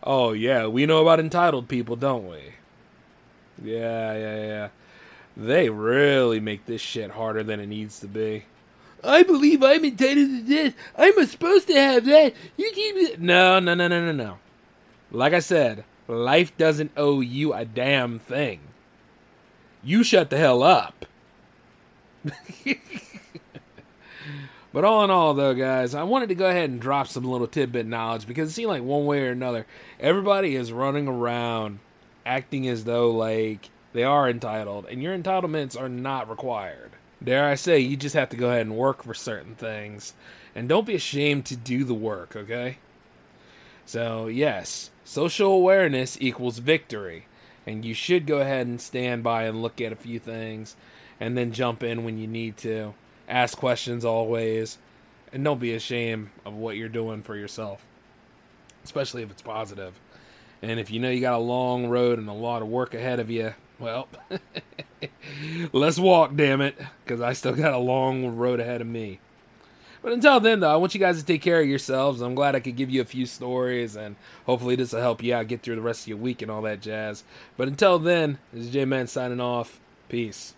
Oh, 0.02 0.32
yeah, 0.32 0.66
we 0.66 0.86
know 0.86 1.02
about 1.02 1.20
entitled 1.20 1.68
people, 1.68 1.96
don't 1.96 2.26
we? 2.26 2.54
Yeah, 3.62 4.16
yeah, 4.16 4.36
yeah. 4.44 4.68
They 5.36 5.68
really 5.68 6.40
make 6.40 6.64
this 6.64 6.80
shit 6.80 7.12
harder 7.12 7.42
than 7.42 7.60
it 7.60 7.66
needs 7.66 8.00
to 8.00 8.08
be. 8.08 8.46
I 9.04 9.22
believe 9.22 9.62
I'm 9.62 9.84
entitled 9.84 10.28
to 10.28 10.42
this. 10.42 10.74
I'm 10.96 11.26
supposed 11.26 11.66
to 11.68 11.74
have 11.74 12.06
that. 12.06 12.32
You 12.56 12.72
keep. 12.72 13.18
No, 13.18 13.60
no, 13.60 13.74
no, 13.74 13.86
no, 13.86 14.00
no, 14.06 14.12
no. 14.12 14.38
Like 15.10 15.34
I 15.34 15.40
said, 15.40 15.84
life 16.08 16.56
doesn't 16.56 16.92
owe 16.96 17.20
you 17.20 17.52
a 17.52 17.66
damn 17.66 18.18
thing. 18.18 18.60
You 19.82 20.02
shut 20.02 20.30
the 20.30 20.38
hell 20.38 20.62
up. 20.62 21.06
But 24.72 24.84
all 24.84 25.04
in 25.04 25.10
all, 25.10 25.34
though, 25.34 25.54
guys, 25.54 25.94
I 25.94 26.02
wanted 26.02 26.30
to 26.30 26.34
go 26.34 26.48
ahead 26.48 26.70
and 26.70 26.80
drop 26.80 27.06
some 27.06 27.24
little 27.24 27.46
tidbit 27.46 27.86
knowledge 27.86 28.26
because 28.26 28.48
it 28.48 28.52
seemed 28.52 28.70
like 28.70 28.82
one 28.82 29.04
way 29.04 29.20
or 29.20 29.30
another, 29.30 29.66
everybody 30.00 30.56
is 30.56 30.72
running 30.72 31.06
around 31.06 31.78
acting 32.24 32.66
as 32.66 32.84
though 32.84 33.10
like 33.10 33.68
they 33.92 34.02
are 34.02 34.30
entitled, 34.30 34.86
and 34.86 35.02
your 35.02 35.16
entitlements 35.16 35.78
are 35.78 35.90
not 35.90 36.30
required. 36.30 36.92
Dare 37.22 37.44
I 37.44 37.54
say, 37.54 37.78
you 37.78 37.96
just 37.96 38.14
have 38.14 38.30
to 38.30 38.36
go 38.36 38.48
ahead 38.48 38.62
and 38.62 38.76
work 38.76 39.02
for 39.02 39.12
certain 39.12 39.54
things, 39.54 40.14
and 40.54 40.68
don't 40.68 40.86
be 40.86 40.94
ashamed 40.94 41.44
to 41.46 41.56
do 41.56 41.84
the 41.84 41.94
work, 41.94 42.34
okay? 42.34 42.78
So, 43.84 44.26
yes, 44.28 44.90
social 45.04 45.52
awareness 45.52 46.16
equals 46.18 46.58
victory, 46.58 47.26
and 47.66 47.84
you 47.84 47.94
should 47.94 48.26
go 48.26 48.38
ahead 48.38 48.66
and 48.66 48.80
stand 48.80 49.22
by 49.22 49.44
and 49.44 49.62
look 49.62 49.80
at 49.80 49.92
a 49.92 49.96
few 49.96 50.18
things, 50.18 50.76
and 51.20 51.36
then 51.36 51.52
jump 51.52 51.82
in 51.82 52.04
when 52.04 52.18
you 52.18 52.26
need 52.26 52.56
to 52.58 52.94
ask 53.28 53.56
questions 53.56 54.04
always, 54.04 54.78
and 55.32 55.44
don't 55.44 55.60
be 55.60 55.74
ashamed 55.74 56.30
of 56.44 56.54
what 56.54 56.76
you're 56.76 56.88
doing 56.88 57.22
for 57.22 57.36
yourself, 57.36 57.84
especially 58.84 59.22
if 59.22 59.30
it's 59.30 59.42
positive. 59.42 59.98
And 60.60 60.78
if 60.78 60.90
you 60.90 61.00
know 61.00 61.10
you 61.10 61.20
got 61.20 61.34
a 61.34 61.38
long 61.38 61.86
road 61.86 62.18
and 62.18 62.28
a 62.28 62.32
lot 62.32 62.62
of 62.62 62.68
work 62.68 62.94
ahead 62.94 63.18
of 63.18 63.30
you, 63.30 63.54
well, 63.78 64.08
let's 65.72 65.98
walk, 65.98 66.36
damn 66.36 66.60
it, 66.60 66.78
because 67.04 67.20
I 67.20 67.32
still 67.32 67.54
got 67.54 67.72
a 67.72 67.78
long 67.78 68.36
road 68.36 68.60
ahead 68.60 68.80
of 68.80 68.86
me. 68.86 69.18
But 70.02 70.12
until 70.12 70.40
then, 70.40 70.60
though, 70.60 70.72
I 70.72 70.76
want 70.76 70.94
you 70.94 71.00
guys 71.00 71.18
to 71.20 71.24
take 71.24 71.42
care 71.42 71.60
of 71.60 71.68
yourselves. 71.68 72.20
I'm 72.20 72.34
glad 72.34 72.56
I 72.56 72.60
could 72.60 72.76
give 72.76 72.90
you 72.90 73.00
a 73.00 73.04
few 73.04 73.24
stories, 73.24 73.94
and 73.94 74.16
hopefully 74.46 74.74
this 74.74 74.92
will 74.92 75.00
help 75.00 75.22
you 75.22 75.32
out 75.34 75.46
get 75.46 75.62
through 75.62 75.76
the 75.76 75.82
rest 75.82 76.02
of 76.02 76.08
your 76.08 76.18
week 76.18 76.42
and 76.42 76.50
all 76.50 76.62
that 76.62 76.80
jazz. 76.80 77.22
But 77.56 77.68
until 77.68 77.98
then, 78.00 78.38
this 78.52 78.64
is 78.66 78.72
J 78.72 78.84
Man 78.84 79.06
signing 79.06 79.40
off. 79.40 79.80
Peace. 80.08 80.54